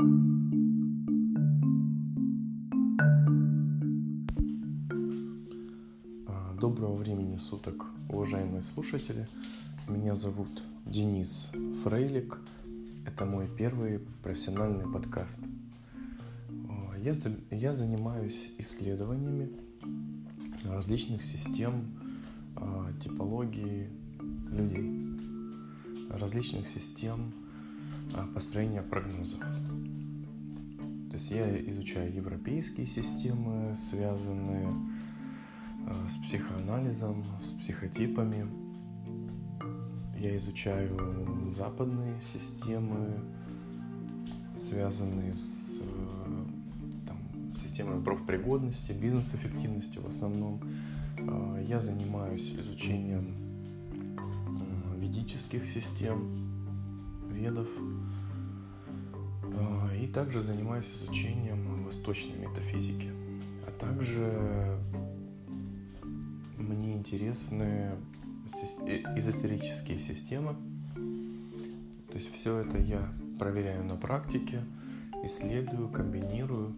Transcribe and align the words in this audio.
А, 0.00 0.04
доброго 6.60 6.96
времени 6.96 7.36
суток, 7.36 7.86
уважаемые 8.08 8.62
слушатели. 8.62 9.28
Меня 9.86 10.16
зовут 10.16 10.64
Денис 10.84 11.52
Фрейлик. 11.84 12.40
Это 13.06 13.24
мой 13.24 13.48
первый 13.56 14.00
профессиональный 14.24 14.90
подкаст. 14.90 15.38
А, 16.50 16.98
я, 16.98 17.14
я 17.52 17.72
занимаюсь 17.72 18.50
исследованиями 18.58 19.52
различных 20.64 21.22
систем 21.22 21.84
а, 22.56 22.90
типологии 23.00 23.88
людей, 24.50 25.06
различных 26.10 26.66
систем 26.66 27.32
построения 28.34 28.82
прогнозов. 28.82 29.40
То 31.14 31.18
есть 31.18 31.30
я 31.30 31.60
изучаю 31.70 32.12
европейские 32.12 32.86
системы, 32.86 33.76
связанные 33.76 34.68
э, 35.86 36.08
с 36.10 36.16
психоанализом, 36.26 37.24
с 37.40 37.52
психотипами. 37.52 38.48
Я 40.18 40.36
изучаю 40.38 41.48
западные 41.48 42.20
системы, 42.20 43.20
связанные 44.58 45.36
с 45.36 45.78
э, 45.82 47.06
там, 47.06 47.18
системой 47.62 48.02
профпригодности, 48.02 48.90
бизнес-эффективностью 48.90 50.02
в 50.02 50.08
основном. 50.08 50.60
Э, 51.16 51.64
я 51.64 51.78
занимаюсь 51.78 52.56
изучением 52.58 53.36
ведических 54.98 55.64
систем, 55.64 56.50
ведов, 57.30 57.68
также 60.14 60.42
занимаюсь 60.42 60.86
изучением 60.94 61.84
восточной 61.84 62.36
метафизики. 62.36 63.10
А 63.66 63.72
также 63.72 64.78
мне 66.56 66.94
интересны 66.94 67.96
э, 68.86 69.02
эзотерические 69.16 69.98
системы. 69.98 70.54
То 72.08 72.18
есть 72.18 72.32
все 72.32 72.58
это 72.58 72.78
я 72.78 73.08
проверяю 73.40 73.84
на 73.84 73.96
практике, 73.96 74.62
исследую, 75.24 75.88
комбинирую 75.88 76.76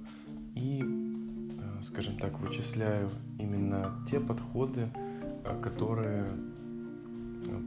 и, 0.55 0.83
э, 0.83 1.83
скажем 1.83 2.17
так, 2.19 2.41
вычисляю 2.41 3.11
именно 3.39 4.03
те 4.11 4.19
подходы, 4.19 4.89
э, 5.45 5.61
которые 5.61 6.27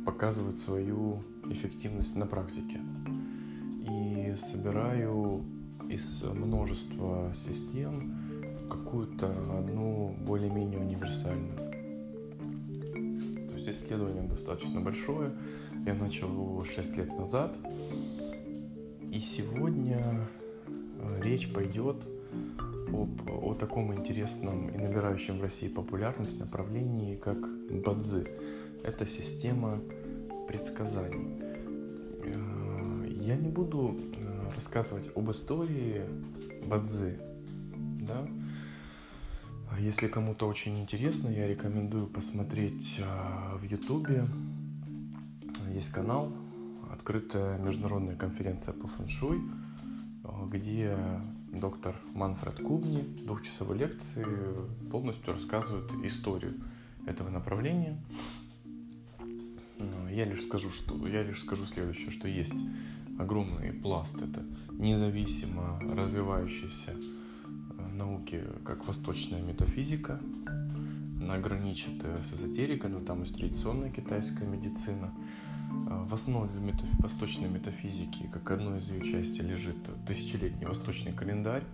показывают 0.04 0.58
свою 0.58 1.24
эффективность 1.46 2.16
на 2.16 2.26
практике 2.26 2.80
собираю 4.36 5.44
из 5.90 6.24
множества 6.24 7.32
систем 7.34 8.16
какую-то 8.70 9.28
одну 9.58 10.16
более-менее 10.22 10.80
универсальную. 10.80 11.58
То 13.50 13.56
есть 13.56 13.70
исследование 13.70 14.24
достаточно 14.24 14.80
большое. 14.80 15.32
Я 15.86 15.96
начал 15.96 16.28
его 16.28 16.64
6 16.64 16.98
лет 16.98 17.10
назад. 17.18 17.58
И 19.12 19.20
сегодня 19.20 20.28
э, 20.68 21.22
речь 21.22 21.52
пойдет 21.52 21.98
об, 22.94 23.28
о 23.28 23.56
таком 23.56 23.94
интересном 23.94 24.70
и 24.70 24.78
набирающем 24.78 25.40
в 25.40 25.42
России 25.42 25.68
популярность 25.68 26.40
направлении, 26.40 27.16
как 27.16 27.38
Бадзи. 27.72 28.28
Это 28.84 29.08
система 29.08 29.80
предсказаний. 30.48 31.40
Э, 32.24 33.08
я 33.08 33.36
не 33.36 33.50
буду 33.50 33.98
рассказывать 34.54 35.10
об 35.16 35.30
истории 35.32 36.04
Бадзи. 36.66 37.20
Да? 38.02 38.28
А 39.72 39.80
если 39.80 40.08
кому-то 40.08 40.48
очень 40.48 40.80
интересно, 40.80 41.30
я 41.30 41.48
рекомендую 41.48 42.08
посмотреть 42.08 43.00
а, 43.04 43.56
в 43.58 43.64
Ютубе. 43.64 44.26
Есть 45.74 45.90
канал 45.90 46.34
«Открытая 46.92 47.60
международная 47.60 48.16
конференция 48.16 48.74
по 48.74 48.88
фэншуй», 48.88 49.42
а, 50.24 50.48
где 50.48 50.98
доктор 51.52 51.96
Манфред 52.14 52.56
Кубни 52.56 53.02
двухчасовой 53.26 53.78
лекции 53.78 54.26
полностью 54.92 55.34
рассказывает 55.34 55.92
историю 56.04 56.56
этого 57.06 57.30
направления. 57.30 58.00
Я 60.12 60.26
лишь 60.26 60.44
скажу, 60.44 60.70
что 60.70 61.08
я 61.08 61.24
лишь 61.24 61.40
скажу 61.40 61.66
следующее, 61.66 62.12
что 62.12 62.28
есть 62.28 62.54
огромный 63.20 63.74
пласт. 63.74 64.16
Это 64.22 64.44
независимо 64.72 65.80
развивающиеся 65.82 66.92
э, 66.94 67.88
науки, 67.96 68.44
как 68.64 68.88
восточная 68.88 69.42
метафизика. 69.42 70.20
Она 71.22 71.38
граничит 71.38 72.04
э, 72.04 72.22
с 72.24 72.34
эзотерикой, 72.34 72.90
но 72.90 73.02
там 73.02 73.22
есть 73.22 73.36
традиционная 73.36 73.92
китайская 73.92 74.48
медицина. 74.48 75.14
Э, 75.90 76.06
в 76.08 76.14
основе 76.14 76.58
метаф... 76.60 76.88
восточной 77.00 77.50
метафизики, 77.50 78.30
как 78.32 78.50
одной 78.52 78.80
из 78.80 78.90
ее 78.90 79.02
частей, 79.02 79.44
лежит 79.44 79.78
тысячелетний 80.08 80.66
восточный 80.66 81.12
календарь, 81.12 81.66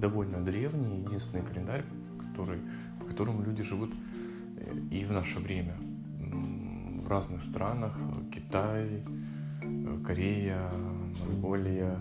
довольно 0.00 0.44
древний, 0.44 1.04
единственный 1.04 1.44
календарь, 1.44 1.84
который, 2.18 2.60
по 2.98 3.06
которому 3.06 3.42
люди 3.42 3.62
живут 3.62 3.94
и 4.90 5.04
в 5.04 5.12
наше 5.12 5.38
время. 5.38 5.76
В 6.18 7.08
разных 7.08 7.42
странах, 7.42 7.96
Китай, 8.34 9.02
Корея, 10.04 10.70
Монголия, 11.20 11.96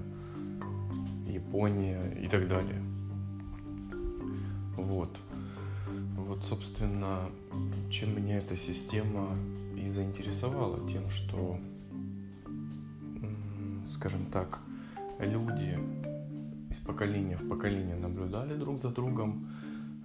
Япония 1.28 2.12
и 2.14 2.28
так 2.28 2.48
далее. 2.48 2.82
Вот. 4.76 5.20
Вот, 6.18 6.44
собственно, 6.44 7.30
чем 7.90 8.16
меня 8.16 8.38
эта 8.38 8.56
система 8.56 9.30
и 9.76 9.88
заинтересовала, 9.88 10.88
тем, 10.88 11.10
что, 11.10 11.60
скажем 13.88 14.26
так, 14.26 14.60
люди 15.20 15.80
из 16.70 16.80
поколения 16.80 17.38
в 17.38 17.48
поколение 17.48 17.96
наблюдали 17.96 18.56
друг 18.56 18.80
за 18.80 18.90
другом, 18.90 19.48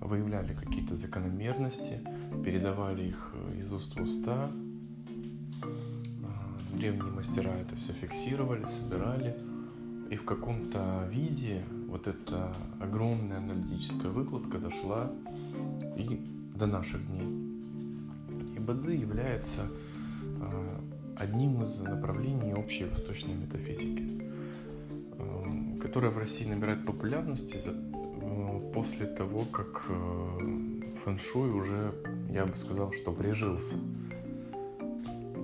выявляли 0.01 0.55
какие-то 0.55 0.95
закономерности, 0.95 2.01
передавали 2.45 3.09
их 3.09 3.35
из 3.59 3.73
уст 3.73 3.97
в 3.97 4.03
уста, 4.03 4.51
древние 6.83 7.13
мастера 7.13 7.51
это 7.51 7.77
все 7.77 7.93
фиксировали, 7.93 8.67
собирали, 8.67 9.37
и 10.11 10.17
в 10.17 10.25
каком-то 10.25 11.09
виде 11.09 11.63
вот 11.87 12.09
эта 12.09 12.57
огромная 12.81 13.37
аналитическая 13.37 14.09
выкладка 14.09 14.59
дошла 14.59 15.13
и 15.97 16.21
до 16.57 16.67
наших 16.67 17.07
дней. 17.07 18.57
И 18.57 18.59
Бадзи 18.59 18.95
является 18.95 19.69
а, 20.41 20.81
одним 21.19 21.63
из 21.63 21.79
направлений 21.79 22.53
общей 22.53 22.87
восточной 22.87 23.35
метафизики, 23.35 24.25
а, 25.19 25.79
которая 25.81 26.11
в 26.11 26.19
России 26.19 26.49
набирает 26.49 26.85
популярности 26.85 27.61
а, 27.65 28.73
после 28.75 29.07
того, 29.07 29.45
как 29.45 29.85
фэншуй 31.05 31.49
уже, 31.51 31.95
я 32.33 32.45
бы 32.45 32.57
сказал, 32.57 32.91
что 32.91 33.13
прижился 33.13 33.77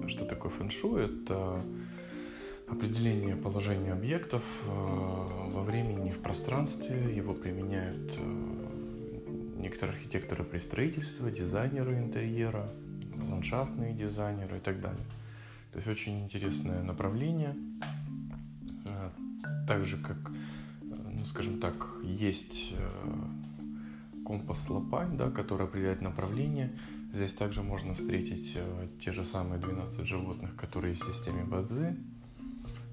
что 0.08 0.24
такое 0.24 0.50
фэншуй? 0.50 1.04
Это 1.04 1.62
определение 2.70 3.36
положения 3.36 3.92
объектов 3.92 4.42
э, 4.64 4.68
во 4.68 5.62
времени 5.62 6.10
в 6.10 6.20
пространстве. 6.20 7.14
Его 7.14 7.34
применяют 7.34 8.14
э, 8.16 9.56
некоторые 9.56 9.96
архитекторы 9.96 10.44
при 10.44 10.58
строительстве, 10.58 11.30
дизайнеры 11.30 11.98
интерьера, 11.98 12.70
ландшафтные 13.28 13.94
дизайнеры 13.94 14.58
и 14.58 14.60
так 14.60 14.80
далее. 14.80 15.04
То 15.72 15.78
есть 15.78 15.88
очень 15.88 16.24
интересное 16.24 16.82
направление. 16.82 17.54
Э, 18.84 19.10
так 19.66 19.84
же, 19.86 19.96
как, 19.98 20.30
ну, 20.80 21.24
скажем 21.26 21.60
так, 21.60 21.74
есть 22.02 22.74
компас 24.24 24.68
Лопань, 24.68 25.16
да, 25.16 25.30
который 25.30 25.66
определяет 25.66 26.02
направление. 26.02 26.76
Здесь 27.12 27.32
также 27.32 27.62
можно 27.62 27.94
встретить 27.94 28.52
э, 28.54 28.88
те 29.00 29.12
же 29.12 29.24
самые 29.24 29.58
12 29.60 30.06
животных, 30.06 30.56
которые 30.56 30.92
есть 30.92 31.04
в 31.04 31.12
системе 31.12 31.44
Бадзи. 31.44 31.96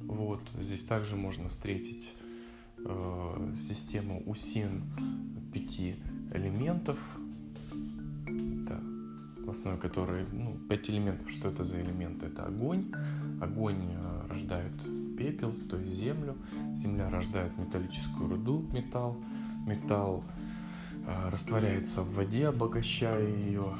Вот. 0.01 0.41
Здесь 0.59 0.83
также 0.83 1.15
можно 1.15 1.49
встретить 1.49 2.13
э, 2.77 3.53
систему 3.57 4.23
УСИН 4.25 4.83
пяти 5.53 5.95
элементов, 6.33 6.97
это 8.63 8.81
в 9.45 9.49
основе 9.49 9.77
которой 9.77 10.25
ну, 10.31 10.57
пять 10.69 10.89
элементов. 10.89 11.29
Что 11.29 11.49
это 11.49 11.65
за 11.65 11.81
элементы? 11.81 12.27
Это 12.27 12.45
огонь. 12.45 12.91
Огонь 13.41 13.91
э, 13.91 14.27
рождает 14.29 14.73
пепел, 15.17 15.53
то 15.69 15.77
есть 15.77 15.95
землю. 15.95 16.35
Земля 16.75 17.09
рождает 17.09 17.57
металлическую 17.57 18.29
руду, 18.29 18.65
металл. 18.71 19.17
Металл 19.67 20.23
э, 21.05 21.29
растворяется 21.29 22.01
в 22.01 22.15
воде, 22.15 22.47
обогащая 22.47 23.27
ее 23.27 23.75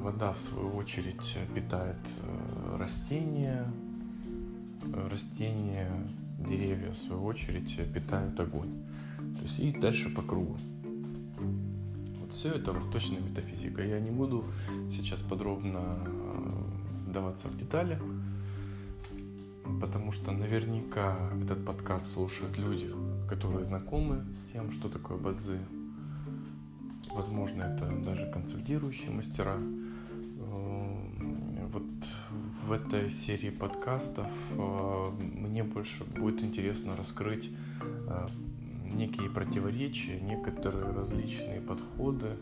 Вода, 0.00 0.32
в 0.32 0.38
свою 0.38 0.74
очередь, 0.76 1.38
питает 1.54 1.98
э, 2.22 2.76
растения. 2.78 3.66
Растения 5.10 5.90
деревья, 6.38 6.90
в 6.92 6.98
свою 6.98 7.24
очередь, 7.24 7.76
питают 7.92 8.38
огонь. 8.40 8.72
То 9.36 9.42
есть 9.42 9.58
и 9.60 9.72
дальше 9.72 10.10
по 10.10 10.22
кругу. 10.22 10.58
Вот 12.20 12.32
все 12.32 12.50
это 12.50 12.72
восточная 12.72 13.20
метафизика. 13.20 13.82
Я 13.82 14.00
не 14.00 14.10
буду 14.10 14.44
сейчас 14.90 15.20
подробно 15.20 15.98
вдаваться 17.06 17.48
в 17.48 17.58
детали, 17.58 18.00
потому 19.80 20.12
что 20.12 20.30
наверняка 20.32 21.16
этот 21.42 21.64
подкаст 21.64 22.12
слушают 22.12 22.56
люди, 22.56 22.90
которые 23.28 23.64
знакомы 23.64 24.24
с 24.34 24.50
тем, 24.52 24.70
что 24.72 24.88
такое 24.88 25.18
бадзи. 25.18 25.58
Возможно, 27.12 27.62
это 27.62 27.90
даже 28.04 28.30
консультирующие 28.30 29.10
мастера. 29.10 29.58
Вот 31.72 31.84
в 32.66 32.72
этой 32.72 33.10
серии 33.10 33.50
подкастов 33.50 34.26
э, 34.50 35.10
мне 35.18 35.62
больше 35.62 36.04
будет 36.04 36.42
интересно 36.42 36.96
раскрыть 36.96 37.50
э, 37.80 38.28
некие 38.84 39.30
противоречия, 39.30 40.20
некоторые 40.20 40.90
различные 40.92 41.60
подходы 41.60 42.36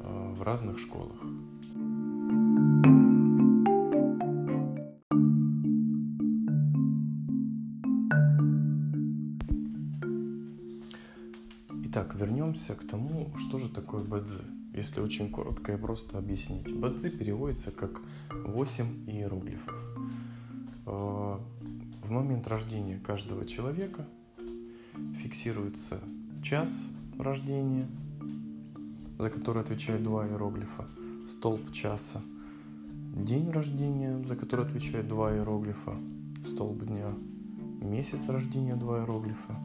э, 0.00 0.34
в 0.36 0.42
разных 0.42 0.78
школах. 0.78 1.16
Вернемся 12.56 12.74
к 12.74 12.86
тому, 12.88 13.30
что 13.38 13.58
же 13.58 13.68
такое 13.68 14.02
бадзи. 14.02 14.44
Если 14.74 15.00
очень 15.00 15.30
коротко 15.30 15.72
и 15.74 15.76
просто 15.76 16.18
объяснить. 16.18 16.68
Бадзи 16.68 17.10
переводится 17.10 17.70
как 17.70 18.02
8 18.30 19.10
иероглифов. 19.10 19.74
Э, 20.86 21.38
в 22.02 22.10
момент 22.10 22.46
рождения 22.48 22.98
каждого 22.98 23.46
человека 23.46 24.06
фиксируется 25.22 26.00
час 26.42 26.86
рождения, 27.18 27.88
за 29.18 29.30
который 29.30 29.62
отвечают 29.62 30.02
два 30.02 30.26
иероглифа, 30.26 30.86
столб 31.26 31.72
часа, 31.72 32.20
день 33.14 33.50
рождения, 33.50 34.22
за 34.24 34.36
который 34.36 34.64
отвечают 34.64 35.08
два 35.08 35.34
иероглифа, 35.34 35.94
столб 36.46 36.84
дня, 36.84 37.12
месяц 37.80 38.28
рождения, 38.28 38.76
два 38.76 39.00
иероглифа, 39.00 39.56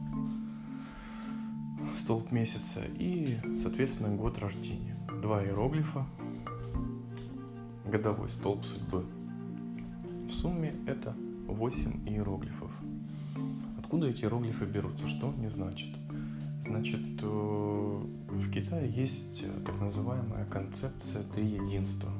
столб 1.96 2.30
месяца 2.32 2.80
и, 2.98 3.38
соответственно, 3.56 4.14
год 4.14 4.38
рождения 4.38 4.96
два 5.22 5.44
иероглифа, 5.44 6.04
годовой 7.86 8.28
столб 8.28 8.64
судьбы. 8.64 9.04
В 10.28 10.32
сумме 10.32 10.74
это 10.86 11.14
8 11.46 12.08
иероглифов. 12.08 12.70
Откуда 13.78 14.08
эти 14.08 14.22
иероглифы 14.22 14.64
берутся? 14.64 15.06
Что 15.06 15.30
они 15.30 15.48
значат? 15.48 15.90
Значит, 16.62 17.00
э, 17.22 17.26
в 17.26 18.50
Китае 18.50 18.90
есть 18.90 19.44
так 19.64 19.80
называемая 19.80 20.44
концепция 20.46 21.22
три 21.24 21.46
единства. 21.46 22.10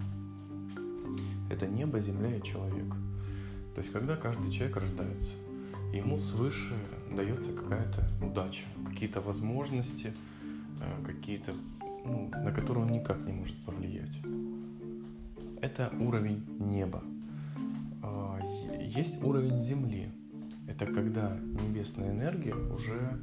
Это 1.50 1.66
небо, 1.66 2.00
земля 2.00 2.36
и 2.36 2.42
человек. 2.42 2.92
То 3.74 3.78
есть, 3.78 3.90
когда 3.90 4.16
каждый 4.16 4.50
человек 4.50 4.76
рождается, 4.76 5.34
ему 5.92 6.16
свыше 6.16 6.74
дается 7.14 7.52
какая-то 7.52 8.08
удача, 8.24 8.64
какие-то 8.88 9.20
возможности, 9.20 10.12
э, 10.80 11.04
какие-то 11.06 11.52
ну, 12.04 12.30
на 12.32 12.52
который 12.52 12.82
он 12.82 12.92
никак 12.92 13.22
не 13.24 13.32
может 13.32 13.56
повлиять. 13.64 14.16
Это 15.60 15.92
уровень 16.00 16.44
неба. 16.58 17.02
А, 18.02 18.38
есть 18.80 19.22
уровень 19.22 19.60
Земли. 19.60 20.10
Это 20.66 20.86
когда 20.86 21.36
небесная 21.36 22.10
энергия 22.10 22.54
уже 22.54 23.20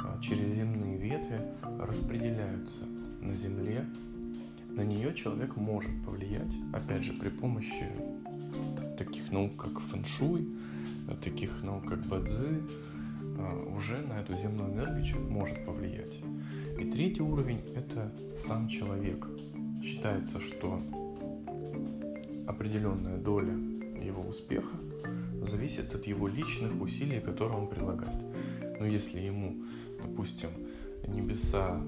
а, 0.00 0.20
через 0.20 0.50
земные 0.50 0.98
ветви 0.98 1.40
распределяются 1.80 2.84
на 3.20 3.34
Земле. 3.34 3.84
На 4.68 4.82
нее 4.82 5.14
человек 5.14 5.56
может 5.56 5.90
повлиять, 6.04 6.52
опять 6.72 7.04
же, 7.04 7.12
при 7.12 7.28
помощи 7.28 7.86
таких 8.96 9.30
наук, 9.30 9.56
как 9.56 9.80
фэншуй, 9.80 10.48
таких 11.22 11.62
наук, 11.62 11.88
как 11.88 12.04
бадзи, 12.06 12.62
а, 13.38 13.74
уже 13.76 13.98
на 13.98 14.20
эту 14.20 14.36
земную 14.36 14.72
энергию 14.72 15.20
может 15.20 15.64
повлиять. 15.64 16.14
И 16.78 16.90
третий 16.90 17.22
уровень– 17.22 17.60
это 17.76 18.12
сам 18.36 18.68
человек. 18.68 19.26
Считается, 19.82 20.40
что 20.40 20.80
определенная 22.46 23.18
доля 23.18 23.54
его 24.02 24.22
успеха 24.22 24.76
зависит 25.42 25.94
от 25.94 26.06
его 26.06 26.28
личных 26.28 26.80
усилий, 26.80 27.20
которые 27.20 27.58
он 27.58 27.68
прилагает. 27.68 28.20
Но 28.80 28.86
если 28.86 29.20
ему, 29.20 29.62
допустим, 30.00 30.50
небеса 31.06 31.80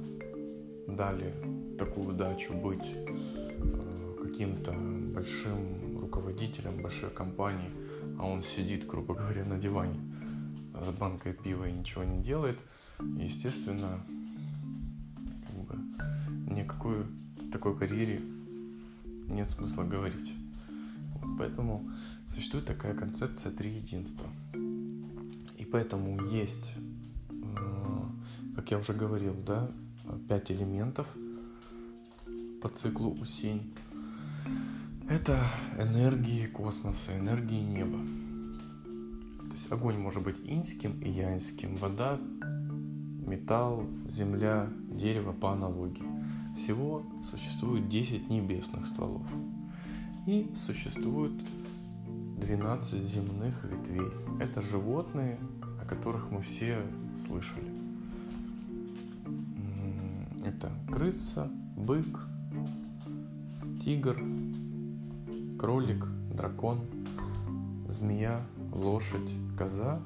дали 0.87 1.34
такую 1.78 2.11
удачу 2.11 2.52
быть 2.55 2.87
э, 2.94 4.16
каким-то 4.22 4.72
большим 4.72 5.99
руководителем 6.00 6.82
большой 6.82 7.11
компании, 7.11 7.70
а 8.19 8.26
он 8.26 8.43
сидит, 8.43 8.87
грубо 8.87 9.14
говоря, 9.14 9.44
на 9.44 9.58
диване 9.58 10.00
с 10.75 10.90
банкой 10.90 11.32
пива 11.32 11.69
и 11.69 11.72
ничего 11.72 12.05
не 12.05 12.22
делает, 12.22 12.62
естественно, 12.99 14.00
никакой 16.46 17.06
такой 17.52 17.76
карьере 17.76 18.22
нет 19.28 19.49
смысла 19.49 19.84
говорить. 19.84 20.32
Вот 21.14 21.38
поэтому 21.38 21.88
существует 22.26 22.66
такая 22.66 22.94
концепция 22.94 23.52
три 23.52 23.70
единства. 23.70 24.26
И 25.58 25.64
поэтому 25.64 26.25
есть, 26.26 26.72
э, 27.31 28.55
как 28.56 28.70
я 28.70 28.78
уже 28.78 28.93
говорил, 28.93 29.34
да, 29.46 29.70
пять 30.28 30.50
элементов 30.50 31.06
по 32.61 32.69
циклу 32.69 33.14
Усень. 33.20 33.72
Это 35.08 35.38
энергии 35.78 36.46
космоса, 36.46 37.18
энергии 37.18 37.60
неба. 37.60 37.98
То 39.48 39.52
есть 39.52 39.70
огонь 39.70 39.98
может 39.98 40.22
быть 40.22 40.40
инским 40.44 40.98
и 41.00 41.10
янским, 41.10 41.76
вода, 41.76 42.18
металл, 43.26 43.86
земля, 44.08 44.66
дерево 44.90 45.32
по 45.32 45.52
аналогии. 45.52 46.04
Всего 46.56 47.02
существует 47.22 47.88
10 47.88 48.30
небесных 48.30 48.86
стволов. 48.86 49.26
И 50.26 50.50
существует 50.54 51.32
12 52.40 53.04
земных 53.04 53.62
ветвей. 53.64 54.10
Это 54.40 54.62
животные, 54.62 55.38
о 55.82 55.84
которых 55.84 56.30
мы 56.30 56.40
все 56.40 56.78
слышали. 57.26 57.70
Это 60.42 60.70
крыса, 60.90 61.50
бык, 61.76 62.26
тигр, 63.82 64.16
кролик, 65.58 66.06
дракон, 66.32 66.80
змея, 67.88 68.40
лошадь, 68.73 69.32
коза, 69.56 70.00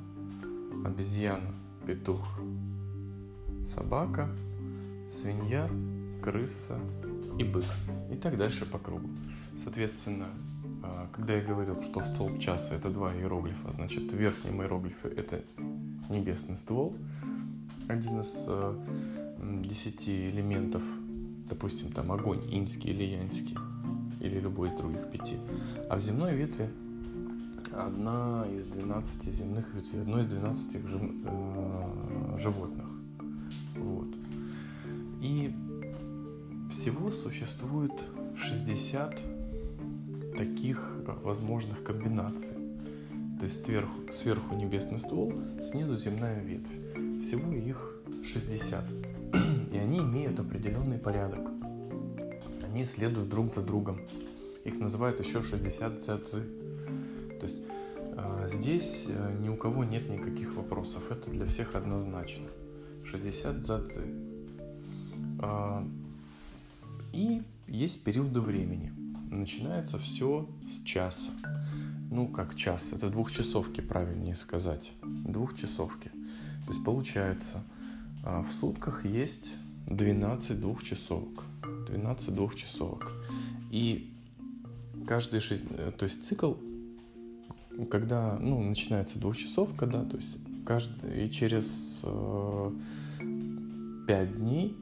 обезьяна, 0.85 1.55
петух, 1.87 2.27
собака, 3.65 4.29
свинья, 5.09 5.69
крыса 6.23 6.79
и 7.39 7.45
бык. 7.45 7.65
И 8.11 8.17
так 8.17 8.37
дальше 8.37 8.67
по 8.67 8.79
кругу. 8.79 9.09
Соответственно, 9.57 10.29
а, 10.83 11.09
когда 11.13 11.35
я 11.35 11.43
говорил, 11.43 11.83
что 11.83 12.03
столб 12.03 12.39
часа 12.39 12.75
это 12.75 12.91
два 12.91 13.15
иероглифа, 13.15 13.73
значит, 13.73 14.13
верхний 14.13 14.51
иероглиф 14.51 15.05
это 15.05 15.43
небесный 16.09 16.57
ствол, 16.57 16.97
один 17.89 18.21
из 18.21 18.45
а, 18.49 18.79
десяти 19.63 20.31
элементов, 20.31 20.83
допустим, 21.49 21.93
там 21.93 22.13
огонь, 22.13 22.43
инский 22.51 22.91
или 22.91 23.05
янский, 23.05 23.57
или 24.21 24.41
любой 24.41 24.69
из 24.69 24.75
других 24.75 25.11
пяти. 25.11 25.39
А 25.89 25.97
в 25.97 26.01
земной 26.01 26.35
ветви 26.35 26.69
одна 27.73 28.45
из 28.53 28.67
12 28.67 29.25
земных 29.25 29.73
ветвей, 29.75 30.03
одно 30.03 30.21
из 30.21 30.27
12 30.27 30.75
э, 30.75 32.39
животных. 32.39 32.87
Вот. 33.77 34.09
И 35.21 35.55
всего 36.71 37.11
существует 37.11 37.93
60 38.37 39.17
таких 40.37 40.93
э, 41.07 41.13
возможных 41.23 41.83
комбинаций. 41.83 42.57
То 43.39 43.45
есть 43.45 43.65
сверху, 43.65 44.11
сверху 44.11 44.55
небесный 44.55 44.99
ствол, 44.99 45.33
снизу 45.65 45.97
земная 45.97 46.43
ветвь. 46.43 47.23
Всего 47.23 47.53
их 47.53 48.01
60. 48.25 48.85
И 49.73 49.77
они 49.77 49.99
имеют 49.99 50.41
определенный 50.41 50.99
порядок. 50.99 51.58
Они 52.71 52.85
следуют 52.85 53.29
друг 53.29 53.53
за 53.53 53.63
другом. 53.63 54.01
Их 54.65 54.79
называют 54.79 55.25
еще 55.25 55.43
60 55.43 56.01
цзы. 56.01 56.43
То 57.41 57.47
есть 57.47 57.63
э, 58.17 58.51
здесь 58.53 59.05
э, 59.07 59.37
ни 59.41 59.49
у 59.49 59.57
кого 59.57 59.85
нет 59.85 60.09
никаких 60.11 60.55
вопросов. 60.55 61.11
Это 61.11 61.31
для 61.31 61.47
всех 61.47 61.75
однозначно. 61.75 62.47
60 63.05 63.65
цзы. 63.65 64.29
И 67.13 67.43
есть 67.69 68.03
периоды 68.03 68.41
времени. 68.41 68.93
Начинается 69.31 69.99
все 69.99 70.49
с 70.71 70.83
часа. 70.83 71.31
ну, 72.11 72.29
как 72.29 72.55
час, 72.55 72.93
это 72.93 73.11
двухчасовки, 73.11 73.81
правильнее 73.81 74.35
сказать, 74.35 74.93
двухчасовки. 75.03 76.11
То 76.67 76.73
есть 76.73 76.85
получается, 76.85 77.63
а, 78.25 78.43
в 78.43 78.53
сутках 78.53 79.05
есть 79.05 79.53
12 79.87 80.61
двухчасовок, 80.61 81.45
12 81.89 82.35
двухчасовок. 82.35 83.13
И 83.71 84.13
каждый 85.07 85.41
шесть, 85.41 85.65
э, 85.71 85.93
то 85.97 86.05
есть 86.05 86.25
цикл, 86.25 86.55
когда, 87.91 88.39
ну, 88.41 88.63
начинается 88.63 89.19
двухчасовка, 89.19 89.87
да, 89.87 90.05
то 90.05 90.17
есть 90.17 90.39
каждый, 90.67 91.25
и 91.25 91.31
через 91.31 92.01
э, 92.03 92.73
5 94.07 94.37
дней 94.37 94.77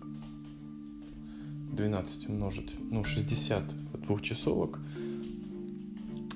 12 1.72 2.28
умножить, 2.28 2.74
ну, 2.90 3.04
60 3.04 3.62
двухчасовок, 4.06 4.80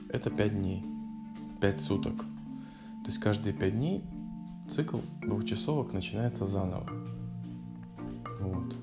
это 0.08 0.30
5 0.30 0.58
дней, 0.58 0.84
5 1.60 1.80
суток. 1.80 2.16
То 2.16 3.06
есть 3.06 3.18
каждые 3.18 3.54
5 3.54 3.72
дней 3.72 4.02
цикл 4.68 4.98
двухчасовок 5.22 5.92
начинается 5.92 6.46
заново. 6.46 6.88
Вот. 8.40 8.76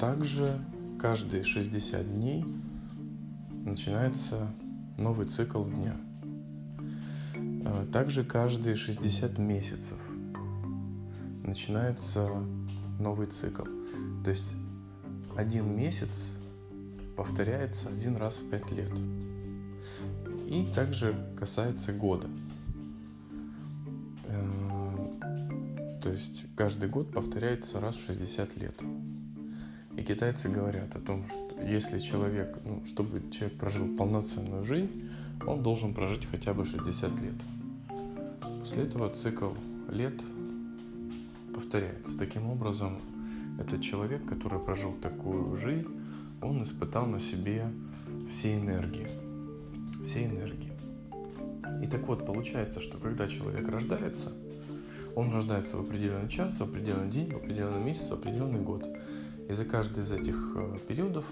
Также 0.00 0.58
каждые 0.98 1.44
60 1.44 2.10
дней 2.16 2.42
начинается 3.66 4.50
новый 4.96 5.26
цикл 5.26 5.62
дня. 5.62 5.94
А, 7.66 7.86
также 7.92 8.24
каждые 8.24 8.76
60 8.76 9.36
месяцев 9.36 9.98
начинается 11.44 12.30
новый 12.98 13.26
цикл. 13.26 13.64
То 14.24 14.30
есть 14.30 14.54
один 15.36 15.76
месяц 15.76 16.32
повторяется 17.14 17.90
один 17.90 18.16
раз 18.16 18.36
в 18.36 18.48
пять 18.48 18.70
лет. 18.72 18.92
И 20.48 20.66
также 20.74 21.14
касается 21.38 21.92
года. 21.92 22.26
Э, 24.24 26.00
то 26.02 26.08
есть 26.10 26.46
каждый 26.56 26.88
год 26.88 27.12
повторяется 27.12 27.80
раз 27.80 27.96
в 27.96 28.06
60 28.06 28.56
лет. 28.56 28.82
И 30.00 30.02
китайцы 30.02 30.48
говорят 30.48 30.96
о 30.96 30.98
том, 30.98 31.26
что 31.28 31.60
если 31.62 31.98
человек, 31.98 32.58
ну, 32.64 32.82
чтобы 32.86 33.22
человек 33.30 33.58
прожил 33.58 33.86
полноценную 33.98 34.64
жизнь, 34.64 35.10
он 35.46 35.62
должен 35.62 35.92
прожить 35.92 36.24
хотя 36.24 36.54
бы 36.54 36.64
60 36.64 37.20
лет. 37.20 37.34
После 38.60 38.84
этого 38.84 39.10
цикл 39.10 39.50
лет 39.90 40.14
повторяется. 41.54 42.16
Таким 42.16 42.48
образом, 42.48 42.96
этот 43.58 43.82
человек, 43.82 44.24
который 44.24 44.58
прожил 44.58 44.94
такую 44.94 45.58
жизнь, 45.58 45.88
он 46.40 46.64
испытал 46.64 47.04
на 47.04 47.20
себе 47.20 47.66
все 48.30 48.56
энергии. 48.56 49.10
Все 50.02 50.24
энергии. 50.24 50.72
И 51.84 51.86
так 51.86 52.08
вот, 52.08 52.24
получается, 52.24 52.80
что 52.80 52.96
когда 52.96 53.28
человек 53.28 53.68
рождается, 53.68 54.32
он 55.14 55.30
рождается 55.30 55.76
в 55.76 55.82
определенный 55.82 56.30
час, 56.30 56.58
в 56.58 56.62
определенный 56.62 57.10
день, 57.10 57.30
в 57.30 57.36
определенный 57.36 57.84
месяц, 57.84 58.08
в 58.08 58.14
определенный 58.14 58.60
год. 58.60 58.88
И 59.50 59.52
за 59.52 59.64
каждый 59.64 60.04
из 60.04 60.12
этих 60.12 60.36
э, 60.54 60.78
периодов 60.86 61.24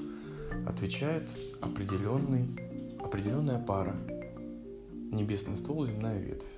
отвечает 0.67 1.23
определенный, 1.61 2.49
определенная 2.99 3.61
пара. 3.65 3.95
Небесный 5.13 5.57
стол, 5.57 5.87
земная 5.87 6.19
ветвь. 6.19 6.49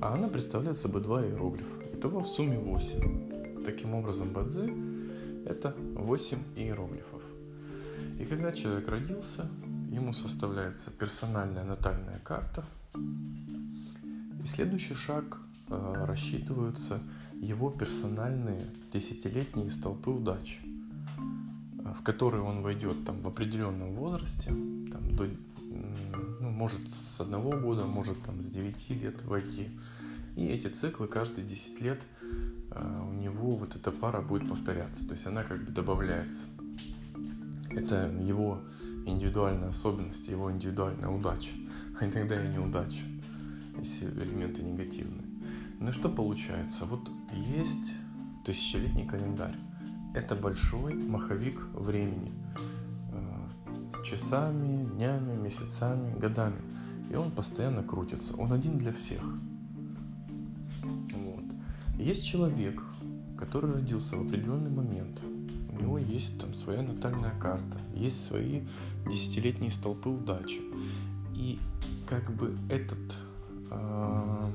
А 0.00 0.14
она 0.14 0.28
представляет 0.28 0.78
собой 0.78 1.02
два 1.02 1.26
иероглифа. 1.26 1.82
Итого 1.94 2.20
в 2.20 2.28
сумме 2.28 2.60
8. 2.60 3.64
Таким 3.64 3.94
образом, 3.94 4.32
бадзи– 4.32 4.72
это 5.46 5.74
8 5.96 6.38
иероглифов. 6.54 7.22
И 8.20 8.24
когда 8.24 8.52
человек 8.52 8.88
родился, 8.88 9.50
ему 9.90 10.12
составляется 10.12 10.92
персональная 10.92 11.64
натальная 11.64 12.20
карта. 12.20 12.64
И 12.94 14.46
следующий 14.46 14.94
шаг 14.94 15.40
э, 15.70 16.04
рассчитываются 16.06 17.00
его 17.40 17.68
персональные 17.70 18.66
десятилетние 18.92 19.70
столпы 19.70 20.10
удачи, 20.10 20.67
в 21.94 22.02
которые 22.02 22.42
он 22.42 22.62
войдет 22.62 23.04
там, 23.04 23.20
в 23.22 23.28
определенном 23.28 23.94
возрасте, 23.94 24.50
там, 24.50 25.16
до, 25.16 25.28
ну, 26.40 26.50
может 26.50 26.80
с 26.88 27.20
одного 27.20 27.56
года, 27.56 27.84
может 27.84 28.22
там, 28.22 28.42
с 28.42 28.48
9 28.48 28.90
лет 28.90 29.22
войти 29.24 29.68
и 30.38 30.46
эти 30.46 30.68
циклы 30.68 31.08
каждые 31.08 31.44
10 31.44 31.80
лет 31.80 32.06
э, 32.70 33.02
у 33.02 33.12
него 33.12 33.56
вот 33.56 33.74
эта 33.74 33.90
пара 33.90 34.22
будет 34.22 34.48
повторяться. 34.48 35.04
То 35.04 35.14
есть 35.14 35.26
она 35.26 35.42
как 35.42 35.64
бы 35.64 35.72
добавляется. 35.72 36.46
Это 37.70 38.08
его 38.24 38.60
индивидуальная 39.04 39.70
особенность, 39.70 40.28
его 40.28 40.52
индивидуальная 40.52 41.08
удача. 41.08 41.50
А 41.98 42.06
иногда 42.06 42.40
и 42.40 42.48
неудача, 42.48 43.04
если 43.76 44.06
элементы 44.06 44.62
негативные. 44.62 45.26
Ну 45.80 45.88
и 45.88 45.92
что 45.92 46.08
получается? 46.08 46.84
Вот 46.84 47.10
есть 47.32 47.92
тысячелетний 48.44 49.08
календарь. 49.08 49.56
Это 50.14 50.34
большой 50.34 50.94
маховик 50.94 51.60
времени 51.74 52.32
э, 53.12 53.48
с 53.92 54.02
часами, 54.06 54.84
днями, 54.94 55.36
месяцами, 55.36 56.18
годами. 56.18 56.60
И 57.10 57.14
он 57.14 57.30
постоянно 57.30 57.82
крутится. 57.82 58.36
Он 58.36 58.52
один 58.52 58.78
для 58.78 58.92
всех. 58.92 59.22
Есть 61.98 62.24
человек, 62.24 62.80
который 63.36 63.72
родился 63.72 64.16
в 64.16 64.24
определенный 64.24 64.70
момент. 64.70 65.20
У 65.72 65.82
него 65.82 65.98
есть 65.98 66.40
там 66.40 66.54
своя 66.54 66.80
натальная 66.80 67.36
карта, 67.40 67.78
есть 67.92 68.24
свои 68.24 68.62
десятилетние 69.10 69.72
столпы 69.72 70.08
удачи. 70.08 70.60
И 71.34 71.58
как 72.08 72.32
бы 72.32 72.56
этот, 72.68 73.16
э, 73.70 74.50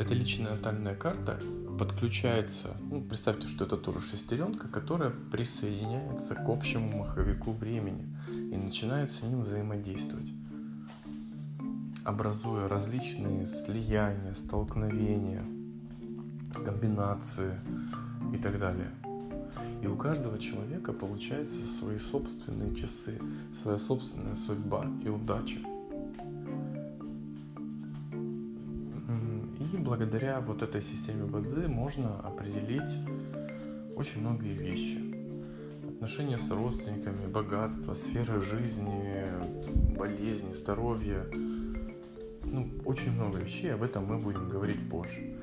эта 0.00 0.12
личная 0.12 0.56
натальная 0.56 0.96
карта 0.96 1.40
подключается, 1.78 2.76
ну, 2.90 3.02
представьте, 3.02 3.48
что 3.48 3.64
это 3.64 3.76
тоже 3.76 4.00
шестеренка, 4.00 4.68
которая 4.68 5.10
присоединяется 5.10 6.34
к 6.34 6.48
общему 6.48 6.98
маховику 6.98 7.52
времени 7.52 8.06
и 8.28 8.56
начинает 8.56 9.12
с 9.12 9.22
ним 9.22 9.42
взаимодействовать 9.42 10.28
образуя 12.04 12.68
различные 12.68 13.46
слияния, 13.46 14.34
столкновения, 14.34 15.44
комбинации 16.52 17.58
и 18.32 18.36
так 18.36 18.58
далее. 18.58 18.90
И 19.82 19.86
у 19.86 19.96
каждого 19.96 20.38
человека 20.38 20.92
получается 20.92 21.66
свои 21.66 21.98
собственные 21.98 22.74
часы, 22.74 23.18
своя 23.54 23.78
собственная 23.78 24.36
судьба 24.36 24.86
и 25.02 25.08
удача. 25.08 25.58
Благодаря 29.94 30.40
вот 30.40 30.60
этой 30.60 30.82
системе 30.82 31.24
Бадзи 31.24 31.68
можно 31.68 32.18
определить 32.18 32.98
очень 33.94 34.22
многие 34.22 34.52
вещи. 34.52 34.98
Отношения 35.88 36.36
с 36.36 36.50
родственниками, 36.50 37.28
богатство, 37.28 37.94
сферы 37.94 38.42
жизни, 38.42 39.24
болезни, 39.96 40.52
здоровье. 40.54 41.24
Ну, 42.42 42.68
очень 42.84 43.12
много 43.12 43.38
вещей, 43.38 43.72
об 43.72 43.84
этом 43.84 44.06
мы 44.06 44.18
будем 44.18 44.48
говорить 44.48 44.90
позже. 44.90 45.36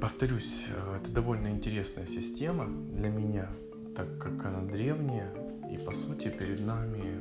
Повторюсь, 0.00 0.64
э, 0.70 0.96
это 0.96 1.12
довольно 1.12 1.48
интересная 1.48 2.06
система 2.06 2.66
для 2.66 3.10
меня, 3.10 3.48
так 3.94 4.06
как 4.18 4.46
она 4.46 4.62
древняя, 4.62 5.30
и 5.70 5.76
по 5.76 5.92
сути 5.92 6.28
перед 6.28 6.60
нами 6.60 7.20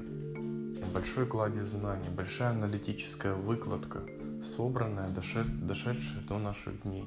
большой 0.94 1.26
кладезь 1.26 1.68
знаний, 1.68 2.08
большая 2.16 2.52
аналитическая 2.52 3.34
выкладка, 3.34 4.04
собранная, 4.46 5.10
дошедшая 5.10 6.22
до 6.28 6.40
наших 6.40 6.84
дней, 6.84 7.06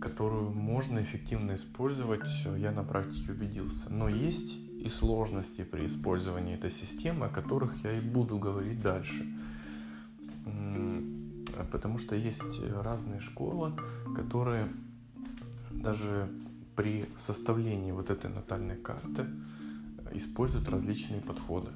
которую 0.00 0.50
можно 0.50 1.00
эффективно 1.00 1.54
использовать, 1.54 2.26
я 2.58 2.72
на 2.72 2.82
практике 2.82 3.32
убедился. 3.32 3.90
Но 3.90 4.08
есть 4.08 4.56
и 4.56 4.88
сложности 4.88 5.62
при 5.62 5.86
использовании 5.86 6.54
этой 6.54 6.70
системы, 6.70 7.26
о 7.26 7.28
которых 7.28 7.84
я 7.84 7.92
и 7.92 8.00
буду 8.00 8.38
говорить 8.38 8.80
дальше 8.80 9.24
потому 11.70 11.98
что 11.98 12.14
есть 12.14 12.60
разные 12.82 13.20
школы, 13.20 13.72
которые 14.16 14.68
даже 15.70 16.28
при 16.76 17.08
составлении 17.16 17.92
вот 17.92 18.10
этой 18.10 18.30
натальной 18.30 18.76
карты 18.76 19.26
используют 20.12 20.68
различные 20.68 21.20
подходы. 21.20 21.70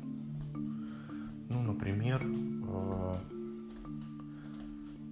Ну, 1.48 1.62
например, 1.62 2.24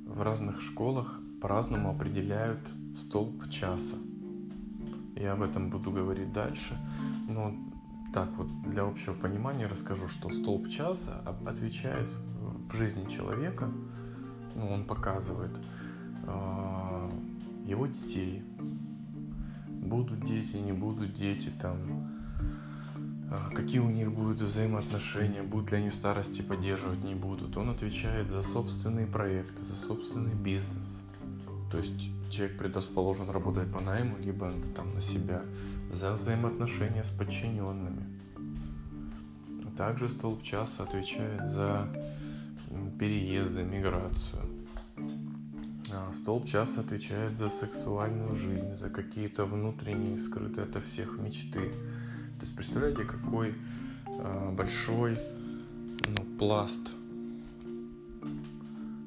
в 0.07 0.23
разных 0.23 0.61
школах 0.61 1.21
по-разному 1.41 1.91
определяют 1.91 2.61
столб 2.97 3.49
часа. 3.51 3.97
Я 5.15 5.33
об 5.33 5.43
этом 5.43 5.71
буду 5.71 5.91
говорить 5.91 6.33
дальше. 6.33 6.79
Но 7.29 7.55
так 8.13 8.31
вот, 8.37 8.49
для 8.63 8.83
общего 8.85 9.15
понимания 9.15 9.67
расскажу, 9.67 10.09
что 10.09 10.31
столб 10.31 10.69
часа 10.69 11.23
отвечает 11.47 12.09
в 12.69 12.75
жизни 12.75 13.09
человека 13.11 13.71
ну, 14.57 14.71
он 14.71 14.85
показывает 14.85 15.51
э, 16.27 17.11
его 17.67 17.87
детей. 17.87 18.43
Будут 19.69 20.25
дети, 20.25 20.57
не 20.57 20.73
будут 20.73 21.15
дети, 21.15 21.53
там, 21.61 21.79
какие 23.55 23.81
у 23.81 23.91
них 23.91 24.13
будут 24.13 24.41
взаимоотношения, 24.41 25.43
будут 25.43 25.73
ли 25.73 25.79
они 25.79 25.91
в 25.91 25.95
старости 25.95 26.43
поддерживать, 26.43 27.03
не 27.03 27.15
будут. 27.15 27.57
Он 27.57 27.71
отвечает 27.71 28.31
за 28.31 28.43
собственные 28.43 29.07
проекты, 29.07 29.63
за 29.63 29.77
собственный 29.77 30.35
бизнес. 30.35 31.01
То 31.71 31.79
есть 31.79 32.11
человек 32.31 32.59
предрасположен 32.59 33.31
работать 33.31 33.73
по 33.73 33.81
найму, 33.81 34.19
либо 34.19 34.53
там 34.75 34.95
на 34.95 35.01
себя, 35.01 35.43
за 35.93 36.13
взаимоотношения 36.13 37.03
с 37.03 37.11
подчиненными. 37.11 38.07
Также 39.77 40.09
столб 40.09 40.43
часа 40.43 40.85
отвечает 40.85 41.51
за 41.51 41.89
переезды, 42.99 43.63
миграцию. 43.63 44.43
А 45.91 46.13
столб 46.13 46.47
часа 46.47 46.81
отвечает 46.81 47.37
за 47.37 47.49
сексуальную 47.49 48.35
жизнь, 48.35 48.75
за 48.75 48.89
какие-то 48.89 49.45
внутренние, 49.45 50.19
скрытые 50.19 50.65
ото 50.65 50.81
всех 50.81 51.19
мечты. 51.19 51.73
То 52.39 52.43
есть 52.43 52.55
представляете, 52.55 53.05
какой 53.05 53.55
э, 54.07 54.51
большой 54.53 55.19
ну, 56.07 56.39
пласт 56.39 56.91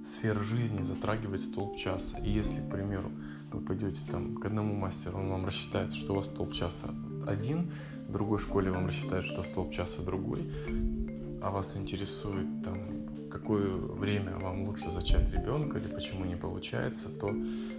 сфер 0.06 0.40
жизни 0.40 0.82
затрагивает 0.82 1.42
столб 1.42 1.78
часа. 1.78 2.18
И 2.20 2.32
если, 2.32 2.60
к 2.60 2.70
примеру, 2.70 3.12
вы 3.52 3.62
пойдете 3.62 4.02
там 4.10 4.36
к 4.36 4.46
одному 4.46 4.76
мастеру, 4.76 5.20
он 5.20 5.30
вам 5.30 5.46
рассчитает, 5.46 5.94
что 5.94 6.14
у 6.14 6.16
вас 6.18 6.26
столб 6.26 6.54
часа 6.54 6.90
один, 7.28 7.72
в 8.08 8.12
другой 8.12 8.40
школе 8.40 8.72
вам 8.72 8.88
рассчитают, 8.88 9.26
что 9.26 9.44
столб 9.44 9.72
часа 9.72 10.02
другой, 10.02 10.52
а 11.42 11.52
вас 11.52 11.78
интересует 11.78 12.48
там 12.64 13.30
какое 13.30 13.76
время 13.76 14.38
вам 14.38 14.68
лучше 14.68 14.90
зачать 14.90 15.32
ребенка 15.32 15.78
или 15.78 15.88
почему 15.88 16.26
не 16.26 16.36
получается, 16.36 17.10
то 17.10 17.32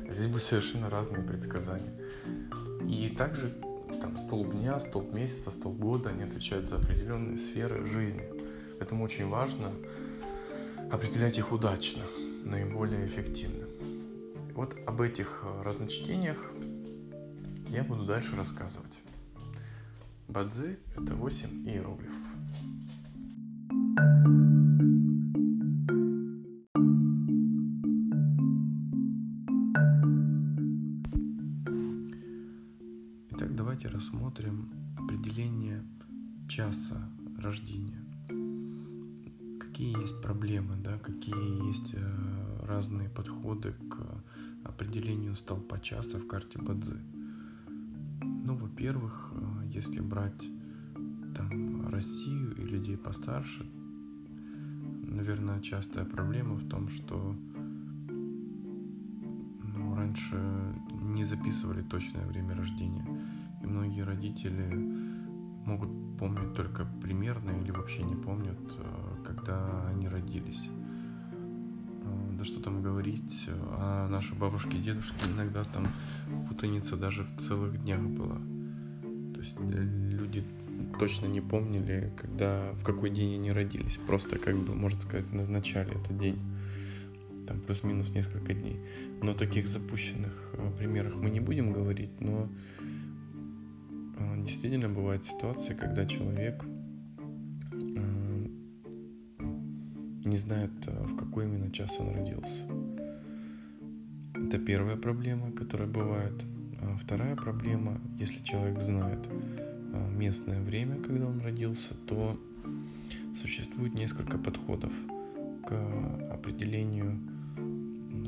здесь 0.09 0.29
будет 0.29 0.43
совершенно 0.43 0.89
разные 0.89 1.25
предсказания. 1.25 1.93
И 2.89 3.09
также 3.09 3.53
там 4.01 4.17
столб 4.17 4.53
дня, 4.53 4.81
столб 4.81 5.13
месяца, 5.13 5.51
столб 5.51 5.79
года, 5.79 6.11
они 6.11 6.23
отвечают 6.23 6.69
за 6.69 6.77
определенные 6.77 7.37
сферы 7.37 7.87
жизни. 7.87 8.25
Поэтому 8.79 9.05
очень 9.05 9.29
важно 9.29 9.71
определять 10.91 11.39
их 11.39 11.53
удачно, 11.53 12.03
наиболее 12.45 13.07
эффективно. 13.07 13.67
Вот 14.55 14.77
об 14.87 15.01
этих 15.01 15.43
э, 15.45 15.63
разночтениях 15.63 16.39
я 17.69 17.85
буду 17.85 18.05
дальше 18.05 18.37
рассказывать. 18.37 18.99
Бадзи– 20.29 20.79
это 20.97 21.15
8 21.15 21.69
иероглифов. 21.69 22.17
Итак, 23.97 24.50
рассмотрим 34.31 34.69
определение 34.97 35.83
часа 36.49 37.09
рождения. 37.39 37.99
Какие 39.59 40.01
есть 40.01 40.23
проблемы, 40.23 40.77
да, 40.77 40.99
какие 40.99 41.67
есть 41.69 41.95
э, 41.95 42.67
разные 42.67 43.09
подходы 43.09 43.73
к 43.73 44.23
определению 44.65 45.35
столпа 45.35 45.81
часа 45.81 46.19
в 46.19 46.29
карте 46.29 46.61
Бадзи. 46.61 47.01
Ну, 48.47 48.57
во-первых, 48.57 49.33
э, 49.33 49.63
если 49.75 50.01
брать 50.01 50.45
там 51.37 51.89
Россию 51.89 52.55
и 52.57 52.63
людей 52.63 52.97
постарше, 52.97 53.67
наверное, 55.03 55.61
частая 55.61 56.05
проблема 56.05 56.55
в 56.55 56.69
том, 56.69 56.89
что 56.89 57.35
ну, 59.75 59.95
раньше 59.97 60.37
не 61.03 61.25
записывали 61.25 61.83
точное 61.83 62.27
время 62.27 62.55
рождения. 62.55 63.05
И 63.61 63.67
многие 63.67 64.03
родители 64.03 64.75
могут 65.65 65.91
помнить 66.19 66.55
только 66.55 66.87
примерно 67.01 67.51
или 67.63 67.71
вообще 67.71 68.03
не 68.03 68.15
помнят, 68.15 68.59
э, 68.79 69.25
когда 69.25 69.89
они 69.89 70.09
родились. 70.09 70.69
Э, 72.03 72.37
да 72.39 72.45
что 72.45 72.61
там 72.61 72.83
говорить, 72.83 73.49
а 73.49 74.09
наши 74.09 74.35
бабушки 74.35 74.77
и 74.77 74.81
дедушки 74.81 75.25
иногда 75.35 75.65
там 75.65 75.87
путаница 76.49 76.97
даже 76.97 77.25
в 77.25 77.41
целых 77.41 77.83
днях 77.83 78.01
была. 78.01 78.37
То 79.35 79.41
есть 79.41 79.57
э, 79.59 79.83
люди 80.13 80.45
точно 80.99 81.27
не 81.27 81.41
помнили, 81.41 82.13
когда, 82.17 82.73
в 82.75 82.85
какой 82.85 83.11
день 83.11 83.37
они 83.37 83.53
родились. 83.53 83.99
Просто, 84.07 84.39
как 84.39 84.57
бы, 84.57 84.75
можно 84.75 85.01
сказать, 85.01 85.33
назначали 85.33 85.99
этот 85.99 86.19
день. 86.19 86.39
Там 87.47 87.61
плюс-минус 87.61 88.11
несколько 88.11 88.53
дней. 88.53 88.79
Но 89.23 89.35
таких 89.35 89.69
запущенных 89.69 90.55
примерах 90.79 91.15
мы 91.17 91.31
не 91.31 91.41
будем 91.41 91.73
говорить, 91.73 92.21
но 92.21 92.49
действительно 94.39 94.89
бывают 94.89 95.25
ситуации, 95.25 95.75
когда 95.75 96.07
человек 96.07 96.65
э, 97.73 98.47
не 100.25 100.37
знает, 100.37 100.71
в 100.87 101.17
какой 101.17 101.47
именно 101.47 101.71
час 101.71 101.97
он 101.99 102.13
родился. 102.15 102.67
Это 104.35 104.59
первая 104.59 104.97
проблема, 104.97 105.53
которая 105.53 105.89
бывает. 105.89 106.45
А 106.81 106.97
вторая 106.97 107.37
проблема, 107.37 108.01
если 108.19 108.43
человек 108.43 108.81
знает, 108.81 109.29
местное 110.11 110.61
время, 110.63 111.01
когда 111.03 111.27
он 111.27 111.41
родился, 111.41 111.95
то 112.07 112.39
существует 113.35 113.95
несколько 113.95 114.39
подходов 114.39 114.93
к 115.67 115.73
определению 116.33 117.19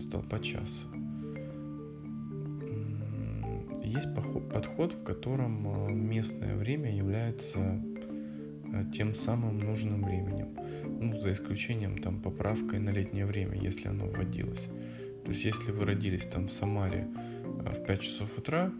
столпа 0.01 0.39
часа. 0.41 0.87
Есть 3.93 4.15
подход, 4.15 4.95
в 4.95 5.05
котором 5.05 5.69
а, 5.69 5.91
местное 5.91 6.57
время 6.57 6.97
является 6.97 7.59
а, 7.59 8.91
тем 8.91 9.15
самым 9.15 9.59
нужным 9.59 10.03
временем. 10.03 10.57
Ну, 10.99 11.21
за 11.21 11.33
исключением 11.33 11.99
там 11.99 12.23
поправкой 12.23 12.79
на 12.79 12.89
летнее 12.89 13.27
время, 13.27 13.59
если 13.61 13.89
оно 13.89 14.07
вводилось. 14.07 14.67
То 15.27 15.33
есть, 15.33 15.45
если 15.45 15.73
вы 15.73 15.85
родились 15.85 16.25
там 16.25 16.49
в 16.49 16.53
Самаре 16.55 17.07
в 17.45 17.85
5 17.85 18.01
часов 18.01 18.39
утра, 18.39 18.73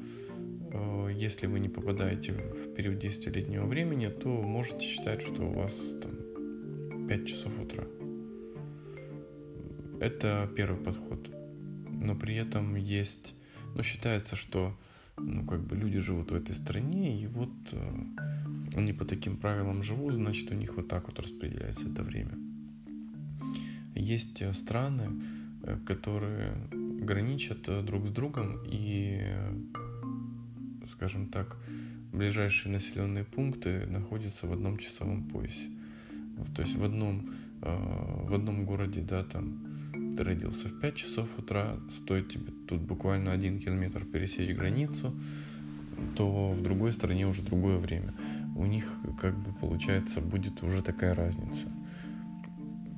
если 1.15 1.47
вы 1.47 1.61
не 1.61 1.69
попадаете 1.69 2.33
в 2.33 2.73
период 2.73 2.99
действия 2.99 3.33
летнего 3.33 3.67
времени, 3.67 4.09
то 4.09 4.29
можете 4.29 4.81
считать, 4.81 5.21
что 5.21 5.43
у 5.43 5.53
вас 5.53 5.75
там 6.01 7.07
5 7.07 7.27
часов 7.29 7.53
утра. 7.61 7.85
Это 10.01 10.51
первый 10.57 10.83
подход. 10.83 11.29
Но 11.91 12.17
при 12.17 12.37
этом 12.37 12.77
есть, 12.77 13.35
ну, 13.75 13.83
считается, 13.83 14.37
что 14.37 14.75
ну, 15.23 15.45
как 15.45 15.61
бы 15.61 15.77
люди 15.77 15.99
живут 15.99 16.31
в 16.31 16.35
этой 16.35 16.55
стране, 16.55 17.21
и 17.21 17.27
вот 17.27 17.53
э, 17.73 18.05
они 18.75 18.93
по 18.93 19.05
таким 19.05 19.37
правилам 19.37 19.83
живут, 19.83 20.15
значит, 20.15 20.51
у 20.51 20.55
них 20.55 20.77
вот 20.77 20.89
так 20.89 21.07
вот 21.07 21.19
распределяется 21.19 21.89
это 21.89 22.03
время. 22.03 22.33
Есть 23.95 24.43
э, 24.43 24.53
страны, 24.53 25.23
э, 25.63 25.79
которые 25.87 26.55
граничат 26.73 27.85
друг 27.85 28.07
с 28.07 28.11
другом 28.11 28.59
и 28.67 29.21
скажем 30.89 31.29
так, 31.29 31.57
ближайшие 32.13 32.73
населенные 32.73 33.25
пункты 33.25 33.87
находятся 33.87 34.47
в 34.47 34.53
одном 34.53 34.79
часовом 34.79 35.25
поясе. 35.25 35.69
То 36.55 36.63
есть 36.63 36.77
в 36.77 36.85
одном, 36.85 37.35
в 37.61 38.35
одном 38.35 38.65
городе, 38.65 39.01
да, 39.01 39.25
там 39.25 39.72
ты 40.17 40.25
родился 40.25 40.69
в 40.69 40.81
5 40.81 40.95
часов 40.95 41.29
утра, 41.39 41.77
стоит 41.95 42.29
тебе 42.29 42.53
тут 42.69 42.81
буквально 42.81 43.33
один 43.33 43.59
километр 43.59 44.05
пересечь 44.05 44.55
границу, 44.55 45.15
то 46.17 46.53
в 46.53 46.63
другой 46.63 46.93
стране 46.93 47.27
уже 47.27 47.43
другое 47.43 47.79
время. 47.79 48.15
У 48.57 48.67
них 48.67 48.99
как 49.21 49.37
бы 49.37 49.53
получается 49.53 50.21
будет 50.21 50.63
уже 50.63 50.83
такая 50.83 51.15
разница. 51.15 51.69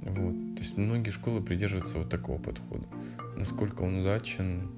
Вот. 0.03 0.35
То 0.57 0.63
есть 0.63 0.77
многие 0.77 1.11
школы 1.11 1.43
придерживаются 1.43 1.99
вот 1.99 2.11
такого 2.11 2.39
подхода. 2.39 2.87
Насколько 3.37 3.83
он 3.83 4.01
удачен, 4.01 4.71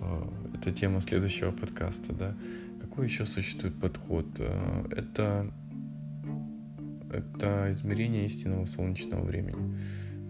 э, 0.00 0.22
это 0.54 0.72
тема 0.72 1.00
следующего 1.00 1.50
подкаста, 1.52 2.12
да. 2.12 2.36
Какой 2.80 3.06
еще 3.06 3.26
существует 3.26 3.78
подход? 3.78 4.26
Э, 4.38 4.86
это, 4.90 5.52
это 7.12 7.70
измерение 7.70 8.26
истинного 8.26 8.64
солнечного 8.64 9.24
времени. 9.24 9.78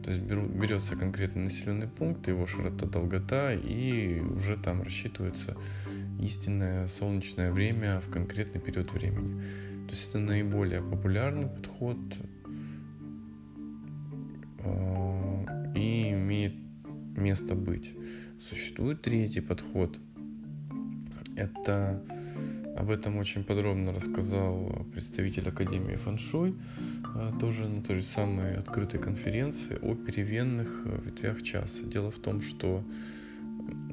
То 0.07 0.13
есть 0.13 0.23
беру, 0.23 0.47
берется 0.47 0.95
конкретный 0.95 1.43
населенный 1.43 1.89
пункт, 1.89 2.29
его 2.29 2.47
широта, 2.47 2.87
долгота, 2.87 3.53
и 3.53 4.21
уже 4.21 4.57
там 4.57 4.83
рассчитывается 4.83 5.57
истинное 6.21 6.87
солнечное 6.87 7.51
время 7.51 8.01
в 8.01 8.09
конкретный 8.09 8.61
период 8.61 8.93
времени. 8.93 9.43
То 9.89 9.95
есть 9.95 10.11
это 10.11 10.21
наиболее 10.21 10.81
популярный 10.81 11.49
подход 11.49 11.99
э, 14.61 15.73
и 15.75 16.11
имеет 16.13 16.55
место 17.17 17.57
быть. 17.57 17.93
Существует 18.39 19.03
третий 19.03 19.41
подход– 19.41 19.99
это 21.37 22.01
об 22.77 22.91
этом 22.91 23.17
очень 23.17 23.43
подробно 23.43 23.93
рассказал 23.93 24.87
представитель 24.93 25.49
Академии 25.49 25.97
фэншуй, 25.97 26.55
а, 27.15 27.33
тоже 27.41 27.67
на 27.67 27.83
той 27.83 27.97
же 27.97 28.03
самой 28.03 28.57
открытой 28.57 29.01
конференции 29.01 29.79
о 29.81 29.95
переменных 29.95 30.83
э, 30.85 31.01
ветвях 31.07 31.43
часа. 31.43 31.87
Дело 31.87 32.11
в 32.11 32.19
том, 32.19 32.43
что, 32.43 32.85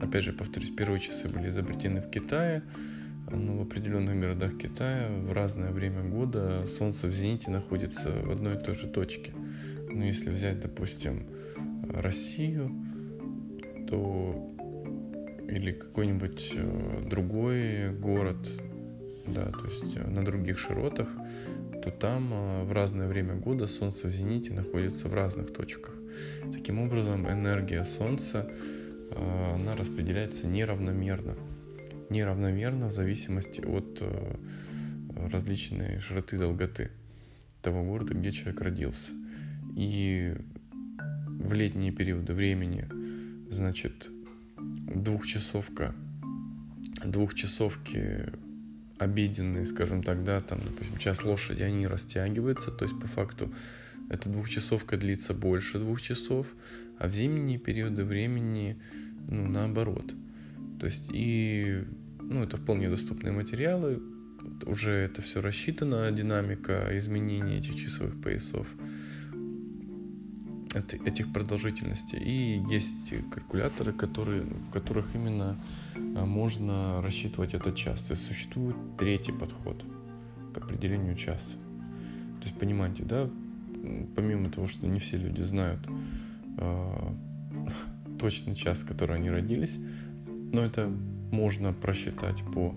опять 0.02 0.26
же, 0.26 0.34
повторюсь, 0.34 0.70
первые 0.70 1.00
часы 1.00 1.30
были 1.30 1.48
изобретены 1.48 2.02
в 2.02 2.10
Китае, 2.10 2.64
но 3.32 3.58
в 3.58 3.62
определенных 3.62 4.20
городах 4.20 4.58
Китая 4.58 5.10
в 5.10 5.32
разное 5.32 5.72
время 5.72 6.04
года 6.04 6.68
Солнце 6.68 7.08
в 7.08 7.14
зените 7.14 7.52
находится 7.52 8.12
в 8.12 8.32
одной 8.32 8.56
и 8.56 8.60
той 8.60 8.76
же 8.76 8.88
точке. 8.88 9.32
Ну, 9.90 10.04
если 10.04 10.30
взять, 10.30 10.60
допустим, 10.60 11.28
Россию, 11.90 12.72
то 13.88 14.50
или 15.48 15.72
какой-нибудь 15.72 16.54
э, 16.56 17.08
другой 17.10 17.92
город, 17.92 18.38
да, 19.28 19.46
то 19.46 19.66
есть 19.66 19.96
э, 19.96 20.08
на 20.08 20.26
других 20.26 20.60
широтах, 20.60 21.08
то 21.84 21.92
там 21.92 22.30
э, 22.32 22.64
в 22.64 22.72
разное 22.72 23.08
время 23.08 23.36
года 23.36 23.68
Солнце 23.68 24.08
в 24.08 24.12
зените 24.12 24.54
находится 24.54 25.08
в 25.08 25.14
разных 25.14 25.54
точках. 25.54 25.96
Таким 26.54 26.80
образом, 26.80 27.30
энергия 27.30 27.86
Солнца, 27.86 28.48
она 29.16 29.76
распределяется 29.76 30.46
неравномерно. 30.46 31.36
Неравномерно 32.10 32.88
в 32.88 32.92
зависимости 32.92 33.62
от 33.62 34.04
различной 35.32 36.00
широты 36.00 36.38
долготы 36.38 36.92
того 37.64 37.84
города, 37.84 38.14
где 38.14 38.32
человек 38.32 38.62
родился. 38.62 39.14
И 39.76 40.36
в 41.28 41.54
летние 41.54 41.92
периоды 41.92 42.34
времени, 42.34 42.88
значит, 43.50 44.10
двухчасовка, 44.58 45.96
двухчасовки 47.04 48.32
обеденные, 49.04 49.66
скажем 49.66 50.04
так, 50.04 50.24
да, 50.24 50.42
там, 50.42 50.60
допустим, 50.64 50.98
час 50.98 51.24
лошади, 51.24 51.62
они 51.62 51.88
растягиваются, 51.88 52.72
то 52.72 52.86
есть 52.86 53.00
по 53.00 53.08
факту 53.08 53.54
эта 54.10 54.30
двухчасовка 54.30 54.98
длится 54.98 55.34
больше 55.34 55.80
двух 55.80 56.02
часов, 56.02 56.48
а 57.00 57.08
в 57.08 57.14
зимние 57.14 57.58
периоды 57.58 58.04
времени, 58.04 58.78
ну, 59.28 59.48
наоборот. 59.48 60.14
То 60.80 60.86
есть 60.86 61.10
и, 61.12 61.84
ну, 62.20 62.44
это 62.44 62.58
вполне 62.58 62.90
доступные 62.90 63.32
материалы, 63.32 64.02
уже 64.66 64.92
это 64.92 65.22
все 65.22 65.42
рассчитано, 65.42 66.12
динамика 66.12 66.90
изменения 66.98 67.58
этих 67.58 67.78
часовых 67.78 68.22
поясов 68.22 68.68
этих 71.06 71.32
продолжительностей. 71.32 72.20
И 72.20 72.64
есть 72.68 73.14
калькуляторы, 73.32 73.94
которые, 73.94 74.42
в 74.42 74.72
которых 74.72 75.14
именно 75.14 75.64
можно 75.96 77.02
рассчитывать 77.02 77.54
этот 77.54 77.76
час. 77.76 78.04
То 78.04 78.14
есть 78.14 78.26
существует 78.26 78.76
третий 78.98 79.32
подход 79.32 79.84
к 80.54 80.58
определению 80.58 81.16
часа. 81.16 81.58
То 82.40 82.48
есть 82.48 82.60
понимаете, 82.60 83.04
да, 83.04 83.30
помимо 84.16 84.50
того, 84.50 84.68
что 84.68 84.88
не 84.88 85.00
все 85.00 85.18
люди 85.18 85.42
знают 85.42 85.80
э, 86.58 87.14
точный 88.20 88.56
час, 88.56 88.80
в 88.80 88.88
который 88.88 89.16
они 89.16 89.30
родились, 89.30 89.78
но 90.52 90.62
это 90.62 90.88
можно 91.32 91.74
просчитать 91.74 92.44
по 92.54 92.76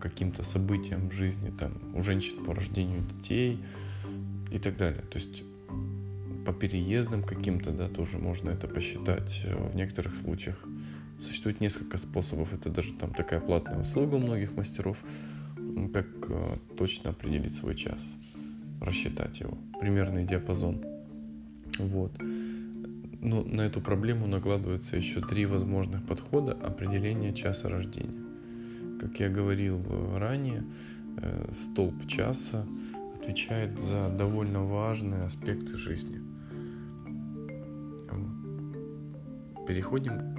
каким-то 0.00 0.42
событиям 0.42 1.08
в 1.08 1.12
жизни, 1.12 1.50
там, 1.50 1.72
у 1.94 2.02
женщин 2.02 2.44
по 2.44 2.54
рождению 2.54 3.02
детей 3.02 3.58
и 4.50 4.58
так 4.58 4.76
далее. 4.76 5.02
То 5.02 5.18
есть 5.18 5.44
по 6.44 6.52
переездам 6.52 7.22
каким-то, 7.22 7.70
да, 7.70 7.88
тоже 7.88 8.18
можно 8.18 8.50
это 8.50 8.68
посчитать 8.68 9.42
э, 9.44 9.70
в 9.70 9.74
некоторых 9.74 10.14
случаях. 10.14 10.62
Существует 11.20 11.60
несколько 11.60 11.98
способов, 11.98 12.52
это 12.52 12.70
даже 12.70 12.92
там 12.94 13.12
такая 13.12 13.40
платная 13.40 13.80
услуга 13.80 14.16
у 14.16 14.18
многих 14.18 14.52
мастеров, 14.56 14.98
как 15.92 16.06
э, 16.28 16.56
точно 16.76 17.10
определить 17.10 17.54
свой 17.54 17.74
час, 17.74 18.16
рассчитать 18.80 19.40
его, 19.40 19.56
примерный 19.80 20.24
диапазон. 20.24 20.82
Вот. 21.78 22.12
Но 23.20 23.42
на 23.42 23.62
эту 23.62 23.80
проблему 23.80 24.26
накладываются 24.26 24.96
еще 24.96 25.20
три 25.20 25.46
возможных 25.46 26.04
подхода 26.04 26.52
определения 26.52 27.32
часа 27.32 27.68
рождения. 27.68 28.22
Как 29.00 29.18
я 29.20 29.28
говорил 29.28 29.80
э, 29.80 30.18
ранее, 30.18 30.64
столб 31.62 32.06
часа 32.08 32.66
отвечает 33.14 33.78
за 33.78 34.08
довольно 34.08 34.64
важные 34.64 35.22
аспекты 35.22 35.76
жизни– 35.76 36.20
Переходим 39.66 40.33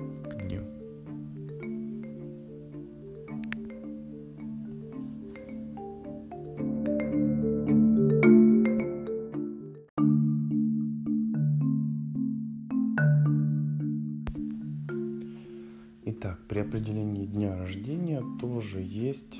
тоже 18.65 18.81
есть 18.81 19.39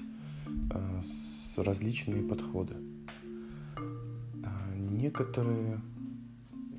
а, 0.70 1.02
различные 1.58 2.22
подходы. 2.22 2.76
А, 3.76 4.76
некоторые, 4.76 5.82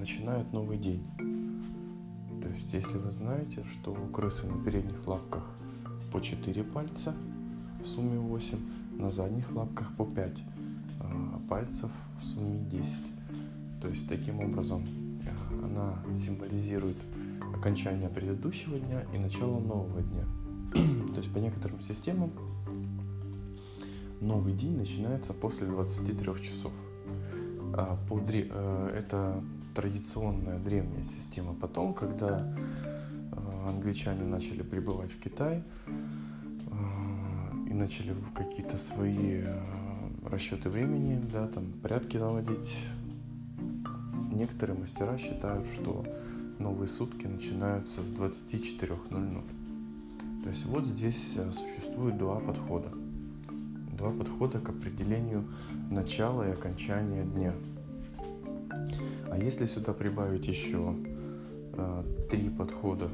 начинает 0.00 0.52
новый 0.52 0.78
день. 0.78 1.02
Есть, 2.54 2.72
если 2.72 2.98
вы 2.98 3.10
знаете, 3.10 3.64
что 3.64 3.92
у 3.92 4.06
крысы 4.08 4.46
на 4.46 4.62
передних 4.62 5.06
лапках 5.06 5.50
по 6.12 6.20
4 6.20 6.64
пальца, 6.64 7.14
в 7.82 7.86
сумме 7.86 8.18
8, 8.18 8.58
на 8.98 9.10
задних 9.10 9.50
лапках 9.52 9.94
по 9.96 10.04
5 10.04 10.42
пальцев 11.48 11.90
в 12.20 12.24
сумме 12.24 12.58
10. 12.70 13.00
То 13.80 13.88
есть 13.88 14.08
таким 14.08 14.40
образом 14.40 14.86
э, 15.24 15.64
она 15.64 15.98
символизирует 16.14 16.96
окончание 17.54 18.08
предыдущего 18.08 18.78
дня 18.78 19.04
и 19.12 19.18
начало 19.18 19.58
нового 19.58 20.00
дня. 20.02 20.24
То 21.14 21.20
есть 21.20 21.32
по 21.32 21.38
некоторым 21.38 21.80
системам 21.80 22.30
новый 24.20 24.52
день 24.52 24.76
начинается 24.76 25.32
после 25.32 25.66
23 25.66 26.34
часов. 26.42 26.72
А 27.74 27.98
по, 28.08 28.20
э, 28.20 28.94
это 28.96 29.42
традиционная 29.74 30.58
древняя 30.58 31.02
система. 31.02 31.54
Потом, 31.54 31.94
когда 31.94 32.54
э, 33.32 33.68
англичане 33.68 34.24
начали 34.24 34.62
прибывать 34.62 35.12
в 35.12 35.20
Китай 35.20 35.62
и 37.68 37.72
начали 37.72 38.14
какие-то 38.34 38.78
свои 38.78 39.44
расчеты 40.24 40.70
времени, 40.70 41.20
да, 41.32 41.46
там 41.46 41.72
порядки 41.82 42.16
наводить. 42.16 42.78
Некоторые 44.32 44.78
мастера 44.78 45.18
считают, 45.18 45.66
что 45.66 46.04
новые 46.58 46.88
сутки 46.88 47.26
начинаются 47.26 48.02
с 48.02 48.10
24.00. 48.12 49.42
То 50.42 50.48
есть 50.48 50.64
вот 50.66 50.86
здесь 50.86 51.34
э, 51.36 51.50
существует 51.52 52.16
два 52.16 52.40
подхода. 52.40 52.88
Два 53.92 54.10
подхода 54.10 54.58
к 54.60 54.70
определению 54.70 55.44
начала 55.90 56.48
и 56.48 56.52
окончания 56.52 57.24
дня. 57.24 57.52
А 59.30 59.38
если 59.38 59.66
сюда 59.66 59.92
прибавить 59.92 60.46
еще 60.48 60.94
э, 61.74 62.04
три 62.28 62.50
подхода 62.50 63.08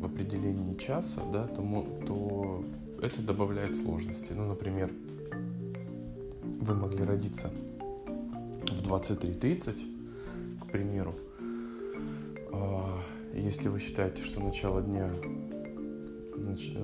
в 0.00 0.04
определении 0.04 0.74
часа, 0.74 1.22
да, 1.32 1.46
то, 1.46 1.62
то 2.06 2.64
это 3.00 3.22
добавляет 3.22 3.74
сложности. 3.74 4.32
Ну, 4.32 4.46
например, 4.48 4.92
вы 6.60 6.74
могли 6.74 7.04
родиться 7.04 7.50
в 8.68 8.88
23.30, 8.88 10.60
к 10.60 10.70
примеру, 10.70 11.14
а, 12.52 13.00
если 13.34 13.68
вы 13.68 13.78
считаете, 13.78 14.22
что 14.22 14.40
начало 14.40 14.82
дня, 14.82 15.10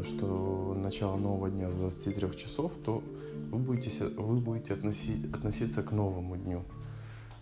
что 0.04 0.74
начало 0.76 1.16
нового 1.16 1.50
дня 1.50 1.70
с 1.70 1.76
23 1.76 2.36
часов, 2.36 2.72
то 2.84 3.02
вы 3.50 3.58
будете, 3.58 4.04
вы 4.04 4.38
будете 4.38 4.74
относить, 4.74 5.24
относиться 5.34 5.82
к 5.82 5.92
новому 5.92 6.36
дню. 6.36 6.64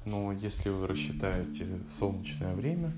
Но 0.07 0.31
если 0.31 0.69
вы 0.69 0.87
рассчитаете 0.87 1.67
солнечное 1.91 2.55
время 2.55 2.93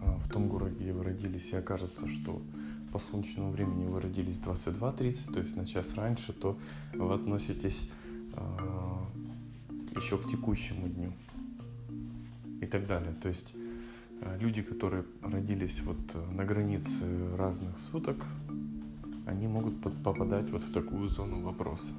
а, 0.00 0.18
в 0.18 0.28
том 0.32 0.48
городе, 0.48 0.76
где 0.80 0.92
вы 0.94 1.04
родились, 1.04 1.52
и 1.52 1.56
окажется, 1.56 2.08
что 2.08 2.40
по 2.90 2.98
солнечному 2.98 3.50
времени 3.50 3.84
вы 3.84 4.00
родились 4.00 4.38
22.30, 4.38 5.34
то 5.34 5.40
есть 5.40 5.56
на 5.56 5.66
час 5.66 5.94
раньше, 5.94 6.32
то 6.32 6.58
вы 6.94 7.12
относитесь 7.12 7.86
э, 8.32 8.98
еще 9.94 10.16
к 10.16 10.26
текущему 10.26 10.88
дню 10.88 11.12
и 12.62 12.66
так 12.66 12.86
далее. 12.86 13.14
То 13.20 13.28
есть 13.28 13.54
э, 14.22 14.38
люди, 14.40 14.62
которые 14.62 15.04
родились 15.20 15.82
вот 15.82 15.98
на 16.32 16.46
границе 16.46 17.04
разных 17.36 17.78
суток, 17.78 18.24
они 19.26 19.48
могут 19.48 19.82
попадать 19.82 20.48
вот 20.48 20.62
в 20.62 20.72
такую 20.72 21.10
зону 21.10 21.42
вопроса. 21.42 21.92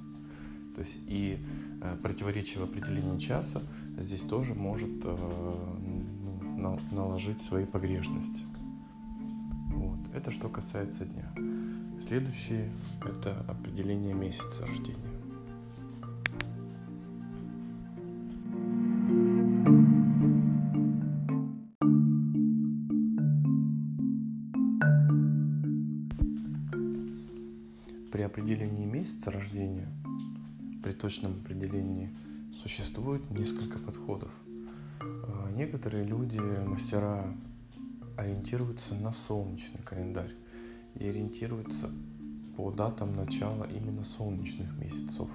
То 0.78 0.82
есть 0.84 1.00
и 1.08 1.44
э, 1.82 1.98
противоречие 2.04 2.60
в 2.60 2.70
определении 2.70 3.18
часа 3.18 3.64
здесь 3.98 4.22
тоже 4.22 4.54
может 4.54 5.04
ну, 5.04 6.80
наложить 6.92 7.42
свои 7.42 7.66
погрешности. 7.66 8.44
Вот. 9.74 9.98
Это 10.14 10.30
что 10.30 10.50
касается 10.50 11.06
дня. 11.06 11.34
Следующее– 12.00 12.70
это 13.04 13.44
определение 13.50 14.14
месяца 14.14 14.68
рождения. 14.68 15.07
Точном 30.98 31.42
определении, 31.42 32.10
существует 32.52 33.30
несколько 33.32 33.80
подходов. 33.80 34.32
А, 35.02 35.52
некоторые 35.52 36.06
люди, 36.06 36.40
мастера, 36.40 37.34
ориентируются 38.18 38.96
на 38.96 39.12
солнечный 39.12 39.82
календарь 39.84 40.34
и 40.96 41.08
ориентируются 41.08 41.90
по 42.56 42.72
датам 42.72 43.16
начала 43.16 43.66
именно 43.66 44.04
солнечных 44.04 44.76
месяцев. 44.78 45.30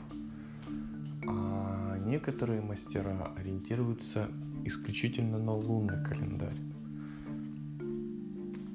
А 1.28 1.98
некоторые 1.98 2.60
мастера 2.60 3.32
ориентируются 3.36 4.28
исключительно 4.64 5.38
на 5.38 5.54
лунный 5.54 6.04
календарь. 6.04 6.58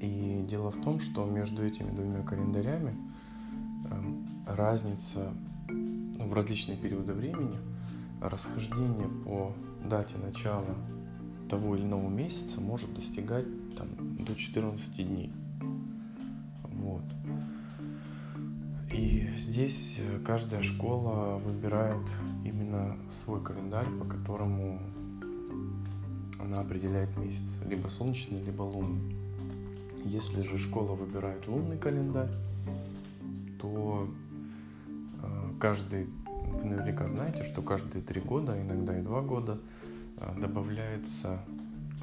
И 0.00 0.46
дело 0.48 0.70
в 0.70 0.80
том, 0.80 1.00
что 1.00 1.26
между 1.26 1.62
этими 1.62 1.90
двумя 1.90 2.22
календарями 2.22 2.96
Эм, 3.90 4.26
разница 4.46 5.32
в 6.18 6.32
различные 6.32 6.76
периоды 6.76 7.12
времени, 7.12 7.58
расхождение 8.20 9.08
по 9.24 9.54
дате 9.84 10.16
начала 10.18 10.76
того 11.48 11.76
или 11.76 11.84
иного 11.84 12.08
месяца 12.08 12.60
может 12.60 12.92
достигать 12.92 13.46
там, 13.76 13.88
до 14.24 14.34
14 14.34 14.96
дней. 14.96 15.32
Вот. 16.62 17.04
И 18.92 19.28
здесь 19.36 19.98
э, 19.98 20.18
каждая 20.24 20.62
школа 20.62 21.38
выбирает 21.38 22.08
именно 22.44 22.96
свой 23.10 23.42
календарь, 23.42 23.88
по 23.98 24.04
которому 24.04 24.80
она 26.40 26.60
определяет 26.60 27.16
месяц, 27.16 27.58
либо 27.66 27.88
солнечный, 27.88 28.42
либо 28.42 28.62
лунный. 28.62 29.16
Если 30.04 30.42
же 30.42 30.58
школа 30.58 30.94
выбирает 30.94 31.46
лунный 31.48 31.76
календарь, 31.76 32.30
то 33.60 34.08
каждый, 35.58 36.08
вы 36.26 36.64
наверняка 36.64 37.08
знаете, 37.08 37.42
что 37.42 37.62
каждые 37.62 38.02
три 38.02 38.20
года, 38.20 38.60
иногда 38.60 38.98
и 38.98 39.02
два 39.02 39.20
года, 39.20 39.58
э, 40.16 40.40
добавляется 40.40 41.40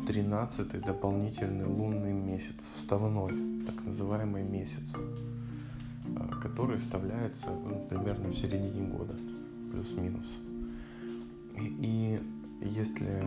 13 0.07 0.81
дополнительный 0.81 1.65
лунный 1.65 2.13
месяц, 2.13 2.71
вставной, 2.73 3.63
так 3.65 3.83
называемый 3.85 4.43
месяц, 4.43 4.95
э, 4.95 6.29
который 6.41 6.77
вставляется 6.77 7.51
ну, 7.51 7.85
примерно 7.89 8.29
в 8.29 8.35
середине 8.35 8.87
года, 8.87 9.15
плюс-минус. 9.71 10.27
И, 11.57 11.75
и 11.81 12.19
если 12.61 13.25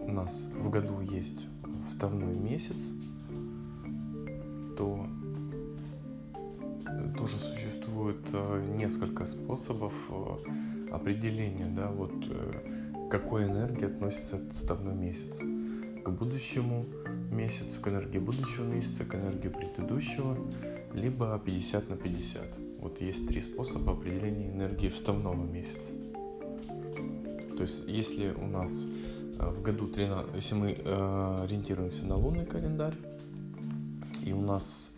у 0.00 0.12
нас 0.12 0.48
в 0.54 0.70
году 0.70 1.00
есть 1.00 1.46
вставной 1.88 2.34
месяц, 2.34 2.90
то 4.76 5.06
тоже 7.16 7.38
существует 7.38 7.63
э, 8.12 8.74
несколько 8.76 9.26
способов 9.26 9.92
э, 10.08 10.92
определения, 10.92 11.66
да, 11.66 11.90
вот 11.90 12.12
э, 12.28 13.08
какой 13.10 13.44
энергии 13.44 13.86
относится 13.86 14.36
этот 14.36 14.54
ставной 14.54 14.94
месяц. 14.94 15.38
К 16.04 16.10
будущему 16.10 16.86
месяцу, 17.30 17.80
к 17.80 17.88
энергии 17.88 18.18
будущего 18.18 18.64
месяца, 18.64 19.04
к 19.04 19.14
энергии 19.14 19.48
предыдущего, 19.48 20.36
либо 20.92 21.38
50 21.38 21.88
на 21.88 21.96
50. 21.96 22.58
Вот 22.80 23.00
есть 23.00 23.26
три 23.26 23.40
способа 23.40 23.92
определения 23.92 24.50
энергии 24.50 24.88
вставного 24.88 25.42
месяца. 25.42 25.92
То 27.56 27.62
есть, 27.62 27.84
если 27.88 28.32
у 28.32 28.46
нас 28.46 28.86
в 29.38 29.62
году 29.62 29.86
13, 29.88 30.34
если 30.34 30.54
мы 30.54 30.72
ориентируемся 30.72 32.04
на 32.04 32.16
лунный 32.16 32.44
календарь, 32.44 32.96
и 34.24 34.32
у 34.32 34.40
нас 34.42 34.90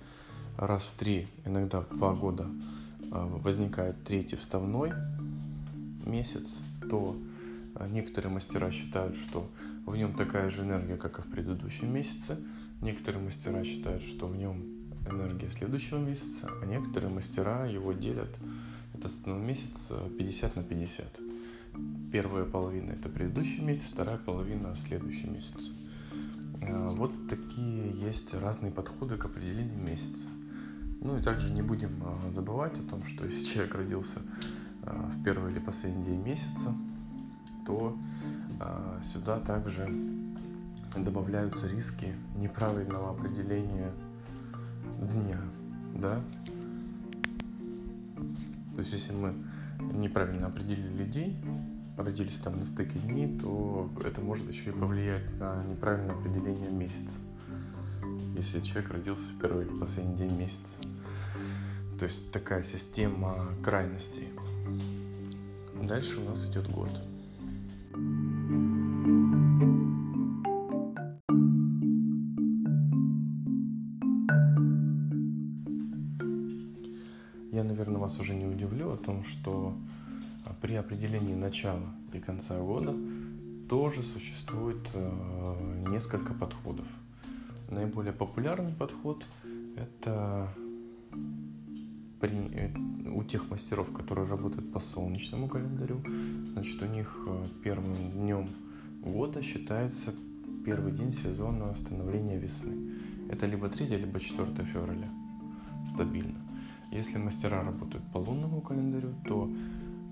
раз 0.58 0.84
в 0.84 0.98
три, 0.98 1.28
иногда 1.44 1.80
в 1.82 1.96
два 1.96 2.14
года 2.14 2.46
возникает 3.24 4.04
третий 4.04 4.36
вставной 4.36 4.92
месяц, 6.04 6.58
то 6.88 7.16
а, 7.74 7.88
некоторые 7.88 8.32
мастера 8.32 8.70
считают, 8.70 9.16
что 9.16 9.50
в 9.84 9.96
нем 9.96 10.14
такая 10.14 10.50
же 10.50 10.62
энергия, 10.62 10.96
как 10.96 11.18
и 11.18 11.22
в 11.22 11.30
предыдущем 11.30 11.92
месяце. 11.92 12.38
Некоторые 12.80 13.22
мастера 13.22 13.64
считают, 13.64 14.02
что 14.02 14.26
в 14.26 14.36
нем 14.36 14.62
энергия 15.08 15.50
следующего 15.50 15.98
месяца, 15.98 16.48
а 16.62 16.66
некоторые 16.66 17.12
мастера 17.12 17.66
его 17.66 17.92
делят, 17.92 18.34
этот 18.94 19.12
вставной 19.12 19.46
месяц, 19.46 19.92
50 20.18 20.56
на 20.56 20.62
50. 20.62 21.20
Первая 22.12 22.44
половина 22.44 22.92
это 22.92 23.08
предыдущий 23.08 23.62
месяц, 23.62 23.84
вторая 23.92 24.18
половина 24.18 24.74
следующий 24.76 25.28
месяц. 25.28 25.72
А, 26.62 26.90
вот 26.90 27.12
такие 27.28 27.90
есть 27.90 28.32
разные 28.32 28.72
подходы 28.72 29.16
к 29.16 29.24
определению 29.24 29.78
месяца. 29.78 30.26
Ну 31.06 31.16
и 31.16 31.22
также 31.22 31.50
не 31.50 31.62
будем 31.62 32.02
а, 32.02 32.30
забывать 32.32 32.76
о 32.80 32.82
том, 32.82 33.04
что 33.04 33.24
если 33.26 33.44
человек 33.44 33.76
родился 33.76 34.18
а, 34.82 35.08
в 35.08 35.22
первый 35.22 35.52
или 35.52 35.60
последний 35.60 36.02
день 36.02 36.20
месяца, 36.20 36.74
то 37.64 37.96
а, 38.58 39.00
сюда 39.04 39.38
также 39.38 39.88
добавляются 40.96 41.68
риски 41.68 42.16
неправильного 42.36 43.10
определения 43.10 43.92
дня, 45.00 45.38
да. 45.94 46.20
То 48.74 48.80
есть 48.80 48.92
если 48.92 49.12
мы 49.12 49.32
неправильно 49.94 50.48
определили 50.48 51.04
день, 51.04 51.36
родились 51.96 52.38
там 52.38 52.58
на 52.58 52.64
стыке 52.64 52.98
дней, 52.98 53.38
то 53.38 53.88
это 54.04 54.20
может 54.20 54.48
еще 54.48 54.70
и 54.70 54.72
повлиять 54.72 55.38
на 55.38 55.64
неправильное 55.64 56.16
определение 56.16 56.70
месяца 56.70 57.20
если 58.36 58.60
человек 58.60 58.90
родился 58.90 59.22
в 59.22 59.40
первый 59.40 59.64
или 59.64 59.72
последний 59.78 60.16
день 60.16 60.36
месяца. 60.36 60.76
То 61.98 62.04
есть 62.04 62.30
такая 62.30 62.62
система 62.62 63.48
крайностей. 63.62 64.28
Дальше 65.82 66.20
у 66.20 66.24
нас 66.24 66.48
идет 66.48 66.70
год. 66.70 66.90
Я, 77.52 77.64
наверное, 77.64 77.98
вас 77.98 78.20
уже 78.20 78.34
не 78.34 78.46
удивлю 78.46 78.92
о 78.92 78.96
том, 78.96 79.24
что 79.24 79.74
при 80.60 80.74
определении 80.74 81.34
начала 81.34 81.94
и 82.12 82.20
конца 82.20 82.58
года 82.58 82.94
тоже 83.68 84.02
существует 84.02 84.88
э, 84.94 85.84
несколько 85.88 86.34
подходов– 86.34 86.86
Наиболее 87.68 88.12
популярный 88.12 88.72
подход– 88.72 89.24
это 89.76 90.48
при, 92.20 92.36
э, 92.52 92.70
у 93.10 93.22
тех 93.24 93.50
мастеров, 93.50 93.92
которые 93.92 94.26
работают 94.26 94.72
по 94.72 94.80
солнечному 94.80 95.48
календарю, 95.48 96.02
значит, 96.46 96.82
у 96.82 96.86
них 96.86 97.16
э, 97.26 97.48
первым 97.62 98.12
днем 98.12 98.48
года 99.02 99.42
считается 99.42 100.12
первый 100.64 100.92
день 100.92 101.12
сезона 101.12 101.74
становления 101.74 102.38
весны. 102.38 102.92
Это 103.30 103.46
либо 103.46 103.68
3, 103.68 103.86
либо 103.86 104.20
4 104.20 104.46
февраля. 104.64 105.08
Стабильно. 105.94 106.40
Если 106.92 107.18
мастера 107.18 107.62
работают 107.62 108.04
по 108.12 108.18
лунному 108.18 108.60
календарю, 108.60 109.14
то 109.24 109.50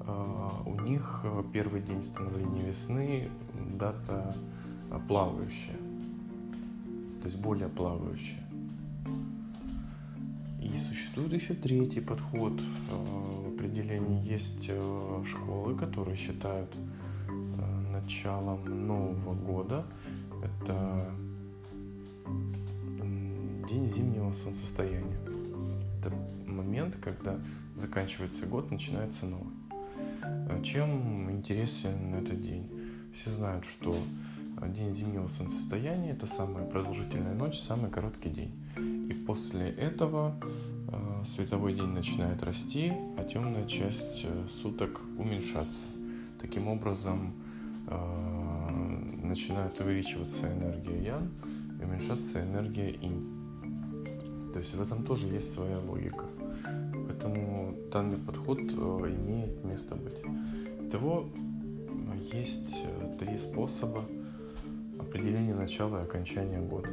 э, 0.00 0.68
у 0.70 0.80
них 0.80 1.22
э, 1.24 1.42
первый 1.52 1.82
день 1.82 2.02
становления 2.02 2.66
весны 2.66 3.30
дата 3.78 4.36
плавающая 5.08 5.76
то 7.24 7.28
есть 7.28 7.40
более 7.40 7.70
плавающие. 7.70 8.43
И 10.64 10.78
существует 10.78 11.32
еще 11.34 11.52
третий 11.52 12.00
подход 12.00 12.54
э, 12.58 12.94
в 12.94 13.54
определении. 13.54 14.26
Есть 14.26 14.64
э, 14.68 15.24
школы, 15.26 15.76
которые 15.76 16.16
считают 16.16 16.74
э, 17.28 17.92
началом 17.92 18.86
Нового 18.86 19.34
года. 19.34 19.84
Это 20.42 21.10
день 23.68 23.92
зимнего 23.92 24.32
солнцестояния. 24.32 25.18
Это 26.00 26.12
момент, 26.46 26.96
когда 27.02 27.38
заканчивается 27.76 28.46
год, 28.46 28.70
начинается 28.70 29.26
новый. 29.26 29.52
Чем 30.62 31.30
интересен 31.30 32.14
этот 32.14 32.40
день? 32.40 32.70
Все 33.12 33.30
знают, 33.30 33.66
что 33.66 33.96
день 34.68 34.92
зимнего 34.94 35.26
солнцестояния, 35.28 36.12
это 36.12 36.26
самая 36.26 36.64
продолжительная 36.64 37.34
ночь, 37.34 37.58
самый 37.58 37.90
короткий 37.90 38.30
день. 38.30 38.52
И 38.76 39.14
после 39.26 39.68
этого 39.68 40.40
э, 40.88 41.24
световой 41.26 41.74
день 41.74 41.88
начинает 41.88 42.42
расти, 42.42 42.92
а 43.18 43.24
темная 43.24 43.66
часть 43.66 44.24
э, 44.24 44.46
суток 44.48 45.00
уменьшаться. 45.18 45.86
Таким 46.40 46.68
образом, 46.68 47.32
э, 47.88 48.44
начинает 49.22 49.78
увеличиваться 49.80 50.46
энергия 50.52 51.02
Ян 51.02 51.30
и 51.80 51.84
уменьшаться 51.84 52.42
энергия 52.42 52.90
Инь. 52.90 54.52
То 54.52 54.60
есть 54.60 54.74
в 54.74 54.80
этом 54.80 55.04
тоже 55.04 55.26
есть 55.26 55.52
своя 55.52 55.78
логика. 55.80 56.26
Поэтому 57.06 57.74
данный 57.92 58.18
подход 58.18 58.58
э, 58.58 58.64
имеет 58.64 59.64
место 59.64 59.96
быть. 59.96 60.22
Итого 60.86 61.28
есть 62.32 62.76
э, 62.84 63.16
три 63.18 63.36
способа 63.36 64.04
определения 65.14 65.54
начала 65.54 66.00
и 66.00 66.02
окончания 66.02 66.58
года. 66.58 66.88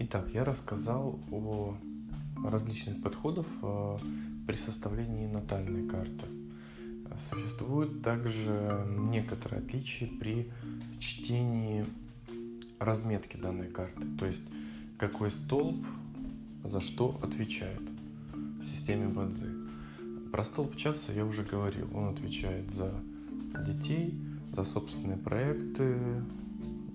Итак, 0.00 0.28
я 0.34 0.44
рассказал 0.44 1.20
о 1.30 1.76
различных 2.44 3.00
подходах 3.00 3.46
э, 3.62 3.98
при 4.48 4.56
составлении 4.56 5.28
натальной 5.28 5.88
карты. 5.88 6.26
Существуют 7.30 8.02
также 8.02 8.84
некоторые 8.88 9.62
отличия 9.62 10.08
при 10.18 10.50
чтении 10.98 11.86
разметки 12.80 13.36
данной 13.36 13.68
карты, 13.68 14.02
то 14.18 14.26
есть 14.26 14.42
какой 15.08 15.30
столб 15.30 15.84
за 16.62 16.80
что 16.80 17.20
отвечает 17.22 17.82
в 18.32 18.62
системе 18.62 19.06
Бадзи. 19.08 20.30
Про 20.32 20.44
столб 20.44 20.76
часа 20.76 21.12
я 21.12 21.26
уже 21.26 21.42
говорил, 21.42 21.94
он 21.94 22.08
отвечает 22.08 22.70
за 22.70 22.90
детей, 23.66 24.18
за 24.50 24.64
собственные 24.64 25.18
проекты, 25.18 25.98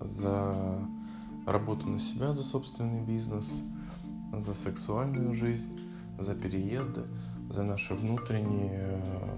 за 0.02 0.80
работу 1.46 1.88
на 1.88 2.00
себя, 2.00 2.34
за 2.34 2.42
собственный 2.42 3.06
бизнес, 3.06 3.62
за 4.34 4.56
сексуальную 4.56 5.36
жизнь, 5.36 5.80
за 6.18 6.34
переезды, 6.34 7.04
за 7.52 7.62
наши 7.62 7.94
внутренние 7.94 8.90
э, 8.90 9.38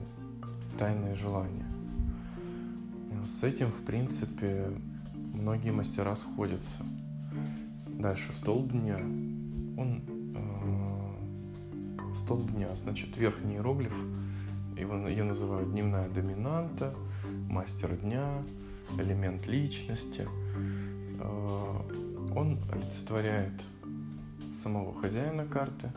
тайные 0.79 1.15
желания. 1.15 1.67
С 3.25 3.43
этим, 3.43 3.67
в 3.67 3.83
принципе, 3.85 4.71
многие 5.33 5.71
мастера 5.71 6.15
сходятся. 6.15 6.85
Дальше 8.01 8.33
столб 8.33 8.71
дня. 8.71 8.97
Он 9.77 10.01
э, 10.35 12.15
столб 12.15 12.49
дня, 12.49 12.75
значит, 12.77 13.15
верхний 13.15 13.57
иероглиф, 13.57 13.93
его, 14.75 15.07
ее 15.07 15.23
называют 15.23 15.69
дневная 15.71 16.09
доминанта, 16.09 16.95
мастер 17.47 17.95
дня, 17.95 18.41
элемент 18.97 19.45
личности. 19.45 20.27
Э, 21.19 22.35
он 22.35 22.57
олицетворяет 22.71 23.61
самого 24.51 24.99
хозяина 24.99 25.45
карты, 25.45 25.91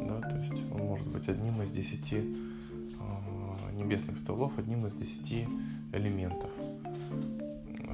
да, 0.00 0.20
то 0.20 0.36
есть 0.38 0.60
он 0.72 0.80
может 0.88 1.06
быть 1.06 1.28
одним 1.28 1.62
из 1.62 1.70
десяти 1.70 2.16
э, 2.16 3.74
небесных 3.74 4.18
столов, 4.18 4.58
одним 4.58 4.86
из 4.86 4.94
десяти 4.94 5.46
элементов 5.92 6.50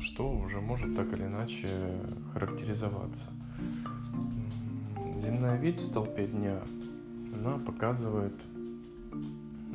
что 0.05 0.31
уже 0.31 0.61
может 0.61 0.95
так 0.95 1.13
или 1.15 1.25
иначе 1.25 1.69
характеризоваться. 2.35 3.27
Земная 5.19 5.57
ведь 5.57 5.81
в 5.81 5.85
столпе 5.85 6.27
дня, 6.27 6.61
она 7.35 7.57
показывает, 7.59 8.35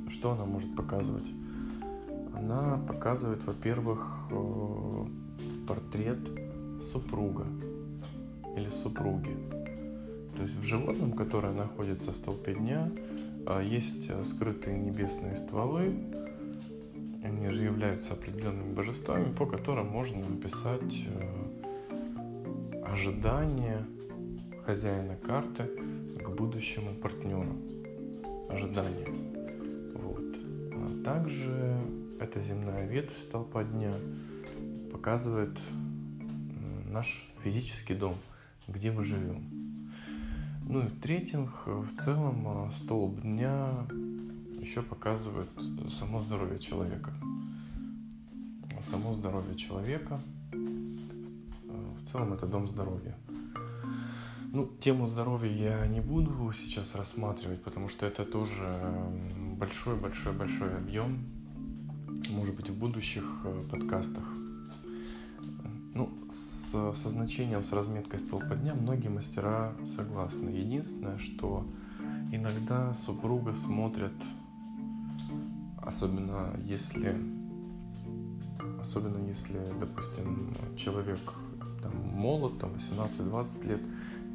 что 0.10 0.32
она 0.32 0.46
может 0.46 0.76
показывать? 0.76 1.26
Она 2.36 2.78
показывает, 2.88 3.44
во-первых, 3.44 4.28
э, 4.30 5.06
портрет 5.68 6.20
супруга 6.92 7.48
или 8.56 8.70
супруги. 8.70 9.36
То 10.36 10.44
есть 10.44 10.56
в 10.56 10.64
животном, 10.64 11.14
которое 11.14 11.54
находится 11.54 12.12
в 12.12 12.16
столпе 12.16 12.54
дня, 12.54 12.92
э, 13.48 13.62
есть 13.66 14.12
скрытые 14.26 14.78
небесные 14.78 15.36
стволы, 15.36 15.96
они 17.24 17.50
же 17.50 17.66
являются 17.66 18.14
определенными 18.14 18.74
божествами, 18.74 19.34
по 19.34 19.46
которым 19.46 19.88
можно 19.88 20.28
написать 20.28 21.04
э, 21.08 22.84
ожидание 22.86 23.86
хозяина 24.66 25.16
карты 25.16 25.66
к 26.24 26.30
будущему 26.30 26.94
партнеру. 26.96 27.56
Ожидание. 28.50 29.08
Вот. 29.96 30.38
А 30.74 31.04
также 31.04 31.78
эта 32.20 32.42
земная 32.42 32.88
ветвь 32.88 33.18
столпа 33.18 33.64
дня 33.64 33.94
показывает 34.92 35.60
наш 36.90 37.30
физический 37.44 37.94
дом, 37.94 38.16
где 38.68 38.92
мы 38.92 39.04
живем. 39.04 39.44
Ну 40.68 40.82
и 40.82 40.88
в-третьих, 40.88 41.66
в 41.66 41.96
целом 41.98 42.72
столб 42.72 43.22
дня 43.22 43.88
еще 44.60 44.82
показывает 44.82 45.50
само 45.90 46.22
здоровье 46.22 46.60
человека. 46.60 47.14
Само 48.82 49.14
здоровье 49.14 49.56
человека. 49.56 50.22
В 50.52 52.06
целом 52.06 52.34
это 52.34 52.48
дом 52.48 52.68
здоровья. 52.68 53.16
Ну, 54.52 54.66
тему 54.80 55.06
здоровья 55.06 55.52
я 55.52 55.88
не 55.88 56.02
буду 56.02 56.52
сейчас 56.54 56.96
рассматривать, 56.96 57.62
потому 57.62 57.88
что 57.88 58.08
это 58.08 58.26
тоже 58.26 58.66
большой-большой-большой 59.58 60.76
объем. 60.76 61.24
Может 62.30 62.56
быть, 62.56 62.70
в 62.70 62.78
будущих 62.78 63.24
э, 63.46 63.68
подкастах. 63.70 64.24
Ну, 65.94 66.10
с, 66.30 66.72
со 66.72 67.10
значением, 67.10 67.62
с 67.62 67.72
разметкой 67.72 68.20
столпа 68.20 68.56
дня 68.56 68.74
многие 68.74 69.10
мастера 69.10 69.74
согласны. 69.86 70.50
Единственное, 70.50 71.18
что 71.20 71.68
иногда 72.32 72.94
супруга 72.94 73.54
смотрят 73.54 74.14
особенно 75.90 76.56
если 76.66 77.16
особенно 78.80 79.28
если, 79.28 79.60
допустим, 79.80 80.56
человек 80.78 81.20
там, 81.84 81.94
молод, 81.98 82.60
там 82.60 82.72
18-20 82.72 83.68
лет, 83.68 83.82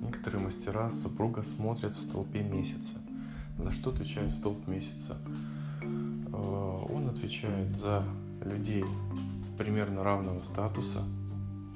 некоторые 0.02 0.42
мастера 0.42 0.90
супруга 0.90 1.42
смотрят 1.42 1.92
в 1.92 2.00
столпе 2.00 2.42
месяца. 2.42 2.96
За 3.58 3.70
что 3.70 3.90
отвечает 3.90 4.32
столб 4.32 4.66
месяца? 4.68 5.16
Э, 5.80 6.84
он 6.92 7.08
отвечает 7.08 7.74
за 7.74 8.04
людей 8.44 8.84
примерно 9.56 10.04
равного 10.04 10.42
статуса 10.42 11.02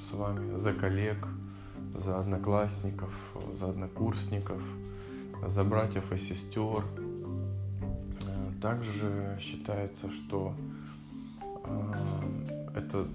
с 0.03 0.13
вами, 0.13 0.59
за 0.59 0.75
коллег, 0.75 1.27
за 1.95 2.19
одноклассников, 2.19 3.35
за 3.53 3.71
однокурсников, 3.71 4.61
за 5.47 5.65
братьев 5.65 6.13
и 6.13 6.19
сестер, 6.19 6.85
также 8.61 9.39
считается, 9.41 10.11
что 10.11 10.55
э, 11.65 11.95
это 12.77 13.07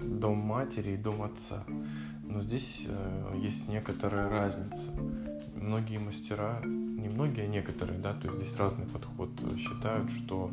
дом 0.00 0.38
матери 0.38 0.92
и 0.92 0.96
дом 0.96 1.22
отца. 1.22 1.64
Но 2.22 2.42
здесь 2.42 2.84
э, 2.86 3.38
есть 3.40 3.68
некоторая 3.68 4.28
разница. 4.28 4.88
Многие 5.54 5.98
мастера, 5.98 6.60
не 6.64 7.08
многие, 7.08 7.44
а 7.44 7.46
некоторые, 7.46 7.98
да, 7.98 8.12
то 8.12 8.26
есть 8.28 8.40
здесь 8.40 8.56
разный 8.56 8.86
подход, 8.86 9.30
считают, 9.56 10.10
что 10.10 10.50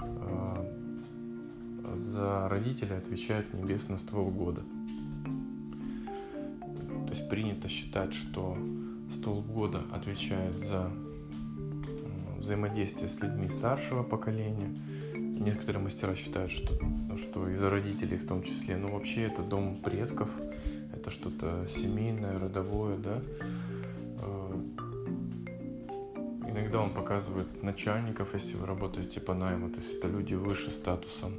э, 0.00 1.94
за 1.94 2.48
родителей 2.48 2.96
отвечает 2.96 3.52
небесный 3.54 3.98
ствол 3.98 4.30
года. 4.30 4.62
То 7.06 7.10
есть 7.10 7.28
принято 7.28 7.68
считать, 7.68 8.14
что 8.14 8.56
ствол 9.12 9.42
года 9.42 9.82
отвечает 9.92 10.54
за 10.66 10.90
взаимодействие 12.44 13.08
с 13.08 13.20
людьми 13.20 13.48
старшего 13.48 14.02
поколения. 14.02 14.70
Некоторые 15.14 15.82
мастера 15.82 16.14
считают, 16.14 16.52
что, 16.52 16.78
что 17.16 17.48
из-за 17.48 17.70
родителей 17.70 18.16
в 18.16 18.26
том 18.26 18.42
числе. 18.42 18.76
Но 18.76 18.90
вообще 18.90 19.22
это 19.22 19.42
дом 19.42 19.80
предков, 19.82 20.28
это 20.94 21.10
что-то 21.10 21.66
семейное, 21.66 22.38
родовое, 22.38 22.98
да. 22.98 23.20
Э, 24.20 24.56
иногда 26.48 26.80
он 26.80 26.90
показывает 26.90 27.62
начальников, 27.62 28.34
если 28.34 28.56
вы 28.56 28.66
работаете 28.66 29.20
по 29.20 29.34
найму, 29.34 29.70
то 29.70 29.76
есть 29.76 29.94
это 29.94 30.08
люди 30.08 30.34
выше 30.34 30.70
статусом. 30.70 31.32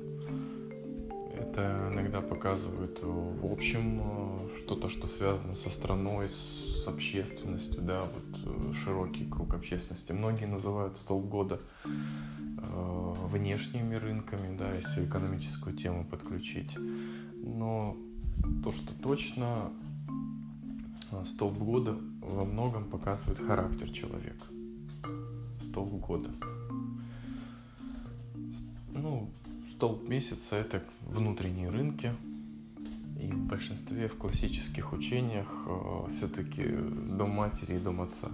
Это 1.56 1.90
иногда 1.90 2.20
показывает 2.20 3.00
в 3.02 3.50
общем 3.50 4.02
э, 4.04 4.58
что-то, 4.58 4.90
что 4.90 5.08
связано 5.08 5.56
со 5.56 5.70
страной, 5.70 6.28
с 6.28 6.86
общественностью, 6.86 7.82
да, 7.82 8.04
вот 8.04 8.42
э, 8.44 8.74
широкий 8.74 9.24
круг 9.24 9.54
общественности. 9.54 10.12
Многие 10.12 10.48
называют 10.48 10.98
столб 10.98 11.30
года 11.30 11.62
э, 11.86 13.14
внешними 13.30 13.96
рынками, 13.96 14.58
да, 14.58 14.70
если 14.74 15.06
экономическую 15.06 15.78
тему 15.78 16.04
подключить. 16.04 16.78
Но 17.38 17.96
то, 18.62 18.74
что 18.74 18.94
точно, 19.02 19.72
э, 21.14 21.24
столб 21.24 21.58
года 21.58 21.98
во 22.20 22.44
многом 22.44 22.84
показывает 22.84 23.40
характер 23.40 23.92
человека. 23.92 24.46
Столб 25.62 26.06
года. 26.06 26.32
Ну, 28.90 29.30
столб 29.86 30.10
месяца 30.10 30.56
это 30.56 30.82
внутренние 31.02 31.70
рынки. 31.70 32.12
И 33.22 33.28
в 33.28 33.38
большинстве 33.46 34.08
в 34.08 34.16
классических 34.18 34.94
учениях 34.94 35.48
э, 35.68 36.12
все-таки 36.12 36.64
дом 36.66 37.30
матери 37.30 37.76
и 37.76 37.80
дом 37.80 38.02
отца 38.02 38.30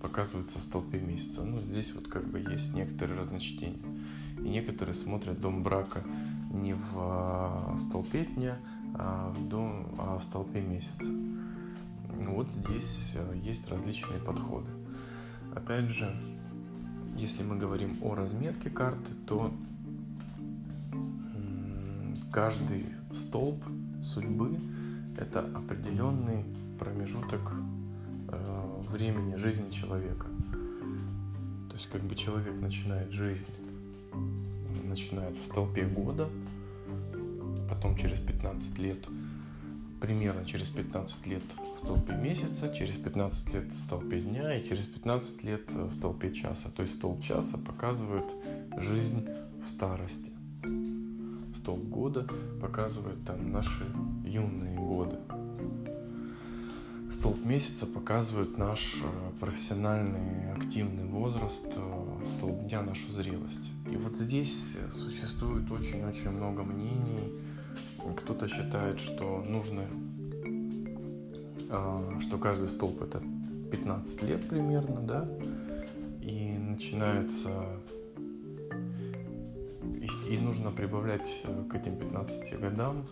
показываются 0.00 0.60
в 0.60 0.62
столпе 0.62 1.00
месяца. 1.00 1.44
Ну, 1.44 1.60
здесь 1.60 1.94
вот 1.94 2.08
как 2.08 2.26
бы 2.26 2.38
есть 2.38 2.72
некоторые 2.72 3.18
разночтения. 3.18 3.82
И 4.38 4.48
некоторые 4.48 4.94
смотрят 4.94 5.38
дом 5.42 5.62
брака 5.62 6.02
не 6.50 6.72
в 6.72 6.94
а, 6.96 7.76
столпе 7.76 8.24
дня, 8.24 8.56
а 8.94 9.30
в, 9.30 9.46
дом, 9.46 9.94
а 9.98 10.18
в 10.18 10.22
столпе 10.22 10.62
месяца. 10.62 11.10
Вот 12.22 12.50
здесь 12.50 13.12
э, 13.14 13.40
есть 13.42 13.68
различные 13.68 14.20
подходы. 14.20 14.70
Опять 15.54 15.90
же, 15.90 16.16
если 17.14 17.42
мы 17.42 17.56
говорим 17.56 17.98
о 18.00 18.14
разметке 18.14 18.70
карты, 18.70 19.12
то 19.26 19.52
каждый 22.34 22.86
столб 23.12 23.62
судьбы– 24.02 24.58
это 25.16 25.38
определенный 25.38 26.44
промежуток 26.80 27.52
э, 28.28 28.82
времени 28.90 29.36
жизни 29.36 29.70
человека. 29.70 30.26
То 31.68 31.76
есть 31.76 31.88
как 31.90 32.02
бы 32.02 32.16
человек 32.16 32.60
начинает 32.60 33.12
жизнь, 33.12 33.46
начинает 34.82 35.36
в 35.36 35.44
столпе 35.44 35.86
года, 35.86 36.28
потом 37.70 37.96
через 37.96 38.18
15 38.18 38.78
лет, 38.80 38.98
примерно 40.00 40.44
через 40.44 40.66
15 40.70 41.28
лет 41.28 41.42
в 41.76 41.78
столпе 41.78 42.16
месяца, 42.16 42.74
через 42.74 42.96
15 42.96 43.54
лет 43.54 43.72
в 43.72 43.78
столпе 43.86 44.20
дня 44.20 44.56
и 44.56 44.64
через 44.64 44.86
15 44.86 45.44
лет 45.44 45.72
в 45.72 45.92
столпе 45.92 46.32
часа. 46.32 46.68
То 46.74 46.82
есть 46.82 46.96
столб 46.96 47.22
часа 47.22 47.58
показывает 47.58 48.26
жизнь 48.76 49.24
в 49.62 49.68
старости 49.68 50.33
столб 51.64 51.82
года 51.88 52.26
показывает 52.60 53.24
там 53.24 53.50
наши 53.50 53.86
юные 54.22 54.76
годы. 54.76 55.16
Столб 57.10 57.42
месяца 57.42 57.86
показывает 57.86 58.58
наш 58.58 58.96
э, 59.02 59.40
профессиональный 59.40 60.52
активный 60.52 61.06
возраст, 61.06 61.64
э, 61.64 62.18
столб 62.36 62.66
дня 62.66 62.82
нашу 62.82 63.10
зрелость. 63.12 63.70
И 63.90 63.96
вот 63.96 64.14
здесь 64.14 64.76
существует 64.90 65.70
очень-очень 65.70 66.32
много 66.32 66.64
мнений. 66.64 67.32
Кто-то 68.14 68.46
считает, 68.46 69.00
что 69.00 69.42
нужно, 69.48 69.84
э, 71.70 72.20
что 72.20 72.36
каждый 72.36 72.68
столб 72.68 73.00
это 73.00 73.22
15 73.70 74.22
лет 74.22 74.46
примерно, 74.50 75.00
да, 75.00 75.26
и 76.20 76.58
начинается 76.58 77.73
и, 80.28 80.38
нужно 80.38 80.70
прибавлять 80.70 81.40
э, 81.44 81.64
к 81.70 81.74
этим 81.74 81.96
15 81.98 82.60
годам 82.60 83.06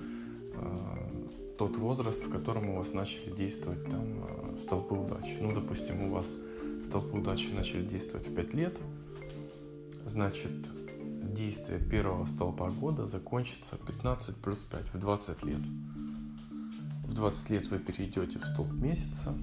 э, 0.55 1.57
тот 1.59 1.77
возраст, 1.77 2.25
в 2.25 2.31
котором 2.31 2.71
у 2.71 2.79
вас 2.79 2.93
начали 2.93 3.31
действовать 3.31 3.85
там 3.85 4.25
э, 4.25 4.57
столпы 4.57 4.95
удачи. 4.95 5.37
Ну, 5.41 5.53
допустим, 5.53 6.03
у 6.05 6.11
вас 6.11 6.35
столпы 6.85 7.19
удачи 7.19 7.49
начали 7.49 7.85
действовать 7.87 8.29
в 8.29 8.35
5 8.35 8.55
лет, 8.55 8.79
значит, 10.07 10.53
действие 11.23 11.79
первого 11.79 12.27
столпа 12.27 12.71
года 12.71 13.07
закончится 13.07 13.77
15 13.77 14.37
плюс 14.37 14.59
5 14.59 14.95
в 14.95 14.99
20 14.99 15.43
лет. 15.45 15.61
В 17.05 17.15
20 17.15 17.51
лет 17.51 17.69
вы 17.69 17.79
перейдете 17.79 18.39
в 18.39 18.45
столб 18.45 18.73
месяца, 18.73 19.35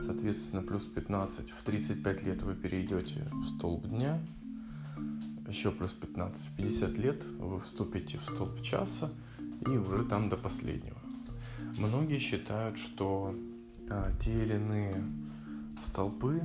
соответственно, 0.00 0.62
плюс 0.62 0.84
15. 0.84 1.50
В 1.50 1.62
35 1.62 2.22
лет 2.22 2.42
вы 2.42 2.54
перейдете 2.54 3.28
в 3.32 3.46
столб 3.48 3.86
дня, 3.86 4.20
еще 5.48 5.70
плюс 5.70 5.92
15, 5.92 6.56
50 6.56 6.98
лет 6.98 7.24
вы 7.38 7.58
вступите 7.60 8.18
в 8.18 8.24
столб 8.24 8.60
часа 8.60 9.10
и 9.66 9.70
уже 9.70 10.04
там 10.04 10.28
до 10.28 10.36
последнего. 10.36 10.98
Многие 11.78 12.18
считают, 12.18 12.78
что 12.78 13.34
а, 13.90 14.12
те 14.20 14.42
или 14.44 14.54
иные 14.54 15.02
столпы 15.84 16.42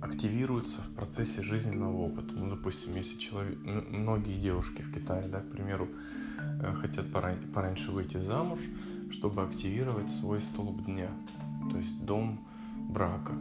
активируются 0.00 0.80
в 0.82 0.94
процессе 0.94 1.42
жизненного 1.42 1.96
опыта. 1.96 2.34
Ну, 2.34 2.50
допустим, 2.50 2.94
если 2.94 3.18
человек, 3.18 3.58
многие 3.64 4.40
девушки 4.40 4.82
в 4.82 4.92
Китае, 4.92 5.28
да, 5.28 5.40
к 5.40 5.50
примеру, 5.50 5.88
э, 6.38 6.74
хотят 6.74 7.10
поран, 7.12 7.38
пораньше 7.52 7.90
выйти 7.90 8.20
замуж, 8.20 8.60
чтобы 9.10 9.42
активировать 9.42 10.10
свой 10.10 10.40
столб 10.40 10.84
дня, 10.84 11.10
то 11.70 11.76
есть 11.76 12.04
дом 12.04 12.40
брака, 12.88 13.32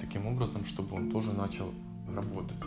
таким 0.00 0.26
образом, 0.26 0.64
чтобы 0.64 0.96
он 0.96 1.10
тоже 1.10 1.32
начал 1.32 1.72
работать. 2.08 2.58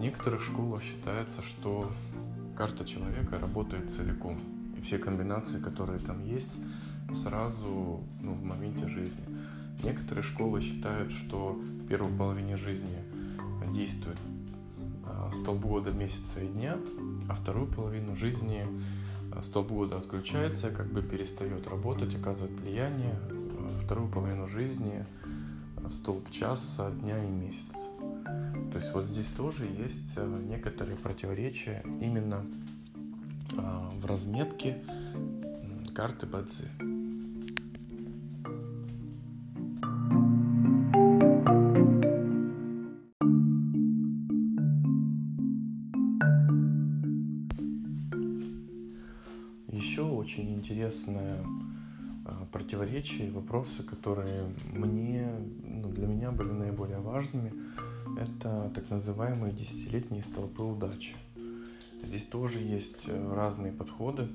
Некоторых 0.00 0.42
школах 0.42 0.82
считается, 0.82 1.42
что 1.42 1.92
карта 2.56 2.86
человека 2.86 3.38
работает 3.38 3.90
целиком. 3.90 4.40
И 4.78 4.80
все 4.80 4.96
комбинации, 4.96 5.60
которые 5.60 5.98
там 5.98 6.24
есть, 6.24 6.52
сразу 7.14 8.00
ну, 8.18 8.32
в 8.32 8.42
моменте 8.42 8.88
жизни. 8.88 9.22
Некоторые 9.82 10.22
школы 10.22 10.62
считают, 10.62 11.12
что 11.12 11.52
в 11.52 11.86
первой 11.86 12.16
половине 12.16 12.56
жизни 12.56 12.96
действует 13.74 14.16
а, 15.04 15.30
столб 15.34 15.60
года, 15.60 15.92
месяца 15.92 16.40
и 16.40 16.48
дня, 16.48 16.78
а 17.28 17.34
вторую 17.34 17.66
половину 17.66 18.16
жизни 18.16 18.66
а, 19.32 19.42
столб 19.42 19.68
года 19.68 19.98
отключается, 19.98 20.70
как 20.70 20.90
бы 20.90 21.02
перестает 21.02 21.68
работать, 21.68 22.14
оказывать 22.14 22.52
влияние. 22.52 23.18
А 23.58 23.78
вторую 23.84 24.08
половину 24.08 24.46
жизни 24.46 25.04
столб 25.90 26.30
часа, 26.30 26.90
дня 26.90 27.22
и 27.22 27.28
месяца. 27.28 27.76
То 28.70 28.78
есть 28.78 28.92
вот 28.92 29.04
здесь 29.04 29.28
тоже 29.28 29.64
есть 29.64 30.12
э, 30.16 30.42
некоторые 30.48 30.96
противоречия 30.96 31.82
именно 32.00 32.46
а, 33.56 33.90
в 34.00 34.06
разметке 34.06 34.82
карты 35.94 36.26
Бадзи. 36.26 36.64
Еще 49.68 50.02
очень 50.02 50.54
интересное 50.54 51.44
а, 52.30 52.46
противоречие 52.52 53.28
и 53.28 53.30
вопросы, 53.30 53.82
которые 53.82 54.44
мне, 54.72 55.28
ну, 55.64 55.88
для 55.88 56.06
меня 56.06 56.30
были 56.30 56.50
наиболее 56.50 56.98
важными, 56.98 57.52
это 58.18 58.70
так 58.74 58.88
называемые 58.90 59.52
десятилетние 59.52 60.22
столпы 60.22 60.62
удачи. 60.62 61.16
Здесь 62.02 62.24
тоже 62.24 62.60
есть 62.60 63.02
э, 63.06 63.34
разные 63.34 63.72
подходы 63.72 64.28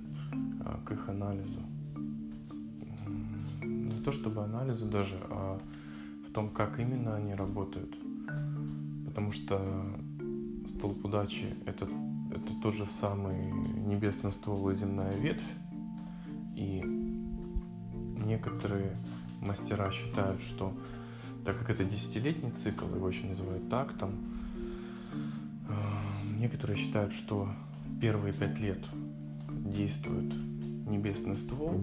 а, 0.66 0.80
к 0.86 0.92
их 0.92 1.10
анализу. 1.10 1.60
Не 3.64 4.02
то 4.02 4.12
чтобы 4.12 4.44
анализу 4.44 4.88
даже, 4.88 5.16
а 5.30 5.60
в 6.28 6.32
том, 6.34 6.50
как 6.50 6.80
именно 6.80 7.16
они 7.16 7.34
работают. 7.34 7.96
Потому 9.06 9.32
что 9.32 9.98
столб 10.68 11.04
удачи 11.06 11.56
это, 11.66 11.88
это 12.32 12.62
тот 12.62 12.76
же 12.76 12.86
самый 12.86 13.52
небесный 13.52 14.32
ствол 14.32 14.70
и 14.70 14.76
земная 14.76 15.18
ветвь. 15.18 15.44
И 16.56 17.05
некоторые 18.26 18.98
мастера 19.42 19.92
считают, 19.92 20.42
что 20.42 20.74
так 21.46 21.60
как 21.60 21.70
это 21.70 21.84
десятилетний 21.84 22.52
цикл, 22.52 22.86
его 22.88 23.08
еще 23.08 23.26
называют 23.26 23.70
тактом, 23.70 24.12
э, 25.70 25.74
некоторые 26.40 26.78
считают, 26.78 27.14
что 27.14 27.50
первые 28.02 28.34
пять 28.34 28.60
лет 28.60 28.80
действует 29.50 30.34
небесный 30.88 31.38
ствол, 31.38 31.82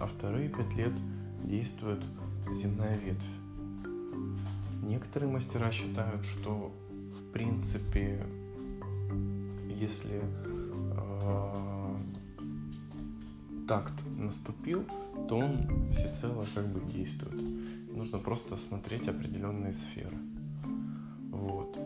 а 0.00 0.06
вторые 0.06 0.48
пять 0.48 0.74
лет 0.74 0.92
действует 1.42 2.02
земная 2.52 2.96
ветвь. 2.98 3.24
Некоторые 4.82 5.30
мастера 5.30 5.70
считают, 5.72 6.24
что 6.24 6.72
в 7.14 7.32
принципе, 7.32 8.24
если 9.68 10.22
э, 10.22 11.96
такт 13.66 13.94
наступил, 14.16 14.84
то 15.28 15.38
он 15.38 15.90
всецело 15.90 16.46
как 16.54 16.66
бы 16.66 16.80
действует. 16.92 17.42
Нужно 17.90 18.18
просто 18.18 18.56
смотреть 18.56 19.08
определенные 19.08 19.72
сферы. 19.72 20.16
Вот. 21.30 21.78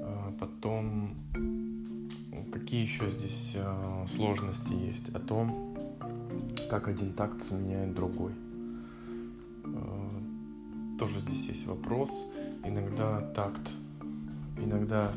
А 0.00 0.32
потом, 0.38 1.14
какие 2.52 2.82
еще 2.82 3.10
здесь 3.10 3.54
а, 3.56 4.06
сложности 4.14 4.72
есть? 4.72 5.08
О 5.10 5.18
том, 5.18 5.76
как 6.70 6.88
один 6.88 7.12
такт 7.12 7.42
сменяет 7.42 7.94
другой. 7.94 8.32
А, 9.64 10.22
тоже 10.98 11.20
здесь 11.20 11.46
есть 11.48 11.66
вопрос. 11.66 12.10
Иногда 12.64 13.20
такт, 13.32 13.62
иногда 14.56 15.12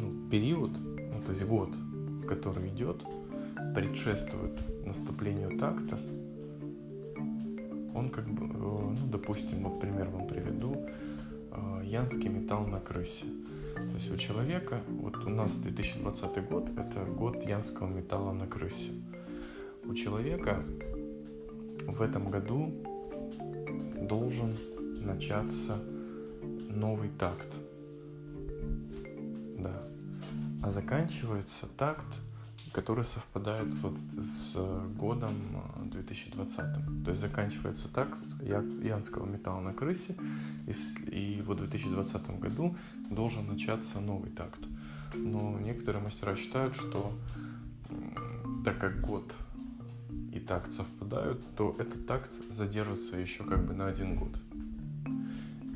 ну, 0.00 0.28
период, 0.30 0.72
ну, 0.80 1.22
то 1.24 1.32
есть 1.32 1.44
год, 1.44 1.70
который 2.26 2.68
идет, 2.68 3.02
предшествует 3.74 4.58
наступлению 4.86 5.58
такта, 5.58 5.98
как 8.18 8.26
бы, 8.26 8.46
э, 8.46 8.48
ну, 8.50 9.06
допустим, 9.12 9.62
вот 9.62 9.78
пример 9.78 10.08
вам 10.10 10.26
приведу, 10.26 10.74
э, 11.52 11.82
янский 11.84 12.28
металл 12.28 12.66
на 12.66 12.80
крысе. 12.80 13.26
То 13.76 13.94
есть 13.94 14.10
у 14.10 14.16
человека, 14.16 14.80
вот 14.88 15.24
у 15.24 15.30
нас 15.30 15.52
2020 15.54 16.48
год, 16.48 16.68
это 16.76 17.04
год 17.04 17.44
янского 17.44 17.86
металла 17.86 18.32
на 18.32 18.46
крысе. 18.48 18.90
у 19.84 19.94
человека 19.94 20.62
в 21.86 22.02
этом 22.02 22.30
году 22.30 22.72
должен 24.02 24.58
начаться 25.06 25.80
новый 26.68 27.08
такт. 27.18 27.48
Да. 29.58 29.82
А 30.62 30.70
заканчивается 30.70 31.66
такт, 31.78 32.06
который 32.72 33.04
совпадает 33.04 33.72
с, 33.74 33.80
вот, 33.80 33.96
с 34.20 34.56
годом 34.96 35.34
2020. 35.84 36.58
А, 36.58 36.64
То 37.04 37.10
есть 37.10 37.20
заканчивается 37.20 37.88
такт 37.88 38.18
янского 38.42 39.26
металла 39.26 39.60
на 39.60 39.74
крысе, 39.74 40.14
и, 40.66 40.72
и 41.10 41.42
в 41.42 41.54
2020 41.54 42.40
году 42.40 42.76
должен 43.10 43.46
начаться 43.46 44.00
новый 44.00 44.30
такт. 44.30 44.60
Но 45.14 45.58
некоторые 45.60 46.02
мастера 46.02 46.36
считают, 46.36 46.74
что 46.74 47.12
так 48.64 48.78
как 48.78 49.00
год 49.00 49.34
и 50.32 50.40
такт 50.40 50.72
совпадают, 50.72 51.42
то 51.56 51.74
этот 51.78 52.06
такт 52.06 52.30
задержится 52.50 53.16
еще 53.16 53.44
как 53.44 53.66
бы 53.66 53.72
на 53.72 53.86
один 53.86 54.16
год. 54.16 54.40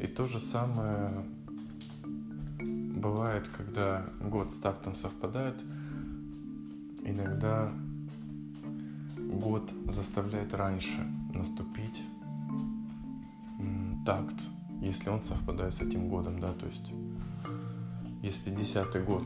И 0.00 0.06
то 0.06 0.26
же 0.26 0.40
самое 0.40 1.24
бывает, 2.60 3.48
когда 3.56 4.04
год 4.20 4.50
с 4.50 4.56
тактом 4.56 4.94
совпадает, 4.94 5.56
иногда 7.12 7.72
год 9.18 9.70
заставляет 9.88 10.54
раньше 10.54 11.06
наступить 11.34 12.02
такт, 14.04 14.36
если 14.80 15.10
он 15.10 15.22
совпадает 15.22 15.74
с 15.74 15.80
этим 15.80 16.08
годом, 16.08 16.40
да, 16.40 16.52
то 16.52 16.66
есть 16.66 16.92
если 18.22 18.50
десятый 18.50 19.02
год 19.02 19.24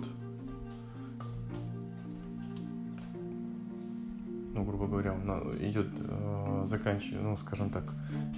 ну, 4.56 4.64
грубо 4.64 4.86
говоря, 4.86 5.12
идет, 5.60 5.88
э, 5.98 6.68
ну, 7.12 7.36
скажем 7.36 7.68
так, 7.68 7.84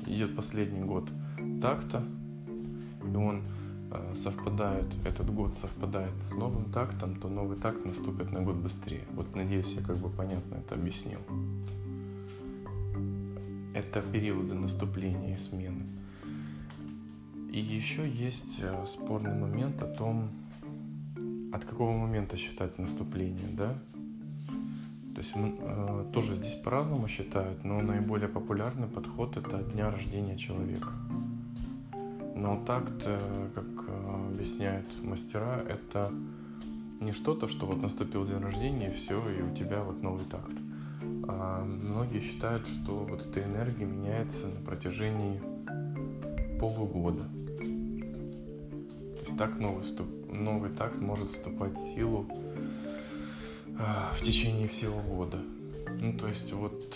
идет 0.07 0.35
последний 0.35 0.83
год 0.83 1.09
такта, 1.63 2.03
и 3.05 3.17
он 3.17 3.37
э, 3.37 3.68
совпадает, 4.23 4.87
этот 5.05 5.33
год 5.35 5.57
совпадает 5.59 6.23
с 6.23 6.35
новым 6.35 6.71
тактом, 6.73 7.17
то 7.17 7.29
новый 7.29 7.57
такт 7.57 7.85
наступит 7.85 8.33
на 8.33 8.43
год 8.43 8.57
быстрее. 8.57 9.05
Вот 9.15 9.35
надеюсь, 9.35 9.73
я 9.73 9.83
как 9.83 9.97
бы 9.99 10.09
понятно 10.11 10.57
это 10.57 10.75
объяснил. 10.75 11.21
Это 13.75 14.03
периоды 14.03 14.55
наступления 14.55 15.35
и 15.35 15.39
смены. 15.39 15.85
И 17.51 17.61
еще 17.61 18.09
есть 18.09 18.61
э, 18.61 18.85
спорный 18.87 19.35
момент 19.35 19.81
о 19.83 19.87
том, 19.87 20.29
от 21.53 21.65
какого 21.65 21.97
момента 21.97 22.37
считать 22.37 22.79
наступление, 22.79 23.49
да? 23.53 23.79
То 25.15 25.23
есть 25.23 25.33
э, 25.35 26.05
тоже 26.13 26.37
здесь 26.37 26.55
по-разному 26.55 27.09
считают, 27.09 27.65
но 27.65 27.81
наиболее 27.81 28.29
популярный 28.29 28.87
подход 28.87 29.37
это 29.37 29.59
от 29.59 29.73
дня 29.73 29.91
рождения 29.91 30.37
человека. 30.37 30.91
Но 32.37 32.63
такт, 32.65 33.03
э, 33.05 33.51
как 33.55 33.65
э, 33.65 33.78
объясняют 34.39 34.87
мастера, 35.03 35.65
это 35.69 36.13
не 37.01 37.11
что-то, 37.11 37.49
что 37.49 37.67
вот 37.67 37.83
наступил 37.83 38.25
день 38.25 38.39
рождения, 38.39 38.91
и 38.91 38.93
все, 38.93 39.21
и 39.31 39.43
у 39.43 39.53
тебя 39.53 39.83
вот 39.83 40.01
новый 40.01 40.27
такт. 40.27 40.57
А 41.27 41.65
многие 41.65 42.21
считают, 42.21 42.65
что 42.69 43.05
вот 43.05 43.27
эта 43.27 43.43
энергия 43.43 43.85
меняется 43.85 44.47
на 44.47 44.61
протяжении 44.65 45.41
полугода. 46.61 47.25
То 47.59 49.25
есть 49.27 49.37
так 49.37 49.59
новый, 49.59 49.83
новый 50.31 50.71
такт 50.71 51.01
может 51.01 51.31
вступать 51.31 51.77
в 51.77 51.95
силу 51.95 52.25
а, 53.77 54.13
в 54.15 54.23
течение 54.23 54.69
всего 54.69 55.01
года. 55.01 55.39
Ну, 56.01 56.17
то 56.17 56.29
есть 56.29 56.53
вот 56.53 56.95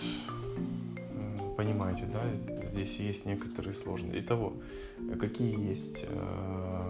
понимаете, 1.56 2.08
да, 2.12 2.22
здесь 2.64 2.96
есть 2.96 3.26
некоторые 3.26 3.74
сложности. 3.74 4.20
Итого, 4.20 4.54
какие 5.20 5.58
есть 5.68 6.04
э, 6.06 6.81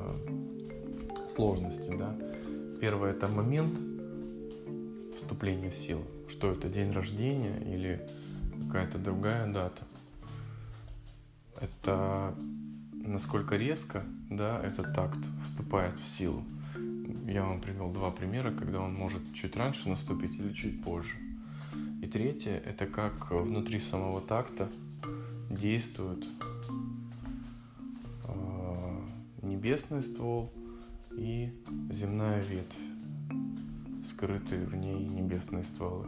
сложности, 1.32 1.90
да? 1.96 2.14
Первое 2.80 3.10
это 3.12 3.28
момент 3.28 3.78
вступления 5.16 5.70
в 5.70 5.76
силу. 5.76 6.04
Что 6.28 6.52
это, 6.52 6.68
день 6.68 6.92
рождения 6.92 7.58
или 7.60 8.00
какая-то 8.66 8.98
другая 8.98 9.52
дата? 9.52 9.82
Это 11.60 12.34
насколько 12.92 13.56
резко, 13.56 14.04
да, 14.30 14.60
этот 14.62 14.94
такт 14.94 15.18
вступает 15.44 15.94
в 16.00 16.18
силу. 16.18 16.42
Я 17.26 17.44
вам 17.44 17.60
привел 17.60 17.90
два 17.92 18.10
примера, 18.10 18.50
когда 18.50 18.80
он 18.80 18.94
может 18.94 19.22
чуть 19.32 19.56
раньше 19.56 19.88
наступить 19.88 20.36
или 20.36 20.52
чуть 20.52 20.82
позже. 20.82 21.14
И 22.02 22.06
третье– 22.06 22.60
это 22.66 22.86
как 22.86 23.30
внутри 23.30 23.80
самого 23.80 24.20
такта 24.20 24.68
действует 25.50 26.26
э, 28.24 29.00
небесный 29.42 30.02
ствол 30.02 30.52
и 31.16 31.52
земная 31.90 32.42
ветвь, 32.42 32.76
скрытые 34.08 34.66
в 34.66 34.74
ней 34.74 35.06
небесные 35.06 35.64
стволы. 35.64 36.06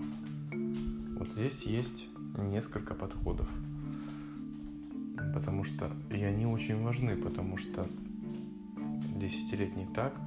Вот 1.18 1.28
здесь 1.28 1.62
есть 1.62 2.06
несколько 2.38 2.94
подходов, 2.94 3.48
потому 5.32 5.64
что 5.64 5.90
и 6.10 6.22
они 6.22 6.46
очень 6.46 6.82
важны, 6.82 7.16
потому 7.16 7.56
что 7.56 7.86
десятилетний 9.16 9.86
такт 9.94 10.22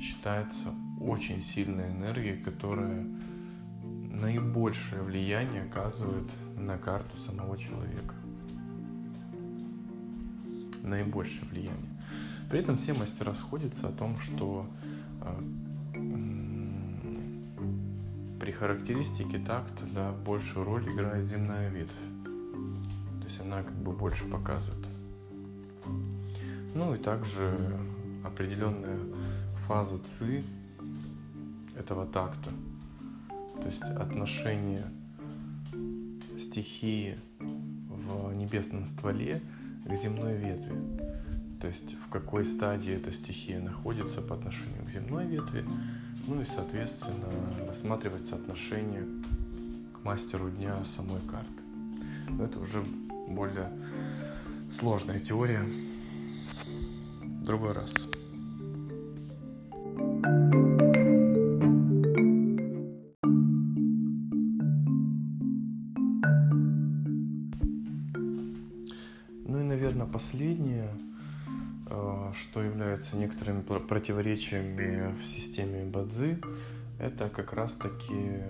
считается 0.00 0.74
очень 1.00 1.40
сильной 1.40 1.90
энергией, 1.90 2.42
которая 2.42 3.06
наибольшее 3.82 5.02
влияние 5.02 5.62
оказывает 5.64 6.30
на 6.56 6.78
карту 6.78 7.16
самого 7.16 7.58
человека. 7.58 8.14
Наибольшее 10.82 11.48
влияние. 11.48 11.93
При 12.54 12.60
этом 12.60 12.76
все 12.76 12.94
мастера 12.94 13.34
сходятся 13.34 13.88
о 13.88 13.90
том, 13.90 14.16
что 14.16 14.68
э, 15.22 15.42
при 18.38 18.52
характеристике 18.52 19.40
такта 19.40 19.84
да, 19.92 20.12
большую 20.12 20.64
роль 20.64 20.88
играет 20.88 21.26
земная 21.26 21.68
ветвь. 21.68 21.90
То 23.20 23.26
есть 23.26 23.40
она 23.40 23.64
как 23.64 23.74
бы 23.74 23.90
больше 23.90 24.24
показывает. 24.26 24.86
Ну 26.76 26.94
и 26.94 26.98
также 26.98 27.76
определенная 28.22 29.00
фаза 29.66 29.98
ЦИ 29.98 30.44
этого 31.76 32.06
такта, 32.06 32.52
то 33.60 33.66
есть 33.66 33.82
отношение 33.82 34.86
стихии 36.38 37.18
в 37.40 38.32
небесном 38.32 38.86
стволе 38.86 39.42
к 39.84 39.94
земной 39.96 40.36
ветви. 40.36 41.13
То 41.64 41.68
есть 41.68 41.96
в 42.06 42.10
какой 42.10 42.44
стадии 42.44 42.92
эта 42.92 43.10
стихия 43.10 43.58
находится 43.58 44.20
по 44.20 44.34
отношению 44.34 44.84
к 44.84 44.90
земной 44.90 45.24
ветви, 45.24 45.64
ну 46.26 46.42
и, 46.42 46.44
соответственно, 46.44 47.26
рассматривать 47.66 48.26
соотношение 48.26 49.06
к 49.94 50.04
мастеру 50.04 50.50
дня 50.50 50.84
самой 50.94 51.22
карты. 51.22 51.64
Но 52.28 52.44
это 52.44 52.58
уже 52.60 52.84
более 53.28 53.72
сложная 54.70 55.18
теория. 55.20 55.62
другой 57.42 57.72
раз. 57.72 58.08
Некоторыми 73.44 73.86
противоречиями 73.86 75.14
в 75.20 75.24
системе 75.24 75.84
Бадзи, 75.84 76.38
это 76.98 77.28
как 77.28 77.52
раз-таки 77.52 78.40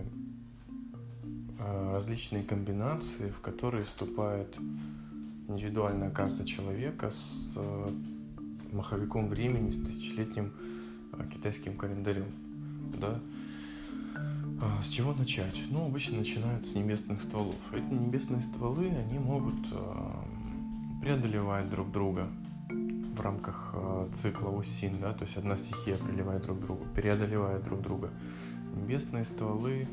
э, 1.58 1.92
различные 1.92 2.44
комбинации, 2.44 3.30
в 3.30 3.40
которые 3.40 3.84
вступает 3.84 4.56
индивидуальная 5.48 6.10
карта 6.10 6.44
человека 6.46 7.10
с 7.10 7.54
э, 7.56 7.90
маховиком 8.72 9.28
времени, 9.28 9.70
с 9.70 9.76
тысячелетним 9.76 10.52
китайским 11.32 11.76
календарем. 11.76 12.26
Да? 13.00 13.20
А, 14.60 14.82
с 14.82 14.88
чего 14.88 15.12
начать? 15.14 15.60
Ну, 15.70 15.86
обычно 15.86 16.18
начинают 16.18 16.66
с 16.66 16.74
небесных 16.74 17.22
стволов. 17.22 17.56
Эти 17.72 17.92
небесные 17.92 18.42
стволы, 18.42 18.88
они 18.88 19.18
могут 19.18 19.54
преодолевают 21.02 21.68
друг 21.70 21.90
друга 21.92 22.28
в 23.14 23.20
рамках 23.20 23.70
э, 23.74 24.08
цикла 24.12 24.50
Усин, 24.50 25.00
да, 25.00 25.12
то 25.12 25.24
есть 25.24 25.36
одна 25.36 25.56
стихия 25.56 25.96
преодолевает 25.96 26.42
друг 26.42 26.60
друга, 26.60 26.84
преодолевает 26.94 27.62
друг 27.62 27.80
друга. 27.80 28.10
Небесные 28.74 29.24
стволы 29.24 29.86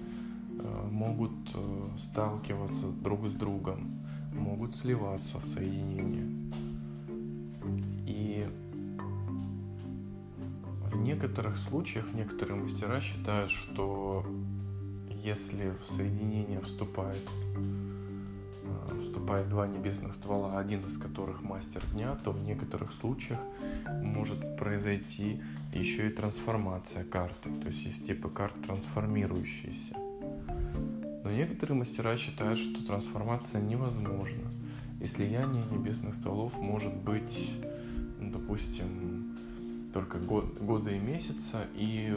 э, 0.59 0.87
могут 0.89 1.31
э, 1.53 1.87
сталкиваться 1.97 2.87
друг 2.87 3.27
с 3.27 3.31
другом, 3.31 4.01
могут 4.33 4.75
сливаться 4.75 5.39
в 5.39 5.45
соединение. 5.45 6.53
И 8.07 8.47
в 10.91 10.97
некоторых 10.97 11.57
случаях 11.57 12.05
некоторые 12.13 12.61
мастера 12.61 12.99
считают, 13.01 13.51
что 13.51 14.25
если 15.09 15.73
в 15.83 15.87
соединение 15.87 16.59
вступает, 16.61 17.23
вступает 19.21 19.49
два 19.49 19.67
небесных 19.67 20.15
ствола, 20.15 20.57
один 20.57 20.83
из 20.87 20.97
которых 20.97 21.43
мастер 21.43 21.85
дня, 21.93 22.17
то 22.23 22.31
в 22.31 22.41
некоторых 22.41 22.91
случаях 22.91 23.39
может 24.01 24.57
произойти 24.57 25.39
еще 25.75 26.07
и 26.07 26.09
трансформация 26.09 27.03
карты. 27.03 27.51
То 27.61 27.67
есть 27.67 27.85
есть 27.85 28.07
типы 28.07 28.29
карт 28.29 28.55
трансформирующиеся. 28.65 29.95
Но 31.23 31.29
некоторые 31.29 31.77
мастера 31.77 32.17
считают, 32.17 32.57
что 32.57 32.83
трансформация 32.83 33.61
невозможна. 33.61 34.49
И 34.99 35.05
слияние 35.05 35.65
небесных 35.69 36.15
стволов 36.15 36.57
может 36.57 36.95
быть, 36.95 37.51
ну, 38.19 38.31
допустим, 38.31 39.37
только 39.93 40.17
год, 40.17 40.57
года 40.59 40.89
и 40.89 40.97
месяца, 40.97 41.67
и 41.75 42.11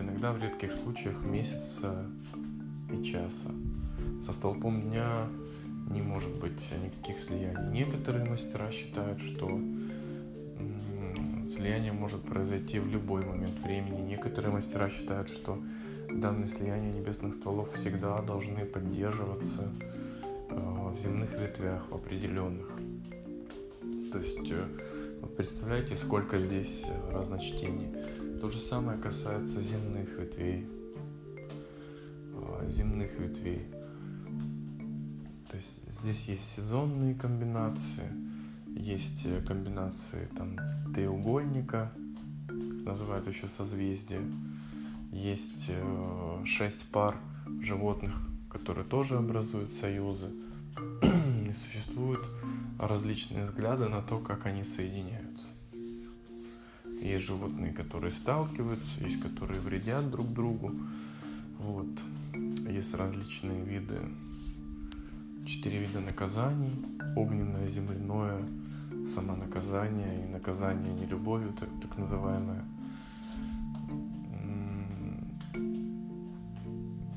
иногда 0.00 0.32
в 0.32 0.42
редких 0.42 0.72
случаях 0.72 1.22
месяца 1.26 2.06
и 2.90 3.02
часа. 3.02 3.50
Со 4.24 4.32
столпом 4.32 4.80
дня 4.80 5.26
не 5.90 6.02
может 6.02 6.38
быть 6.38 6.72
никаких 6.82 7.22
слияний. 7.22 7.70
Некоторые 7.70 8.24
мастера 8.24 8.70
считают, 8.70 9.20
что 9.20 9.60
слияние 11.48 11.92
может 11.92 12.22
произойти 12.22 12.78
в 12.78 12.86
любой 12.86 13.24
момент 13.24 13.58
времени. 13.60 14.02
Некоторые 14.02 14.52
мастера 14.52 14.88
считают, 14.90 15.28
что 15.28 15.58
данные 16.10 16.46
слияния 16.46 16.92
небесных 16.92 17.34
стволов 17.34 17.72
всегда 17.72 18.20
должны 18.22 18.64
поддерживаться 18.64 19.72
э, 20.50 20.54
в 20.54 20.98
земных 20.98 21.32
ветвях, 21.32 21.90
в 21.90 21.94
определенных. 21.94 22.68
То 24.12 24.18
есть 24.18 24.50
э, 24.50 24.66
представляете, 25.36 25.96
сколько 25.96 26.38
здесь 26.38 26.84
э, 26.86 27.12
разночтений. 27.12 27.88
То 28.40 28.50
же 28.50 28.58
самое 28.58 28.98
касается 28.98 29.62
земных 29.62 30.18
ветвей. 30.18 30.66
Земных 32.68 33.18
ветвей. 33.18 33.66
То 35.50 35.56
есть 35.56 35.80
здесь 35.90 36.28
есть 36.28 36.44
сезонные 36.44 37.14
комбинации, 37.14 38.12
есть 38.66 39.26
комбинации 39.46 40.28
там 40.36 40.58
треугольника, 40.94 41.90
называют 42.50 43.26
еще 43.26 43.48
созвездие. 43.48 44.22
Есть 45.12 45.66
э, 45.68 46.42
шесть 46.44 46.84
пар 46.90 47.16
животных, 47.62 48.14
которые 48.50 48.84
тоже 48.84 49.16
образуют 49.16 49.72
союзы. 49.72 50.30
И 51.02 51.52
существуют 51.64 52.26
различные 52.78 53.46
взгляды 53.46 53.88
на 53.88 54.02
то, 54.02 54.18
как 54.18 54.46
они 54.46 54.64
соединяются. 54.64 55.48
Есть 57.00 57.24
животные, 57.24 57.72
которые 57.72 58.10
сталкиваются, 58.10 59.00
есть 59.00 59.22
которые 59.22 59.60
вредят 59.60 60.10
друг 60.10 60.32
другу. 60.32 60.72
Вот. 61.58 61.88
Есть 62.68 62.94
различные 62.94 63.64
виды, 63.64 63.98
четыре 65.44 65.80
вида 65.80 66.00
наказаний. 66.00 66.72
Огненное, 67.16 67.68
земляное, 67.68 68.44
самонаказание 69.06 70.24
и 70.24 70.28
наказание 70.28 70.92
нелюбовью, 70.92 71.52
так, 71.52 71.68
так 71.82 71.98
называемое. 71.98 72.62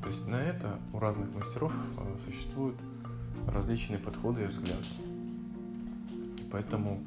То 0.02 0.08
есть 0.08 0.26
на 0.26 0.36
это 0.36 0.78
у 0.92 0.98
разных 0.98 1.32
мастеров 1.34 1.72
э, 1.98 2.18
существуют 2.24 2.76
различные 3.46 3.98
подходы 3.98 4.42
и 4.42 4.46
взгляды. 4.46 4.84
Поэтому 6.50 7.00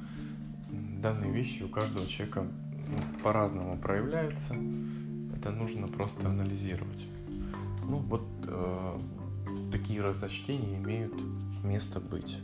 данные 1.01 1.31
вещи 1.31 1.63
у 1.63 1.69
каждого 1.69 2.07
человека 2.07 2.43
ну, 2.43 3.23
по-разному 3.23 3.77
проявляются. 3.77 4.55
Это 5.35 5.51
нужно 5.51 5.87
просто 5.87 6.27
анализировать. 6.27 7.05
Ну 7.83 7.97
вот 7.97 8.25
э, 8.47 8.99
такие 9.85 10.01
разночтения 10.01 10.77
имеют 10.79 11.13
место 11.63 11.99
быть. 11.99 12.39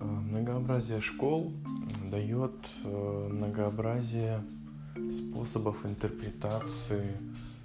Многообразие 0.00 1.02
школ 1.02 1.52
дает 2.10 2.54
э, 2.84 3.28
многообразие 3.30 4.42
способов 5.12 5.84
интерпретации 5.84 7.14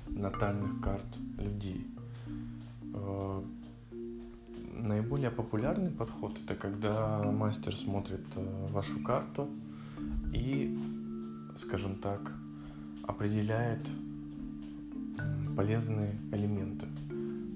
натальных 0.09 0.81
карт 0.81 1.07
людей. 1.37 1.87
Э, 4.83 4.87
наиболее 4.87 5.31
популярный 5.31 5.91
подход 5.91 6.37
это 6.45 6.55
когда 6.55 7.23
мастер 7.23 7.75
смотрит 7.75 8.25
э, 8.35 8.67
вашу 8.71 8.99
карту 9.01 9.49
и, 10.33 10.77
скажем 11.57 11.95
так, 11.95 12.33
определяет 13.03 13.85
полезные 15.55 16.15
элементы, 16.31 16.87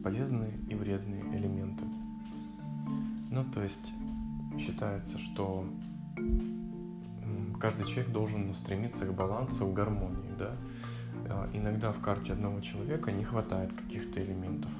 полезные 0.03 0.53
и 0.69 0.75
вредные 0.75 1.23
элементы. 1.35 1.83
Ну, 3.31 3.43
то 3.53 3.61
есть 3.61 3.91
считается, 4.57 5.17
что 5.17 5.65
каждый 7.59 7.85
человек 7.85 8.11
должен 8.11 8.53
стремиться 8.53 9.05
к 9.05 9.13
балансу, 9.13 9.67
к 9.67 9.73
гармонии, 9.73 10.33
да. 10.37 10.55
А, 11.29 11.49
иногда 11.53 11.91
в 11.91 11.99
карте 11.99 12.33
одного 12.33 12.61
человека 12.61 13.11
не 13.11 13.23
хватает 13.23 13.73
каких-то 13.73 14.23
элементов. 14.23 14.71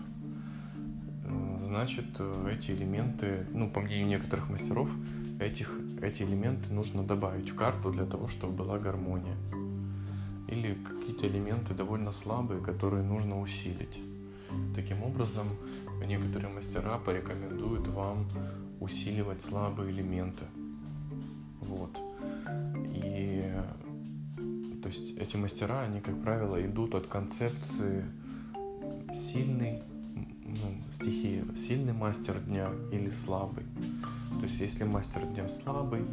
Значит, 1.67 2.05
э, 2.19 2.55
эти 2.57 2.71
элементы, 2.71 3.45
ну, 3.51 3.69
по 3.69 3.81
мнению 3.81 4.07
некоторых 4.07 4.49
мастеров, 4.49 4.89
этих, 5.37 5.69
эти 6.01 6.23
элементы 6.23 6.71
нужно 6.71 7.03
добавить 7.03 7.49
в 7.49 7.55
карту 7.55 7.91
для 7.91 8.05
того, 8.05 8.29
чтобы 8.29 8.53
была 8.53 8.79
гармония. 8.79 9.35
Или 10.47 10.75
какие-то 10.75 11.27
элементы 11.27 11.73
довольно 11.73 12.13
слабые, 12.13 12.61
которые 12.61 13.03
нужно 13.03 13.41
усилить. 13.41 13.99
Таким 14.75 15.03
образом, 15.03 15.47
некоторые 16.05 16.53
мастера 16.53 16.99
порекомендуют 16.99 17.85
вам 17.89 18.29
усиливать 18.79 19.41
слабые 19.41 19.91
элементы. 19.91 20.45
Вот. 21.59 21.99
И 22.93 23.53
то 24.81 24.87
есть 24.87 25.17
эти 25.17 25.35
мастера, 25.35 25.81
они, 25.81 25.99
как 25.99 26.23
правило, 26.23 26.65
идут 26.65 26.95
от 26.95 27.07
концепции 27.07 28.05
сильный 29.13 29.81
ну, 30.47 30.77
стихии, 30.91 31.43
сильный 31.67 31.91
мастер 31.91 32.39
дня 32.39 32.69
или 32.93 33.09
слабый. 33.09 33.65
То 34.37 34.43
есть 34.43 34.61
если 34.61 34.85
мастер 34.85 35.25
дня 35.25 35.49
слабый, 35.49 36.05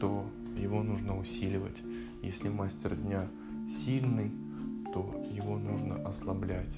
то 0.00 0.24
его 0.56 0.84
нужно 0.84 1.18
усиливать. 1.18 1.76
Если 2.22 2.48
мастер 2.48 2.94
дня 2.94 3.26
сильный, 3.68 4.30
то 4.94 5.26
его 5.32 5.58
нужно 5.58 5.96
ослаблять. 6.06 6.76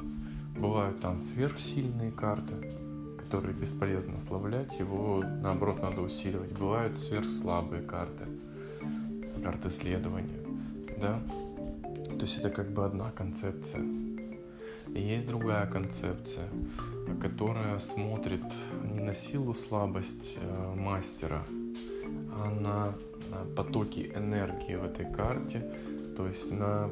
Бывают 0.58 1.00
там 1.00 1.18
сверхсильные 1.18 2.10
карты, 2.10 2.72
которые 3.18 3.54
бесполезно 3.54 4.16
ослаблять, 4.16 4.78
его 4.78 5.22
наоборот 5.22 5.82
надо 5.82 6.00
усиливать. 6.00 6.52
Бывают 6.52 6.96
сверхслабые 6.96 7.82
карты, 7.82 8.24
карты 9.42 9.68
следования, 9.68 10.40
да? 10.98 11.20
То 12.16 12.22
есть 12.22 12.38
это 12.38 12.48
как 12.48 12.70
бы 12.70 12.82
одна 12.86 13.10
концепция. 13.10 13.84
И 14.88 15.00
есть 15.00 15.26
другая 15.26 15.66
концепция, 15.66 16.48
которая 17.20 17.78
смотрит 17.80 18.42
не 18.84 19.00
на 19.00 19.14
силу 19.14 19.54
слабость 19.54 20.36
э, 20.36 20.74
мастера, 20.76 21.42
а 22.32 22.50
на, 22.50 22.94
потоки 23.56 24.12
энергии 24.14 24.74
в 24.74 24.84
этой 24.84 25.10
карте, 25.12 25.60
то 26.16 26.26
есть 26.26 26.50
на 26.50 26.90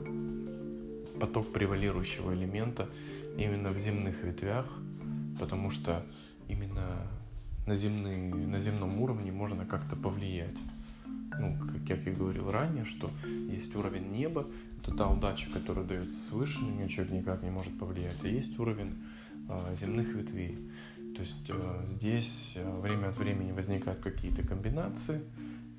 поток 1.21 1.53
превалирующего 1.53 2.35
элемента 2.35 2.89
именно 3.37 3.71
в 3.71 3.79
земных 3.79 4.23
ветвях, 4.23 4.67
потому 5.39 5.71
что 5.71 6.05
именно 6.49 7.09
на, 7.67 7.75
земный, 7.75 8.33
на 8.33 8.61
земном 8.61 9.01
уровне 9.01 9.33
можно 9.33 9.67
как-то 9.67 9.97
повлиять. 9.97 10.57
Ну, 11.39 11.57
как 11.87 12.07
я 12.07 12.13
говорил 12.13 12.51
ранее, 12.51 12.85
что 12.85 13.11
есть 13.51 13.75
уровень 13.77 14.11
неба, 14.11 14.47
это 14.81 14.97
та 14.97 15.09
удача, 15.09 15.51
которая 15.53 15.85
дается 15.85 16.19
свыше, 16.19 16.61
на 16.61 16.71
нее 16.71 16.89
человек 16.89 17.13
никак 17.13 17.43
не 17.43 17.51
может 17.51 17.79
повлиять, 17.79 18.17
а 18.23 18.29
есть 18.29 18.59
уровень 18.59 18.95
земных 19.75 20.09
ветвей. 20.15 20.59
То 21.19 21.23
есть 21.23 21.51
э, 21.51 21.85
здесь 21.89 22.53
э, 22.55 22.81
время 22.81 23.09
от 23.09 23.19
времени 23.19 23.51
возникают 23.51 23.99
какие-то 24.01 24.47
комбинации, 24.47 25.21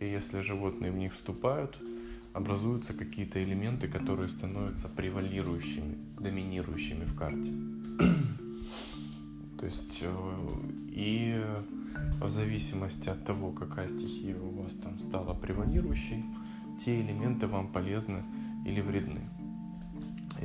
и 0.02 0.06
если 0.06 0.42
животные 0.42 0.92
в 0.92 0.96
них 0.96 1.14
вступают, 1.14 1.78
образуются 2.34 2.94
какие-то 2.94 3.42
элементы, 3.42 3.88
которые 3.88 4.28
становятся 4.28 4.90
превалирующими, 4.90 5.96
доминирующими 6.20 7.06
в 7.06 7.16
карте. 7.16 7.52
То 9.60 9.66
есть 9.66 10.00
э, 10.02 10.36
и 10.90 11.42
в 12.20 12.30
зависимости 12.30 13.08
от 13.08 13.24
того, 13.24 13.54
какая 13.54 13.88
стихия 13.88 14.38
у 14.38 14.62
вас 14.62 14.74
там 14.74 15.00
стала 15.00 15.34
превалирующей, 15.34 16.26
те 16.84 17.00
элементы 17.00 17.48
вам 17.48 17.72
полезны 17.72 18.26
или 18.66 18.82
вредны. 18.82 19.22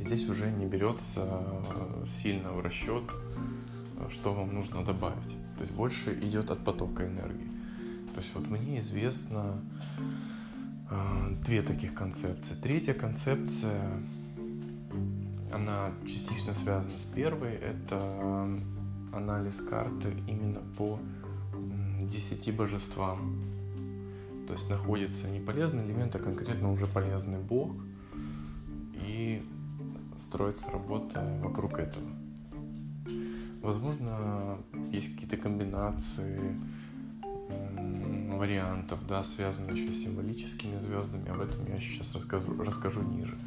Здесь 0.01 0.27
уже 0.27 0.51
не 0.51 0.65
берется 0.65 1.21
э, 1.25 2.05
сильно 2.07 2.51
в 2.51 2.61
расчет, 2.61 3.03
э, 3.97 4.09
что 4.09 4.33
вам 4.33 4.53
нужно 4.53 4.83
добавить. 4.83 5.37
То 5.57 5.63
есть 5.63 5.73
больше 5.73 6.13
идет 6.13 6.51
от 6.51 6.63
потока 6.63 7.05
энергии. 7.05 7.51
То 8.13 8.21
есть 8.21 8.33
вот 8.35 8.47
мне 8.47 8.81
известно 8.81 9.59
э, 10.89 11.35
две 11.45 11.61
таких 11.61 11.93
концепции. 11.93 12.55
Третья 12.55 12.93
концепция, 12.93 14.01
она 15.51 15.91
частично 16.05 16.53
связана 16.53 16.97
с 16.97 17.05
первой, 17.05 17.53
это 17.53 18.47
анализ 19.13 19.61
карты 19.61 20.13
именно 20.27 20.61
по 20.77 20.99
десяти 22.01 22.51
божествам. 22.51 23.41
То 24.47 24.53
есть 24.53 24.69
находится 24.69 25.27
не 25.27 25.39
полезный 25.39 25.83
элемент, 25.85 26.15
а 26.15 26.19
конкретно 26.19 26.71
уже 26.71 26.85
полезный 26.85 27.39
бог. 27.39 27.71
И 28.93 29.43
строится 30.25 30.71
работа 30.71 31.23
вокруг 31.43 31.77
этого. 31.77 32.09
Возможно, 33.61 34.57
есть 34.91 35.13
какие-то 35.13 35.37
комбинации 35.37 36.59
вариантов, 38.35 38.99
да, 39.07 39.23
связанные 39.23 39.81
еще 39.81 39.93
с 39.93 40.03
символическими 40.03 40.77
звездами. 40.77 41.29
Об 41.29 41.41
этом 41.41 41.65
я 41.67 41.79
сейчас 41.79 42.11
расскажу, 42.13 42.61
расскажу 42.61 43.01
ниже. 43.01 43.37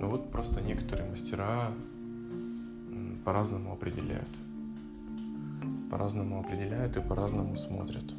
Но 0.00 0.10
вот 0.10 0.30
просто 0.30 0.60
некоторые 0.60 1.10
мастера 1.10 1.70
по-разному 3.24 3.72
определяют. 3.72 4.28
По-разному 5.90 6.40
определяют 6.40 6.96
и 6.96 7.00
по-разному 7.00 7.56
смотрят 7.56 8.14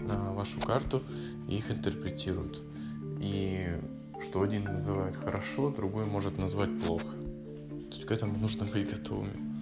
на 0.00 0.32
вашу 0.32 0.60
карту 0.60 1.02
и 1.48 1.56
их 1.56 1.70
интерпретируют. 1.70 2.62
И 3.20 3.76
что 4.20 4.42
один 4.42 4.64
называет 4.64 5.16
хорошо, 5.16 5.70
другой 5.70 6.06
может 6.06 6.38
назвать 6.38 6.70
плохо. 6.80 7.23
К 8.02 8.10
этому 8.10 8.38
нужно 8.38 8.66
быть 8.66 8.90
готовыми. 8.90 9.54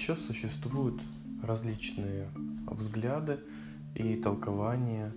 Еще 0.00 0.16
существуют 0.16 1.00
различные 1.42 2.28
взгляды 2.66 3.38
и 3.94 4.16
толкования 4.16 5.12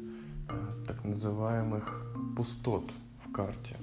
э, 0.49 0.83
так 0.85 1.03
называемых 1.05 2.15
пустот 2.35 2.91
в 3.25 3.31
карте. 3.31 3.77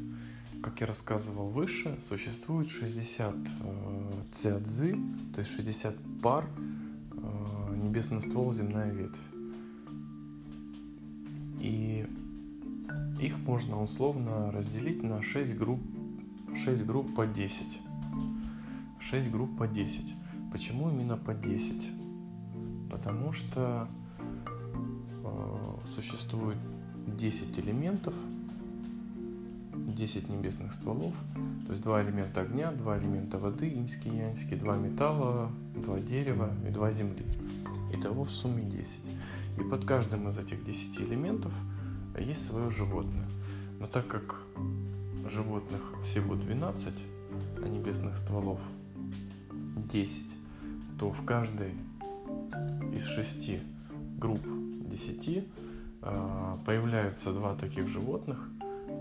Как 0.62 0.80
я 0.82 0.86
рассказывал 0.86 1.48
выше, 1.48 1.98
существует 2.06 2.68
60 2.68 3.34
э, 3.34 4.22
цзядзы, 4.30 4.94
то 5.34 5.38
есть 5.38 5.52
60 5.52 5.96
пар 6.22 6.44
э, 7.12 7.76
небесный 7.76 8.20
ствол, 8.20 8.52
земная 8.52 8.92
ветвь. 8.92 9.18
И 11.60 12.06
их 13.22 13.38
можно 13.38 13.82
условно 13.82 14.52
разделить 14.52 15.02
на 15.02 15.22
6 15.22 15.56
групп, 15.56 15.80
6 16.54 16.84
групп 16.84 17.14
по 17.14 17.26
10. 17.26 17.64
6 18.98 19.30
групп 19.30 19.56
по 19.56 19.66
10. 19.66 20.14
Почему 20.52 20.90
именно 20.90 21.16
по 21.16 21.32
10? 21.32 21.90
Потому 22.90 23.32
что 23.32 23.88
э, 25.24 25.76
существует 25.86 26.58
10 27.06 27.58
элементов, 27.60 28.14
10 30.00 30.30
небесных 30.30 30.72
стволов, 30.72 31.12
то 31.66 31.72
есть 31.72 31.82
два 31.82 32.02
элемента 32.02 32.40
огня, 32.40 32.72
два 32.72 32.98
элемента 32.98 33.36
воды, 33.36 33.68
иньский, 33.68 34.10
яньский, 34.10 34.56
два 34.56 34.78
металла, 34.78 35.50
два 35.76 36.00
дерева 36.00 36.48
и 36.66 36.70
два 36.70 36.90
земли. 36.90 37.26
Итого 37.92 38.24
в 38.24 38.30
сумме 38.30 38.62
10. 38.62 38.98
И 39.58 39.62
под 39.62 39.84
каждым 39.84 40.26
из 40.28 40.38
этих 40.38 40.64
10 40.64 41.00
элементов 41.00 41.52
есть 42.18 42.46
свое 42.46 42.70
животное. 42.70 43.28
Но 43.78 43.86
так 43.86 44.06
как 44.06 44.36
животных 45.28 45.82
всего 46.02 46.34
12, 46.34 46.94
а 47.62 47.68
небесных 47.68 48.16
стволов 48.16 48.58
10, 49.76 50.34
то 50.98 51.10
в 51.10 51.26
каждой 51.26 51.74
из 52.94 53.04
шести 53.04 53.60
групп 54.18 54.40
10 54.88 55.44
а, 56.00 56.58
появляются 56.64 57.32
два 57.34 57.54
таких 57.54 57.86
животных, 57.86 58.48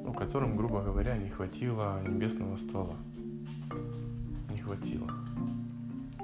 ну, 0.09 0.15
которым, 0.15 0.57
грубо 0.57 0.81
говоря, 0.81 1.15
не 1.17 1.29
хватило 1.29 2.01
небесного 2.07 2.57
ствола. 2.57 2.95
Не 4.49 4.57
хватило. 4.57 5.07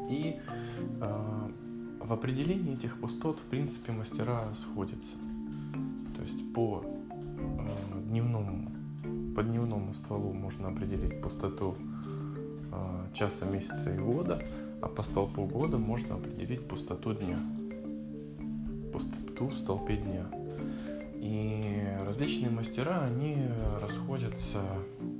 И 0.09 0.39
э, 1.01 1.49
в 1.99 2.11
определении 2.11 2.73
этих 2.73 2.99
пустот, 2.99 3.37
в 3.37 3.43
принципе, 3.43 3.91
мастера 3.91 4.51
сходятся. 4.55 5.15
То 6.15 6.23
есть 6.23 6.53
по 6.53 6.83
э, 6.83 8.09
дневному, 8.09 8.71
по 9.35 9.43
дневному 9.43 9.93
стволу 9.93 10.33
можно 10.33 10.69
определить 10.69 11.21
пустоту 11.21 11.75
э, 12.71 13.13
часа, 13.13 13.45
месяца 13.45 13.93
и 13.93 13.99
года, 13.99 14.41
а 14.81 14.87
по 14.87 15.03
столпу 15.03 15.45
года 15.45 15.77
можно 15.77 16.15
определить 16.15 16.67
пустоту 16.67 17.13
дня. 17.13 17.37
Пустоту 18.91 19.49
в 19.49 19.57
столпе 19.59 19.97
дня. 19.97 20.25
И 21.17 21.94
различные 22.05 22.51
мастера, 22.51 23.03
они 23.03 23.37
расходятся 23.81 24.61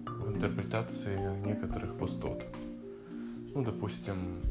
в 0.06 0.30
интерпретации 0.30 1.18
некоторых 1.46 1.98
пустот. 1.98 2.44
Ну, 3.54 3.64
допустим, 3.64 4.42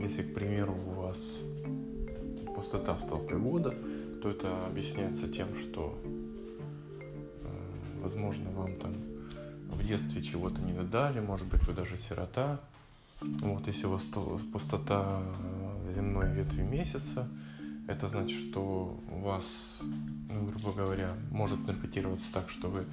если, 0.00 0.22
к 0.22 0.34
примеру, 0.34 0.74
у 0.74 0.90
вас 1.02 1.18
пустота 2.54 2.94
в 2.94 3.00
столпе 3.00 3.36
года, 3.36 3.74
то 4.22 4.30
это 4.30 4.66
объясняется 4.66 5.28
тем, 5.28 5.54
что, 5.54 5.98
э, 6.04 8.00
возможно, 8.02 8.50
вам 8.50 8.76
там 8.76 8.94
в 9.70 9.86
детстве 9.86 10.22
чего-то 10.22 10.60
не 10.60 10.72
додали, 10.72 11.20
может 11.20 11.46
быть, 11.46 11.62
вы 11.66 11.74
даже 11.74 11.96
сирота. 11.96 12.60
Вот, 13.20 13.66
если 13.66 13.86
у 13.86 13.90
вас 13.90 14.06
пустота 14.52 15.22
земной 15.94 16.30
ветви 16.32 16.62
месяца, 16.62 17.28
это 17.86 18.08
значит, 18.08 18.38
что 18.38 18.98
у 19.10 19.18
вас, 19.20 19.44
ну, 20.34 20.46
грубо 20.46 20.72
говоря, 20.72 21.14
может 21.30 21.60
интерпретироваться 21.60 22.26
так, 22.32 22.50
что 22.50 22.68
вы 22.68 22.84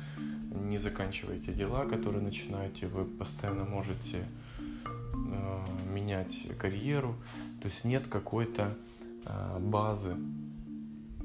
не 0.52 0.78
заканчиваете 0.78 1.54
дела, 1.54 1.86
которые 1.86 2.22
начинаете, 2.22 2.88
вы 2.88 3.06
постоянно 3.06 3.66
можете 3.66 4.28
э, 5.14 5.66
менять 5.92 6.48
карьеру, 6.60 7.16
то 7.62 7.68
есть 7.68 7.84
нет 7.84 8.08
какой-то 8.08 8.78
э, 9.26 9.60
базы, 9.60 10.16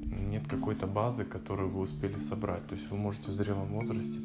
нет 0.05 0.47
какой-то 0.47 0.87
базы, 0.87 1.23
которую 1.23 1.69
вы 1.69 1.81
успели 1.81 2.17
собрать. 2.17 2.65
То 2.67 2.75
есть 2.75 2.89
вы 2.89 2.97
можете 2.97 3.29
в 3.29 3.33
зрелом 3.33 3.67
возрасте, 3.67 4.19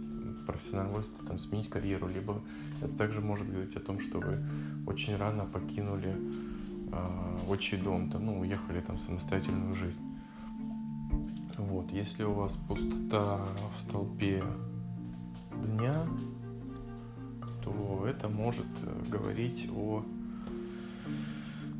профессиональном 0.46 0.94
возрасте 0.94 1.24
там, 1.26 1.38
сменить 1.38 1.68
карьеру, 1.68 2.08
либо 2.08 2.40
это 2.80 2.96
также 2.96 3.20
может 3.20 3.50
говорить 3.50 3.76
о 3.76 3.80
том, 3.80 4.00
что 4.00 4.18
вы 4.18 4.44
очень 4.86 5.16
рано 5.16 5.44
покинули 5.44 6.16
э, 6.92 7.38
отчий 7.48 7.78
дом, 7.78 8.10
там, 8.10 8.26
ну, 8.26 8.40
уехали 8.40 8.80
там 8.80 8.96
в 8.96 9.00
самостоятельную 9.00 9.74
жизнь. 9.74 10.11
Вот, 11.68 11.92
если 11.92 12.24
у 12.24 12.32
вас 12.32 12.52
пустота 12.68 13.40
в 13.76 13.80
столпе 13.80 14.42
дня, 15.64 15.94
то 17.62 18.04
это 18.06 18.28
может 18.28 18.66
говорить 19.08 19.68
о, 19.72 20.02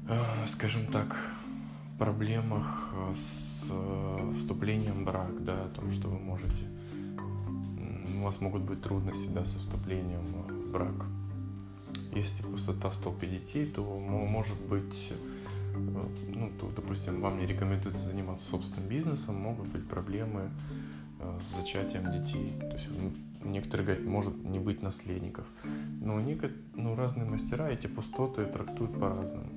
э, 0.08 0.46
скажем 0.52 0.86
так, 0.86 1.32
проблемах 1.98 2.94
с 3.14 3.70
э, 3.70 4.34
вступлением 4.36 5.02
в 5.02 5.04
брак, 5.04 5.44
да, 5.44 5.64
о 5.64 5.68
том, 5.68 5.90
что 5.90 6.08
вы 6.08 6.18
можете, 6.18 6.64
у 8.18 8.22
вас 8.22 8.40
могут 8.40 8.62
быть 8.62 8.82
трудности, 8.82 9.28
да, 9.34 9.44
со 9.44 9.58
вступлением 9.58 10.44
в 10.48 10.70
брак. 10.70 11.06
Если 12.12 12.44
пустота 12.44 12.88
в 12.88 12.94
столпе 12.94 13.26
детей, 13.26 13.66
то 13.66 13.82
может 13.82 14.60
быть, 14.68 15.10
э, 15.10 15.14
ну, 15.76 16.50
то, 16.60 16.70
допустим, 16.74 17.20
вам 17.20 17.38
не 17.38 17.46
рекомендуется 17.46 18.06
заниматься 18.06 18.48
собственным 18.50 18.88
бизнесом, 18.88 19.36
могут 19.36 19.68
быть 19.68 19.88
проблемы 19.88 20.50
э, 21.20 21.40
с 21.40 21.56
зачатием 21.56 22.12
детей. 22.12 22.54
То 22.60 22.72
есть 22.72 22.88
некоторые 23.42 23.86
говорят, 23.86 24.04
может 24.04 24.44
не 24.44 24.58
быть 24.58 24.82
наследников. 24.82 25.46
Но 26.00 26.20
некоторые, 26.20 26.58
ну, 26.74 26.94
разные 26.94 27.26
мастера 27.26 27.68
эти 27.68 27.86
пустоты 27.86 28.44
трактуют 28.44 28.98
по-разному. 28.98 29.48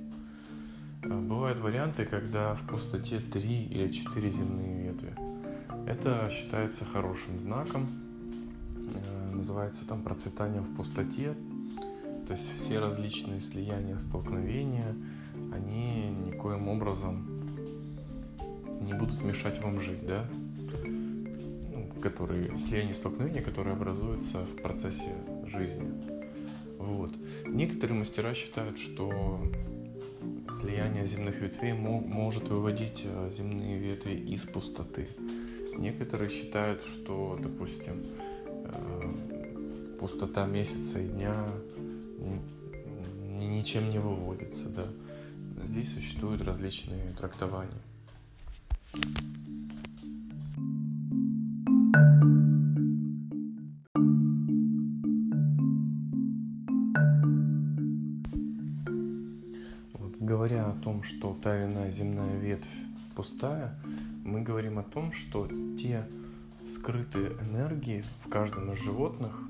Э, 1.02 1.18
бывают 1.20 1.58
варианты, 1.58 2.04
когда 2.04 2.54
в 2.54 2.66
пустоте 2.66 3.20
три 3.20 3.64
или 3.64 3.88
четыре 3.88 4.30
земные 4.30 4.82
ветви. 4.82 5.14
Это 5.86 6.28
считается 6.30 6.84
хорошим 6.84 7.38
знаком. 7.38 7.88
Называется 9.32 9.86
там 9.86 10.02
процветание 10.02 10.60
в 10.60 10.74
пустоте. 10.76 11.34
То 12.26 12.32
есть 12.32 12.50
все 12.52 12.80
различные 12.80 13.40
слияния, 13.40 13.98
столкновения, 13.98 14.96
они 15.52 16.08
никоим 16.26 16.68
образом 16.68 17.26
не 18.80 18.94
будут 18.94 19.22
мешать 19.22 19.60
вам 19.62 19.80
жить, 19.80 20.06
да? 20.06 20.24
Ну, 20.84 21.88
которые, 22.00 22.56
слияния, 22.58 22.94
столкновения, 22.94 23.42
которые 23.42 23.74
образуются 23.74 24.44
в 24.44 24.62
процессе 24.62 25.12
жизни. 25.46 25.90
Вот. 26.78 27.12
Некоторые 27.46 27.98
мастера 27.98 28.34
считают, 28.34 28.78
что 28.78 29.42
слияние 30.48 31.06
земных 31.06 31.40
ветвей 31.40 31.72
может 31.72 32.48
выводить 32.48 33.02
э, 33.04 33.30
земные 33.36 33.78
ветви 33.78 34.14
из 34.14 34.44
пустоты. 34.44 35.08
Некоторые 35.76 36.30
считают, 36.30 36.84
что, 36.84 37.38
допустим, 37.42 38.06
э, 38.46 39.96
пустота 39.98 40.46
месяца 40.46 41.00
и 41.00 41.08
дня 41.08 41.34
ничем 43.38 43.90
не 43.90 43.98
выводится, 43.98 44.68
да. 44.68 44.86
Здесь 45.64 45.92
существуют 45.94 46.42
различные 46.42 47.12
трактования. 47.12 47.80
Вот, 59.92 60.16
говоря 60.20 60.66
о 60.66 60.74
том, 60.82 61.02
что 61.02 61.36
та 61.42 61.56
или 61.56 61.72
иная 61.72 61.90
земная 61.90 62.38
ветвь 62.38 62.68
пустая, 63.14 63.78
мы 64.24 64.42
говорим 64.42 64.78
о 64.78 64.82
том, 64.82 65.12
что 65.12 65.48
те 65.78 66.06
скрытые 66.66 67.32
энергии 67.40 68.04
в 68.24 68.28
каждом 68.28 68.72
из 68.72 68.78
животных 68.80 69.40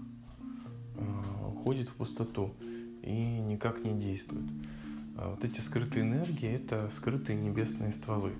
э, 0.94 1.48
уходят 1.48 1.88
в 1.88 1.94
пустоту 1.94 2.54
и 3.02 3.38
никак 3.40 3.82
не 3.84 3.98
действуют. 3.98 4.46
А 5.18 5.30
вот 5.30 5.44
эти 5.44 5.60
скрытые 5.60 6.04
энергии– 6.04 6.48
это 6.50 6.90
скрытые 6.90 7.40
небесные 7.40 7.90
стволы. 7.90 8.32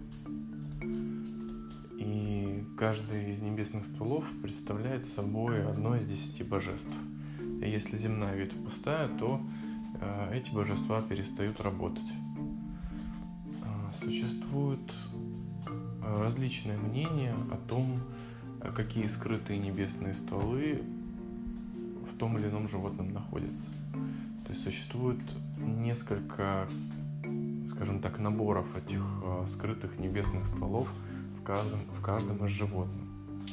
И 1.99 2.65
каждый 2.77 3.31
из 3.31 3.41
небесных 3.41 3.87
стволов 3.87 4.27
представляет 4.43 5.07
собой 5.07 5.67
одно 5.67 5.97
из 5.97 6.05
десяти 6.05 6.45
божеств. 6.45 6.93
И 7.63 7.71
если 7.71 7.97
земная 7.97 8.37
ветвь 8.37 8.63
пустая, 8.63 9.09
то 9.09 9.41
э, 10.01 10.37
эти 10.37 10.51
божества 10.51 11.01
перестают 11.01 11.63
работать. 11.63 12.05
А, 13.65 13.93
существуют 13.99 14.95
э, 15.67 16.23
различные 16.23 16.77
мнения 16.77 17.35
о 17.51 17.57
том, 17.57 18.03
какие 18.75 19.07
скрытые 19.07 19.59
небесные 19.59 20.13
стволы 20.13 20.83
в 22.13 22.19
том 22.19 22.37
или 22.37 22.49
ином 22.49 22.69
животном 22.69 23.15
находятся. 23.15 23.71
То 24.47 24.53
есть 24.53 24.63
существует 24.63 25.21
несколько, 25.57 26.69
скажем 27.69 28.01
так, 28.01 28.19
наборов 28.19 28.67
этих 28.77 29.05
э, 29.23 29.47
скрытых 29.49 29.99
небесных 29.99 30.47
стволов 30.47 30.89
в 31.39 31.43
каждом, 31.43 31.81
в 31.93 32.03
каждом 32.03 32.45
из 32.45 32.51
животных. 32.51 33.05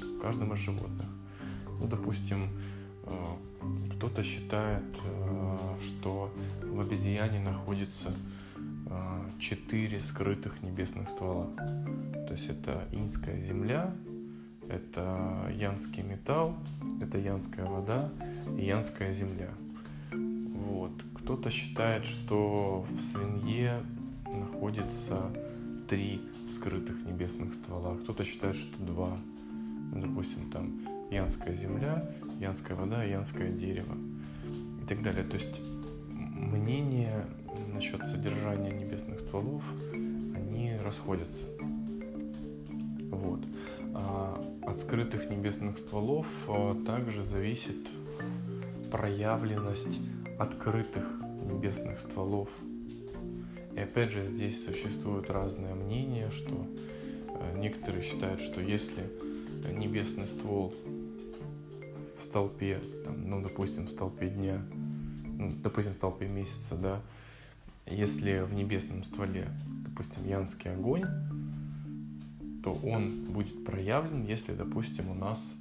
В 0.02 0.22
каждом 0.22 0.54
из 0.54 0.60
животных. 0.60 1.08
Ну, 1.80 1.88
допустим, 1.88 2.50
э, 3.06 3.36
кто-то 3.96 4.24
считает, 4.24 4.84
э, 5.06 5.58
что 5.80 6.32
в 6.62 6.80
обезьяне 6.80 7.40
находится 7.40 8.14
четыре 9.40 10.04
скрытых 10.04 10.62
небесных 10.62 11.10
ствола. 11.10 11.48
То 12.28 12.34
есть 12.34 12.48
это 12.48 12.88
инская 12.92 13.42
земля, 13.42 13.92
это 14.70 15.52
янский 15.56 16.04
металл, 16.04 16.56
это 17.02 17.18
янская 17.18 17.66
вода 17.66 18.12
и 18.58 18.66
янская 18.66 19.14
земля. 19.14 19.50
Кто-то 21.24 21.50
считает, 21.52 22.06
что 22.06 22.86
в 22.90 23.00
свинье 23.00 23.82
находится 24.28 25.32
три 25.88 26.22
скрытых 26.52 27.06
небесных 27.06 27.54
ствола, 27.54 27.96
кто-то 27.96 28.26
считает, 28.26 28.58
что 28.58 28.78
два. 28.84 29.18
Ну, 29.94 30.02
допустим, 30.02 30.52
там 30.52 30.82
янская 31.10 31.56
земля, 31.56 32.14
янская 32.42 32.76
вода, 32.76 33.06
янское 33.06 33.54
дерево 33.54 33.96
и 34.82 34.86
так 34.86 35.02
далее. 35.02 35.24
То 35.24 35.38
есть 35.38 35.62
мнения 36.12 37.26
насчет 37.74 38.04
содержания 38.04 38.72
небесных 38.72 39.22
стволов, 39.22 39.64
они 39.94 40.76
расходятся. 40.84 41.46
Вот. 43.12 43.46
А 43.94 44.46
от 44.64 44.78
скрытых 44.78 45.30
небесных 45.30 45.78
стволов 45.78 46.28
а, 46.50 46.76
также 46.86 47.24
зависит 47.24 47.88
проявленность 48.92 50.00
открытых 50.44 51.06
небесных 51.46 52.00
стволов. 52.00 52.50
И 53.76 53.80
опять 53.80 54.12
же 54.12 54.26
здесь 54.26 54.64
существуют 54.64 55.30
разные 55.30 55.74
мнения, 55.74 56.30
что 56.32 56.68
э, 57.28 57.58
некоторые 57.58 58.04
считают, 58.04 58.42
что 58.42 58.62
если 58.62 59.10
небесный 59.72 60.28
ствол 60.28 60.74
в 62.18 62.22
столпе, 62.22 62.80
там, 63.06 63.28
ну, 63.28 63.42
допустим, 63.42 63.88
в 63.88 63.90
столпе 63.90 64.30
дня, 64.30 64.62
ну, 65.40 65.54
допустим, 65.64 65.94
в 65.94 65.96
столпе 65.96 66.28
месяца, 66.28 66.76
да, 66.76 67.02
если 67.88 68.40
в 68.42 68.54
небесном 68.54 69.04
стволе, 69.04 69.48
допустим, 69.86 70.28
янский 70.28 70.72
огонь, 70.72 71.06
то 72.64 72.74
он 72.84 73.32
будет 73.32 73.66
проявлен, 73.66 74.26
если, 74.26 74.54
допустим, 74.54 75.10
у 75.10 75.14
нас 75.14 75.56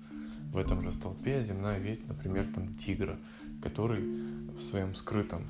в 0.53 0.57
этом 0.57 0.83
же 0.83 0.93
столпе 0.93 1.43
земная 1.43 1.79
ветвь, 1.79 2.07
например, 2.07 2.47
там 2.47 2.75
тигра, 2.77 3.19
который 3.63 4.03
в 4.57 4.61
своем 4.61 4.95
скрытом 4.95 5.47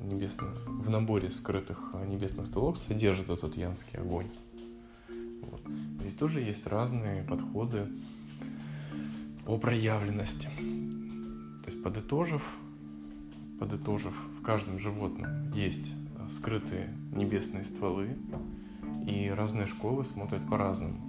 небесном, 0.00 0.54
в 0.66 0.88
наборе 0.90 1.30
скрытых 1.30 1.90
а, 1.94 2.06
небесных 2.06 2.46
столов 2.46 2.78
содержит 2.78 3.30
этот 3.30 3.56
янский 3.56 3.98
огонь. 3.98 4.28
Вот. 5.42 5.62
Здесь 6.00 6.14
тоже 6.14 6.40
есть 6.40 6.66
разные 6.66 7.22
подходы 7.22 7.88
о 9.46 9.58
проявленности. 9.58 10.48
То 10.56 11.70
есть 11.70 11.82
подытожив, 11.82 12.42
подытожив, 13.58 14.14
в 14.40 14.42
каждом 14.42 14.78
животном 14.78 15.52
есть 15.52 15.92
скрытые 16.34 16.92
небесные 17.12 17.64
стволы, 17.64 18.16
и 19.06 19.28
разные 19.28 19.66
школы 19.66 20.04
смотрят 20.04 20.48
по-разному 20.48 21.00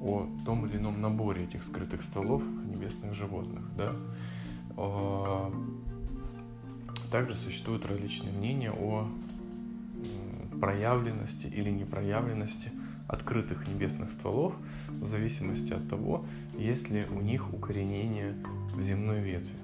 о 0.00 0.28
том 0.44 0.66
или 0.66 0.76
ином 0.76 1.00
наборе 1.00 1.44
этих 1.44 1.62
скрытых 1.62 2.02
стволов 2.02 2.42
небесных 2.42 3.14
животных. 3.14 3.64
Да? 3.76 3.94
А, 4.76 5.52
также 7.10 7.34
существуют 7.34 7.86
различные 7.86 8.32
мнения 8.32 8.72
о 8.72 9.08
проявленности 10.60 11.46
или 11.46 11.70
непроявленности 11.70 12.72
открытых 13.08 13.68
небесных 13.68 14.10
стволов 14.10 14.54
в 14.88 15.06
зависимости 15.06 15.72
от 15.72 15.88
того, 15.88 16.24
есть 16.58 16.90
ли 16.90 17.04
у 17.10 17.20
них 17.20 17.52
укоренение 17.52 18.34
в 18.74 18.80
земной 18.80 19.20
ветви. 19.20 19.54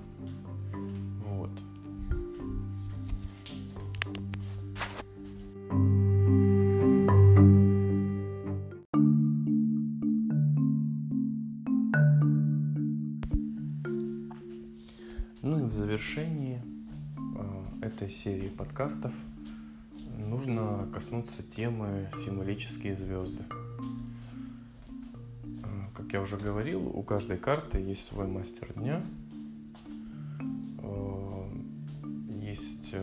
Подкастов 18.63 19.13
нужно 20.19 20.89
коснуться 20.95 21.43
темы 21.43 22.09
символические 22.25 22.97
звезды. 22.97 23.43
Э, 25.65 25.89
как 25.97 26.13
я 26.13 26.21
уже 26.21 26.37
говорил, 26.37 26.87
у 26.87 27.03
каждой 27.03 27.39
карты 27.39 27.81
есть 27.81 28.07
свой 28.07 28.29
мастер 28.29 28.73
дня. 28.75 29.03
Э, 30.79 31.51
есть 32.41 32.95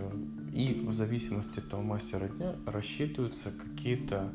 и 0.53 0.82
в 0.88 0.93
зависимости 0.93 1.60
от 1.60 1.66
этого 1.66 1.82
мастера 1.82 2.30
дня 2.30 2.55
рассчитываются 2.66 3.51
какие-то 3.51 4.32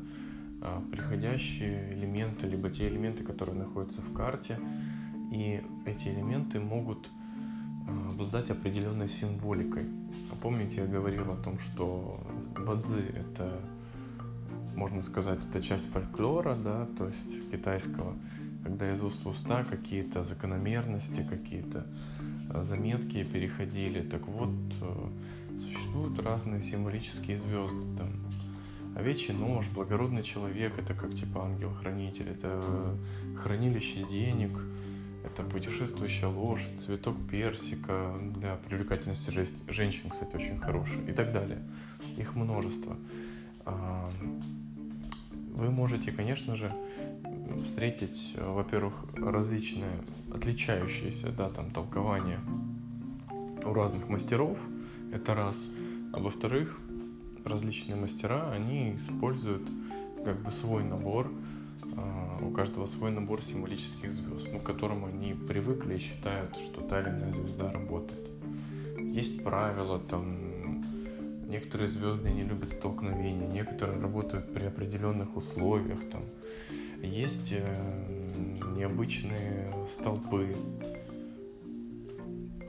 приходящие 0.91 1.95
элементы, 1.95 2.45
либо 2.45 2.69
те 2.69 2.87
элементы, 2.87 3.23
которые 3.23 3.57
находятся 3.57 4.03
в 4.03 4.13
карте. 4.13 4.59
И 5.31 5.59
эти 5.87 6.07
элементы 6.07 6.59
могут 6.59 7.09
Э, 7.09 7.24
обладать 7.87 8.49
определенной 8.49 9.07
символикой. 9.07 9.85
Помните, 10.41 10.81
я 10.81 10.85
говорил 10.85 11.31
о 11.31 11.35
том, 11.37 11.59
что 11.59 12.19
бадзи— 12.55 13.03
это, 13.15 13.59
можно 14.75 15.01
сказать, 15.01 15.45
это 15.45 15.61
часть 15.61 15.89
фольклора, 15.89 16.55
да, 16.55 16.87
то 16.97 17.07
есть 17.07 17.49
китайского, 17.51 18.15
когда 18.63 18.91
из 18.91 19.01
уст 19.01 19.23
в 19.23 19.29
уста 19.29 19.63
какие-то 19.63 20.23
закономерности, 20.23 21.25
какие-то 21.27 21.87
э, 22.53 22.63
заметки 22.63 23.23
переходили. 23.23 24.01
Так 24.01 24.27
вот, 24.27 24.49
э, 24.81 25.57
существуют 25.57 26.19
разные 26.19 26.61
символические 26.61 27.39
звезды. 27.39 27.97
Там, 27.97 28.09
овечий 28.95 29.33
нож, 29.33 29.67
благородный 29.69 30.23
человек, 30.23 30.77
это 30.77 30.93
как 30.93 31.13
типа 31.13 31.45
ангел-хранитель, 31.45 32.29
это 32.29 32.95
хранилище 33.35 34.05
денег— 34.09 34.51
это 35.35 35.43
путешествующая 35.43 36.29
лошадь, 36.29 36.79
цветок 36.79 37.17
персика 37.29 38.13
для 38.35 38.55
привлекательности 38.55 39.31
женщин, 39.69 40.09
кстати, 40.09 40.33
очень 40.33 40.59
хороший 40.59 41.03
и 41.09 41.11
так 41.11 41.33
далее. 41.33 41.61
Их 42.17 42.35
множество. 42.35 42.95
А, 43.65 44.09
вы 45.53 45.69
можете, 45.71 46.13
конечно 46.13 46.55
же, 46.55 46.73
встретить, 47.65 48.37
во-первых, 48.39 48.93
различные, 49.17 49.91
отличающиеся, 50.33 51.31
да, 51.31 51.49
там, 51.49 51.69
толкования 51.71 52.39
у 53.65 53.73
разных 53.73 54.07
мастеров, 54.07 54.57
это 55.11 55.35
раз. 55.35 55.55
А 56.13 56.19
во-вторых, 56.19 56.79
различные 57.43 57.97
мастера, 57.97 58.51
они 58.51 58.95
используют 58.95 59.63
как 60.23 60.41
бы 60.41 60.51
свой 60.51 60.85
набор 60.85 61.29
у 62.41 62.51
каждого 62.51 62.85
свой 62.85 63.11
набор 63.11 63.41
символических 63.41 64.11
звезд, 64.11 64.49
ну, 64.51 64.59
к 64.59 64.63
которому 64.63 65.07
они 65.07 65.33
привыкли 65.33 65.95
и 65.95 65.99
считают, 65.99 66.55
что 66.55 66.81
та 66.81 67.01
или 67.01 67.09
иная 67.09 67.33
звезда 67.33 67.71
работает. 67.71 68.29
Есть 68.97 69.43
правила, 69.43 69.99
там, 69.99 70.81
некоторые 71.47 71.87
звезды 71.87 72.31
не 72.31 72.43
любят 72.43 72.69
столкновения, 72.69 73.47
некоторые 73.47 73.99
работают 73.99 74.53
при 74.53 74.65
определенных 74.65 75.35
условиях, 75.35 75.99
там, 76.11 76.23
есть 77.01 77.51
э, 77.51 78.65
необычные 78.75 79.73
столпы 79.87 80.55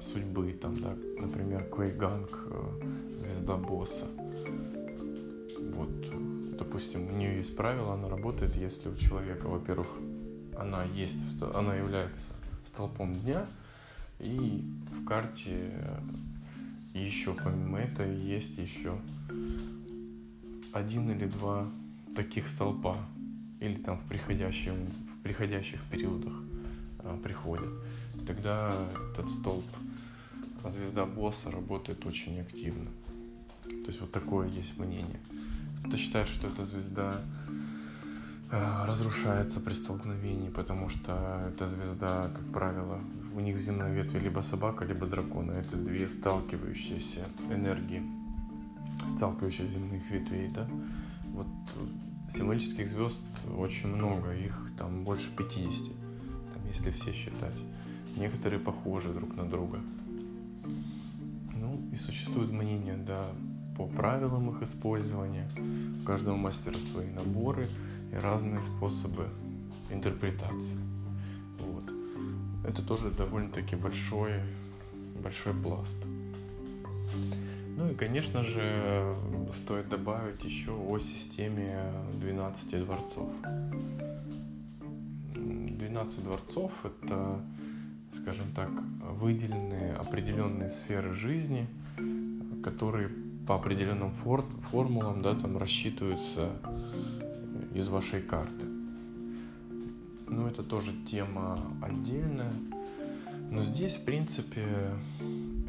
судьбы, 0.01 0.53
там, 0.53 0.81
да, 0.81 0.97
например, 1.19 1.65
Квейганг, 1.65 2.47
э, 2.51 3.17
звезда 3.17 3.57
босса. 3.57 4.07
Допустим, 6.77 7.09
у 7.09 7.11
нее 7.11 7.37
есть 7.37 7.57
правило, 7.57 7.95
она 7.95 8.07
работает, 8.07 8.55
если 8.55 8.91
у 8.91 8.97
человека, 8.97 9.47
во-первых, 9.47 9.89
она 10.59 10.85
есть, 10.85 11.43
она 11.55 11.75
является 11.75 12.25
столпом 12.67 13.19
дня, 13.21 13.47
и 14.19 14.63
в 14.93 15.07
карте 15.07 15.73
еще 16.93 17.33
помимо 17.33 17.79
этого 17.79 18.07
есть 18.07 18.59
еще 18.59 18.99
один 20.75 21.11
или 21.11 21.25
два 21.25 21.67
таких 22.15 22.47
столпа, 22.47 22.99
или 23.59 23.77
там 23.77 23.97
в, 23.97 24.07
приходящем, 24.07 24.75
в 25.17 25.23
приходящих 25.23 25.81
периодах 25.91 26.35
а, 26.99 27.17
приходят. 27.17 27.73
Тогда 28.27 28.87
этот 29.15 29.31
столб 29.31 29.65
звезда 30.69 31.07
босса 31.07 31.51
работает 31.51 32.05
очень 32.05 32.39
активно. 32.39 32.91
То 33.65 33.87
есть 33.87 34.03
вот 34.03 34.13
такое 34.13 34.49
есть 34.49 34.77
мнение. 34.77 35.21
Кто-то 35.87 36.03
считает, 36.03 36.27
что 36.27 36.49
эта 36.49 36.65
звезда 36.65 37.21
э, 38.51 38.85
разрушается 38.87 39.61
при 39.61 39.73
столкновении, 39.73 40.49
потому 40.49 40.89
что 40.89 41.49
эта 41.49 41.69
звезда, 41.69 42.29
как 42.35 42.53
правило, 42.53 42.99
у 43.37 43.39
них 43.39 43.57
в 43.57 43.61
земной 43.61 43.93
ветви 43.93 44.19
либо 44.19 44.41
собака, 44.41 44.85
либо 44.85 45.07
дракон. 45.07 45.51
Это 45.51 45.77
две 45.77 46.09
сталкивающиеся 46.09 47.21
энергии, 47.53 48.03
сталкивающиеся 49.11 49.75
земных 49.75 50.11
ветвей, 50.11 50.49
да. 50.49 50.67
Вот 51.27 51.47
символических 52.35 52.89
звезд 52.89 53.23
очень 53.57 53.89
много, 53.89 54.35
их 54.35 54.73
там 54.77 55.05
больше 55.05 55.31
50, 55.37 55.87
там, 56.53 56.67
если 56.69 56.91
все 56.91 57.13
считать. 57.13 57.57
Некоторые 58.17 58.59
похожи 58.59 59.13
друг 59.13 59.37
на 59.37 59.49
друга. 59.49 59.79
Ну 61.55 61.81
и 61.93 61.95
существует 61.95 62.51
мнение, 62.51 62.97
да, 62.97 63.31
по 63.77 63.87
правилам 63.87 64.51
их 64.51 64.63
использования. 64.63 65.49
У 66.03 66.07
каждого 66.07 66.37
мастера 66.37 66.79
свои 66.81 67.11
наборы 67.11 67.69
и 68.13 68.17
разные 68.17 68.63
способы 68.63 69.29
интерпретации. 69.91 70.79
Вот. 71.59 71.85
Это 72.67 72.83
тоже 72.83 73.11
довольно-таки 73.11 73.77
большой, 73.77 74.33
большой 75.23 75.55
пласт. 75.55 75.97
Ну 77.77 77.91
и, 77.91 77.95
конечно 77.95 78.43
же, 78.43 79.15
стоит 79.53 79.89
добавить 79.91 80.43
еще 80.45 80.73
о 80.73 80.99
системе 80.99 81.79
12 82.15 82.85
дворцов. 82.85 83.29
12 85.35 86.25
дворцов– 86.25 86.73
это, 86.85 87.41
скажем 88.23 88.47
так, 88.55 88.71
выделенные 89.21 89.95
определенные 89.95 90.71
сферы 90.71 91.15
жизни, 91.15 91.67
которые 92.65 93.11
по 93.47 93.55
определенным 93.55 94.11
фор 94.11 94.45
формулам, 94.71 95.23
да, 95.23 95.35
там 95.35 95.57
рассчитываются 95.57 96.51
из 97.75 97.89
вашей 97.89 98.21
карты. 98.21 98.67
Ну, 100.29 100.49
это 100.49 100.63
тоже 100.65 100.93
тема 101.09 101.59
отдельная. 101.81 102.53
Но 103.51 103.63
здесь, 103.63 103.95
в 103.95 104.05
принципе, 104.05 104.65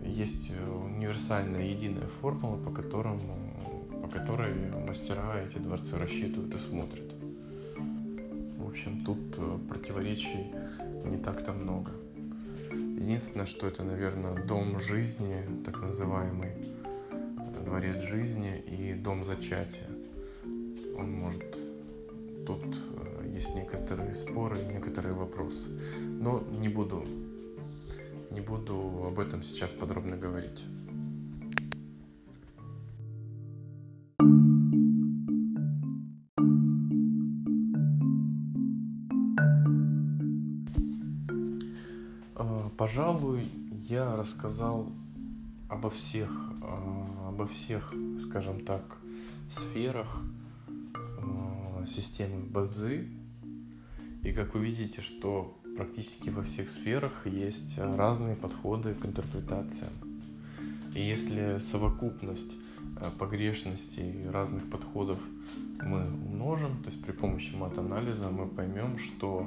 есть 0.04 0.50
универсальная 0.50 1.68
единая 1.68 2.08
формула, 2.22 2.58
по, 2.58 2.72
которому, 2.72 3.38
по 4.02 4.08
которой 4.08 4.54
мастера 4.88 5.40
эти 5.40 5.60
дворцы 5.60 5.98
рассчитывают 5.98 6.56
и 6.56 6.58
смотрят. 6.58 7.14
В 8.58 8.68
общем, 8.68 9.04
тут 9.06 9.20
э, 9.38 9.60
противоречий 9.70 10.52
не 11.06 11.18
так-то 11.18 11.54
много. 11.54 11.92
Единственное, 12.72 13.46
что 13.46 13.68
это, 13.68 13.84
наверное, 13.84 14.44
дом 14.44 14.82
жизни, 14.82 15.36
так 15.64 15.80
называемый, 15.82 16.67
дворец 17.68 18.02
жизни 18.02 18.58
и 18.60 18.94
дом 18.94 19.24
зачатия. 19.24 19.90
Он 20.98 21.12
может... 21.12 21.58
Тут 22.46 22.64
э, 22.64 23.34
есть 23.36 23.54
некоторые 23.56 24.16
споры, 24.16 24.64
некоторые 24.64 25.14
вопросы. 25.14 25.68
Но 26.00 26.40
не 26.50 26.70
буду, 26.70 27.04
не 28.32 28.40
буду 28.40 29.04
об 29.06 29.20
этом 29.20 29.44
сейчас 29.44 29.74
подробно 29.74 30.16
говорить. 30.16 30.64
Э, 42.38 42.70
пожалуй, 42.78 43.52
я 43.90 44.16
рассказал 44.16 44.88
обо 45.68 45.90
всех, 45.90 46.30
а, 46.62 47.07
обо 47.38 47.48
всех, 47.48 47.94
скажем 48.20 48.66
так, 48.66 48.98
сферах 49.52 50.24
а, 50.98 51.86
системы 51.86 52.42
Бадзи. 52.42 53.08
И 54.24 54.32
как 54.34 54.56
вы 54.56 54.66
видите, 54.66 55.02
что 55.02 55.56
практически 55.76 56.32
во 56.32 56.42
всех 56.42 56.68
сферах 56.68 57.28
есть 57.28 57.78
разные 57.78 58.36
подходы 58.36 58.96
к 58.96 59.06
интерпретациям. 59.06 59.94
И 60.96 61.02
если 61.02 61.60
совокупность 61.60 62.56
а, 63.00 63.12
погрешностей 63.12 64.28
разных 64.32 64.68
подходов 64.72 65.20
мы 65.80 66.08
умножим, 66.08 66.82
то 66.82 66.90
есть 66.90 67.04
при 67.04 67.12
помощи 67.12 67.54
мат-анализа 67.54 68.32
мы 68.32 68.48
поймем, 68.48 68.98
что, 68.98 69.46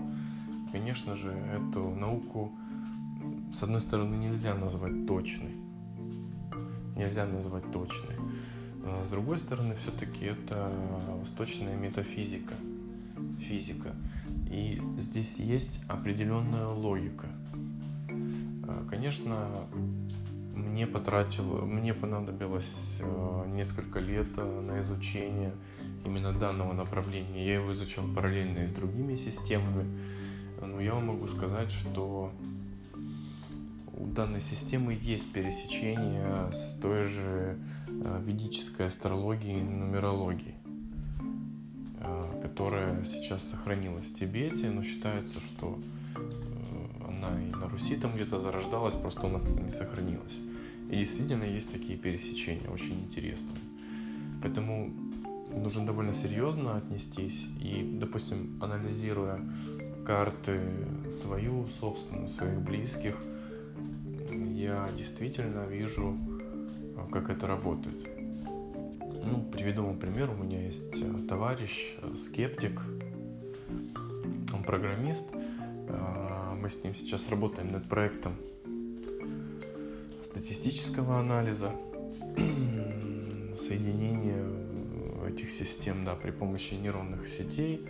конечно 0.71 1.17
же, 1.17 1.31
эту 1.33 1.91
науку 1.91 2.53
с 3.53 3.65
одной 3.65 3.81
стороны 3.81 4.15
нельзя 4.15 4.55
назвать 4.55 5.09
точной, 5.09 5.70
нельзя 7.01 7.27
назвать 7.27 7.71
точной. 7.73 8.17
С 9.05 9.09
другой 9.09 9.39
стороны, 9.39 9.75
все-таки 9.77 10.27
это 10.27 10.71
восточная 11.19 11.77
метафизика, 11.77 12.55
физика. 13.39 13.95
И 14.51 14.83
здесь 14.99 15.37
есть 15.37 15.81
определенная 15.89 16.67
логика. 16.67 17.29
А, 18.67 18.87
конечно, 18.91 19.67
мне 20.55 20.87
потратило, 20.87 21.65
мне 21.65 21.95
понадобилось 21.95 22.97
а, 23.01 23.47
несколько 23.47 24.01
лет 24.01 24.29
а, 24.39 24.61
на 24.61 24.81
изучение 24.81 25.53
именно 26.05 26.33
данного 26.33 26.73
направления. 26.73 27.47
Я 27.47 27.55
его 27.55 27.73
изучал 27.75 28.05
параллельно 28.15 28.65
и 28.65 28.69
с 28.69 28.73
другими 28.73 29.15
системами. 29.15 29.87
Но 30.61 30.81
я 30.81 30.95
вам 30.95 31.07
могу 31.07 31.27
сказать, 31.27 31.71
что 31.71 32.33
у 34.01 34.07
данной 34.07 34.41
системы 34.41 34.99
есть 35.01 35.31
пересечение 35.31 36.51
с 36.53 36.75
той 36.81 37.05
же 37.05 37.59
э, 37.87 38.23
ведической 38.25 38.87
астрологией 38.87 39.61
и 39.61 39.63
нумерологией, 39.63 40.55
э, 42.01 42.41
которая 42.43 43.05
сейчас 43.05 43.47
сохранилась 43.49 44.11
в 44.11 44.15
Тибете, 44.15 44.71
но 44.71 44.83
считается, 44.83 45.39
что 45.39 45.79
э, 46.17 47.07
она 47.07 47.43
и 47.43 47.51
на 47.51 47.69
Руси 47.69 47.97
там 47.97 48.15
где-то 48.15 48.41
зарождалась, 48.41 48.97
просто 48.97 49.27
у 49.27 49.29
нас 49.29 49.47
это 49.47 49.61
не 49.61 49.71
сохранилось. 49.71 50.37
И 50.91 50.97
действительно 50.97 51.45
есть 51.45 51.71
такие 51.71 51.99
пересечения, 51.99 52.71
очень 52.71 53.05
интересные. 53.05 53.59
Поэтому 54.43 54.91
нужно 55.55 55.85
довольно 55.85 56.15
серьезно 56.15 56.79
отнестись 56.79 57.47
и, 57.61 57.99
допустим, 58.01 58.59
анализируя 58.63 59.41
карты 60.07 60.59
свою, 61.11 61.67
собственную, 61.69 62.31
своих 62.31 62.63
близких– 62.63 63.15
я 64.71 64.93
действительно 64.97 65.67
вижу, 65.67 66.17
а, 66.97 67.09
как 67.11 67.29
это 67.29 67.47
работает. 67.47 68.09
Ну, 69.23 69.45
приведу 69.53 69.85
вам 69.85 69.99
пример. 69.99 70.31
У 70.31 70.35
меня 70.35 70.65
есть 70.65 71.03
а, 71.03 71.27
товарищ, 71.29 71.97
а, 72.03 72.17
скептик, 72.17 72.81
он 74.53 74.63
программист. 74.65 75.27
Мы 76.61 76.69
с 76.69 76.85
ним 76.85 76.95
сейчас 76.95 77.29
работаем 77.31 77.73
над 77.73 77.89
проектом 77.89 78.35
статистического 80.23 81.19
анализа, 81.19 81.73
соединения 83.57 84.45
этих 85.27 85.51
систем 85.51 86.05
да, 86.05 86.15
при 86.15 86.31
помощи 86.31 86.75
нейронных 86.75 87.27
сетей. 87.27 87.89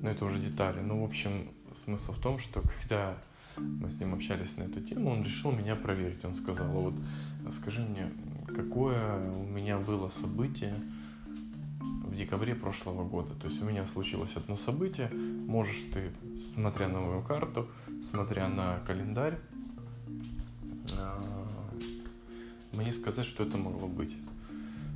Но 0.00 0.10
это 0.10 0.24
уже 0.24 0.40
детали. 0.40 0.80
Ну, 0.80 1.02
в 1.02 1.04
общем, 1.04 1.52
смысл 1.74 2.12
в 2.12 2.20
том, 2.20 2.38
что 2.38 2.62
когда 2.62 3.18
мы 3.56 3.88
с 3.88 4.00
ним 4.00 4.14
общались 4.14 4.56
на 4.56 4.64
эту 4.64 4.80
тему, 4.80 5.10
он 5.10 5.24
решил 5.24 5.52
меня 5.52 5.76
проверить. 5.76 6.24
Он 6.24 6.34
сказал, 6.34 6.66
«А 6.66 6.70
вот 6.70 6.94
скажи 7.52 7.80
мне, 7.80 8.10
какое 8.48 9.30
у 9.30 9.44
меня 9.44 9.78
было 9.78 10.08
событие 10.10 10.74
в 11.80 12.14
декабре 12.16 12.54
прошлого 12.54 13.06
года. 13.06 13.34
То 13.34 13.48
есть 13.48 13.60
у 13.60 13.64
меня 13.64 13.86
случилось 13.86 14.36
одно 14.36 14.56
событие, 14.56 15.08
можешь 15.08 15.84
ты, 15.92 16.10
смотря 16.54 16.88
на 16.88 17.00
мою 17.00 17.22
карту, 17.22 17.68
смотря 18.02 18.48
на 18.48 18.80
календарь, 18.86 19.38
а, 20.98 21.22
мне 22.72 22.92
сказать, 22.92 23.26
что 23.26 23.44
это 23.44 23.58
могло 23.58 23.88
быть. 23.88 24.14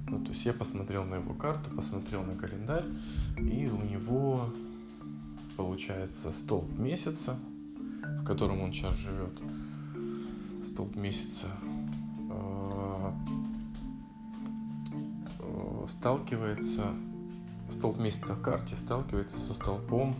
Ну, 0.09 0.25
то 0.25 0.33
есть 0.33 0.45
я 0.45 0.53
посмотрел 0.53 1.05
на 1.05 1.17
его 1.17 1.35
карту, 1.35 1.71
посмотрел 1.71 2.25
на 2.25 2.35
календарь, 2.35 2.85
и 3.37 3.69
у 3.69 3.83
него 3.83 4.53
получается 5.57 6.33
столб 6.33 6.71
месяца, 6.79 7.39
в 8.03 8.25
котором 8.25 8.61
он 8.61 8.73
сейчас 8.73 8.97
живет. 8.97 9.33
Столб 10.65 10.97
месяца 10.97 11.47
а, 12.31 13.15
сталкивается, 15.87 16.95
столб 17.71 17.99
месяца 17.99 18.35
в 18.35 18.43
карте 18.43 18.77
сталкивается 18.77 19.39
со 19.39 19.55
столбом 19.55 20.15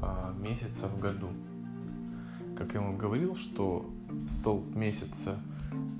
а, 0.00 0.34
месяца 0.38 0.88
в 0.88 0.98
году. 0.98 1.28
Как 2.56 2.74
я 2.74 2.80
вам 2.80 2.96
говорил, 2.96 3.36
что 3.36 3.90
столб 4.28 4.74
месяца 4.74 5.38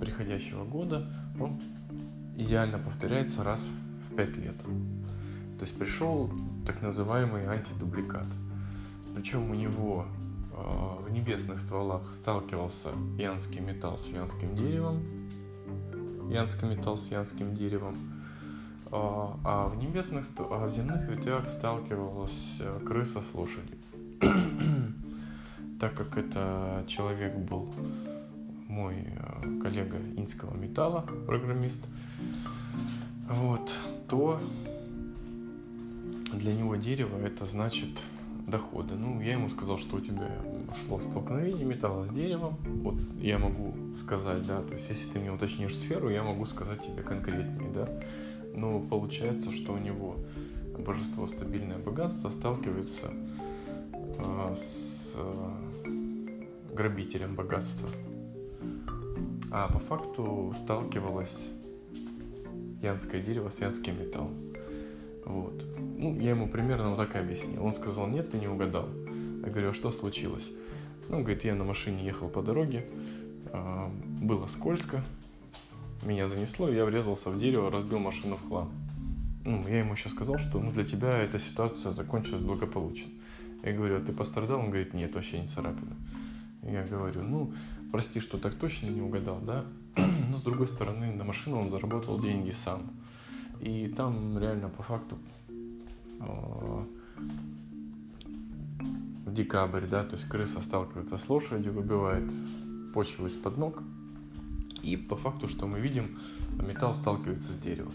приходящего 0.00 0.64
года, 0.64 1.08
он 1.40 1.60
идеально 2.36 2.78
повторяется 2.78 3.42
раз 3.42 3.68
в 4.08 4.14
пять 4.14 4.36
лет. 4.36 4.56
То 4.58 5.64
есть 5.64 5.78
пришел 5.78 6.30
так 6.66 6.82
называемый 6.82 7.46
антидубликат. 7.46 8.26
Причем 9.14 9.50
у 9.50 9.54
него 9.54 10.06
в 10.62 11.10
небесных 11.10 11.60
стволах 11.60 12.12
сталкивался 12.12 12.88
янский 13.18 13.60
металл 13.60 13.98
с 13.98 14.06
янским 14.08 14.54
деревом, 14.56 15.02
янский 16.30 16.68
металл 16.68 16.96
с 16.96 17.10
янским 17.10 17.54
деревом, 17.54 17.96
э, 18.86 18.90
а 18.92 19.68
в 19.68 19.76
небесных, 19.76 20.26
а 20.38 20.66
в 20.66 20.70
земных 20.70 21.08
ветвях 21.08 21.48
сталкивалась 21.48 22.56
э, 22.60 22.80
крыса 22.86 23.22
с 23.22 23.34
лошадью. 23.34 23.76
так 25.80 25.94
как 25.94 26.16
это 26.16 26.84
человек 26.86 27.36
был 27.36 27.74
мой 28.68 28.96
э, 29.04 29.60
коллега 29.60 29.98
инского 30.16 30.56
металла, 30.56 31.04
программист, 31.26 31.84
вот, 33.28 33.72
то 34.08 34.40
для 36.32 36.54
него 36.54 36.76
дерево 36.76 37.18
это 37.18 37.44
значит 37.44 38.02
доходы. 38.46 38.94
Ну, 38.94 39.20
я 39.20 39.32
ему 39.32 39.48
сказал, 39.50 39.78
что 39.78 39.96
у 39.96 40.00
тебя 40.00 40.30
шло 40.84 41.00
столкновение 41.00 41.64
металла 41.64 42.04
с 42.04 42.10
деревом. 42.10 42.56
Вот 42.82 42.96
я 43.18 43.38
могу 43.38 43.74
сказать, 43.98 44.46
да, 44.46 44.62
то 44.62 44.74
есть 44.74 44.88
если 44.88 45.10
ты 45.10 45.18
мне 45.18 45.32
уточнишь 45.32 45.76
сферу, 45.76 46.08
я 46.10 46.22
могу 46.22 46.46
сказать 46.46 46.82
тебе 46.82 47.02
конкретнее, 47.02 47.70
да. 47.72 47.88
Но 48.54 48.80
получается, 48.80 49.50
что 49.50 49.72
у 49.72 49.78
него 49.78 50.16
божество 50.78 51.26
стабильное 51.26 51.78
богатство 51.78 52.30
сталкивается 52.30 53.12
э, 53.92 54.56
с 54.56 55.12
э, 55.14 56.44
грабителем 56.74 57.34
богатства 57.34 57.88
а 59.52 59.68
по 59.70 59.78
факту 59.78 60.54
сталкивалась 60.64 61.46
янское 62.80 63.20
дерево 63.20 63.50
с 63.50 63.60
янским 63.60 64.00
металлом. 64.00 64.51
Вот. 65.24 65.64
Ну, 65.98 66.18
я 66.20 66.30
ему 66.30 66.48
примерно 66.48 66.90
вот 66.90 66.98
так 66.98 67.14
и 67.14 67.18
объяснил. 67.18 67.64
Он 67.64 67.74
сказал, 67.74 68.06
нет, 68.08 68.30
ты 68.30 68.38
не 68.38 68.48
угадал. 68.48 68.88
Я 69.44 69.50
говорю, 69.50 69.70
а 69.70 69.74
что 69.74 69.90
случилось? 69.90 70.50
Ну, 71.08 71.20
говорит, 71.20 71.44
я 71.44 71.54
на 71.54 71.64
машине 71.64 72.04
ехал 72.04 72.28
по 72.28 72.42
дороге, 72.42 72.86
а, 73.52 73.90
было 74.20 74.46
скользко, 74.46 75.02
меня 76.02 76.26
занесло, 76.26 76.68
я 76.68 76.84
врезался 76.84 77.30
в 77.30 77.38
дерево, 77.38 77.70
разбил 77.70 77.98
машину 77.98 78.36
в 78.36 78.48
хлам. 78.48 78.72
Ну, 79.44 79.66
я 79.68 79.80
ему 79.80 79.92
еще 79.92 80.08
сказал, 80.08 80.38
что 80.38 80.60
ну, 80.60 80.72
для 80.72 80.84
тебя 80.84 81.18
эта 81.18 81.38
ситуация 81.38 81.92
закончилась 81.92 82.40
благополучно. 82.40 83.10
Я 83.62 83.72
говорю, 83.72 83.98
а 83.98 84.00
ты 84.00 84.12
пострадал? 84.12 84.60
Он 84.60 84.66
говорит, 84.66 84.94
нет, 84.94 85.14
вообще 85.14 85.40
не 85.40 85.48
царапина. 85.48 85.96
Я 86.62 86.84
говорю, 86.84 87.22
ну, 87.22 87.52
прости, 87.90 88.20
что 88.20 88.38
так 88.38 88.54
точно 88.54 88.86
не 88.88 89.00
угадал, 89.00 89.40
да? 89.40 89.64
Но 90.30 90.36
с 90.36 90.42
другой 90.42 90.66
стороны, 90.66 91.12
на 91.12 91.24
машину 91.24 91.60
он 91.60 91.70
заработал 91.70 92.20
деньги 92.20 92.52
сам. 92.64 92.90
И 93.62 93.86
там 93.96 94.38
реально 94.38 94.68
по 94.68 94.82
факту 94.82 95.16
э, 96.18 96.84
декабрь, 99.26 99.86
да, 99.86 100.02
то 100.02 100.16
есть 100.16 100.28
крыса 100.28 100.60
сталкивается 100.60 101.16
с 101.16 101.28
лошадью, 101.28 101.72
выбивает 101.72 102.32
почву 102.92 103.26
из-под 103.26 103.58
ног. 103.58 103.82
И 104.82 104.96
по 104.96 105.16
факту, 105.16 105.46
что 105.46 105.68
мы 105.68 105.78
видим, 105.78 106.18
металл 106.58 106.92
сталкивается 106.92 107.52
с 107.52 107.56
деревом. 107.56 107.92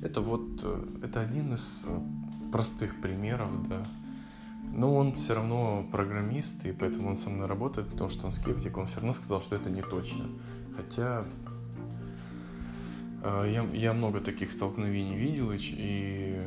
Это 0.00 0.22
вот, 0.22 0.62
э, 0.64 0.82
это 1.02 1.20
один 1.20 1.52
из 1.52 1.84
э, 1.86 2.00
простых 2.50 2.98
примеров, 3.02 3.68
да, 3.68 3.84
но 4.74 4.96
он 4.96 5.12
все 5.12 5.34
равно 5.34 5.86
программист, 5.92 6.64
и 6.64 6.72
поэтому 6.72 7.10
он 7.10 7.16
со 7.18 7.28
мной 7.28 7.46
работает, 7.46 7.90
потому 7.90 8.08
что 8.08 8.24
он 8.24 8.32
скептик, 8.32 8.78
он 8.78 8.86
все 8.86 8.96
равно 8.96 9.12
сказал, 9.12 9.42
что 9.42 9.56
это 9.56 9.68
не 9.68 9.82
точно. 9.82 10.24
Хотя 10.74 11.26
я, 13.24 13.62
я 13.72 13.92
много 13.92 14.20
таких 14.20 14.50
столкновений 14.52 15.16
видел, 15.16 15.52
и 15.54 16.42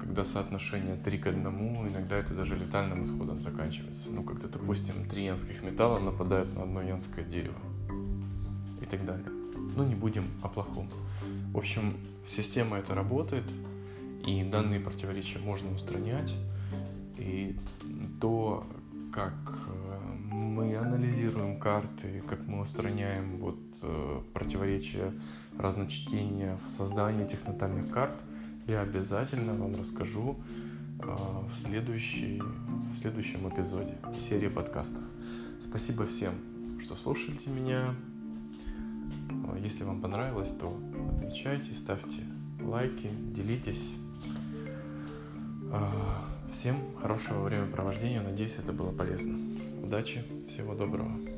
когда 0.00 0.24
соотношение 0.24 0.96
3 0.96 1.18
к 1.18 1.26
1, 1.26 1.46
иногда 1.46 2.16
это 2.16 2.32
даже 2.32 2.56
летальным 2.56 3.02
исходом 3.02 3.40
заканчивается. 3.42 4.08
Ну, 4.10 4.22
когда, 4.22 4.48
допустим, 4.48 5.06
три 5.08 5.24
янских 5.24 5.62
металла 5.62 5.98
нападают 5.98 6.54
на 6.54 6.62
одно 6.62 6.80
янское 6.80 7.24
дерево 7.24 7.58
и 8.80 8.86
так 8.86 9.04
далее. 9.04 9.28
Но 9.76 9.84
не 9.84 9.94
будем 9.94 10.24
о 10.42 10.48
плохом. 10.48 10.88
В 11.52 11.58
общем, 11.58 11.94
система 12.34 12.78
это 12.78 12.94
работает, 12.94 13.44
и 14.26 14.42
данные 14.42 14.80
противоречия 14.80 15.38
можно 15.38 15.74
устранять. 15.74 16.32
И 17.18 17.56
то, 18.20 18.66
как 19.12 19.34
э, 19.65 19.65
мы 20.36 20.76
анализируем 20.76 21.56
карты, 21.56 22.22
как 22.28 22.46
мы 22.46 22.60
устраняем 22.60 23.38
вот 23.38 23.58
э, 23.82 24.20
противоречия 24.34 25.12
разночтения 25.58 26.58
в 26.66 26.70
создании 26.70 27.24
этих 27.24 27.46
натальных 27.46 27.90
карт, 27.90 28.14
я 28.66 28.82
обязательно 28.82 29.54
вам 29.54 29.76
расскажу 29.76 30.36
э, 31.00 31.04
в, 31.06 31.56
следующей, 31.56 32.42
в 32.92 32.98
следующем 32.98 33.48
эпизоде 33.48 33.96
серии 34.20 34.48
подкастов. 34.48 35.02
Спасибо 35.58 36.06
всем, 36.06 36.34
что 36.82 36.96
слушаете 36.96 37.48
меня. 37.48 37.94
Если 39.58 39.84
вам 39.84 40.02
понравилось, 40.02 40.50
то 40.60 40.78
отмечайте, 41.16 41.72
ставьте 41.74 42.22
лайки, 42.60 43.08
делитесь. 43.32 43.92
Всем 46.52 46.76
хорошего 47.00 47.42
времяпровождения. 47.42 48.22
Надеюсь, 48.22 48.56
это 48.58 48.72
было 48.72 48.92
полезно. 48.92 49.55
Удачи, 49.86 50.24
всего 50.48 50.74
доброго. 50.74 51.35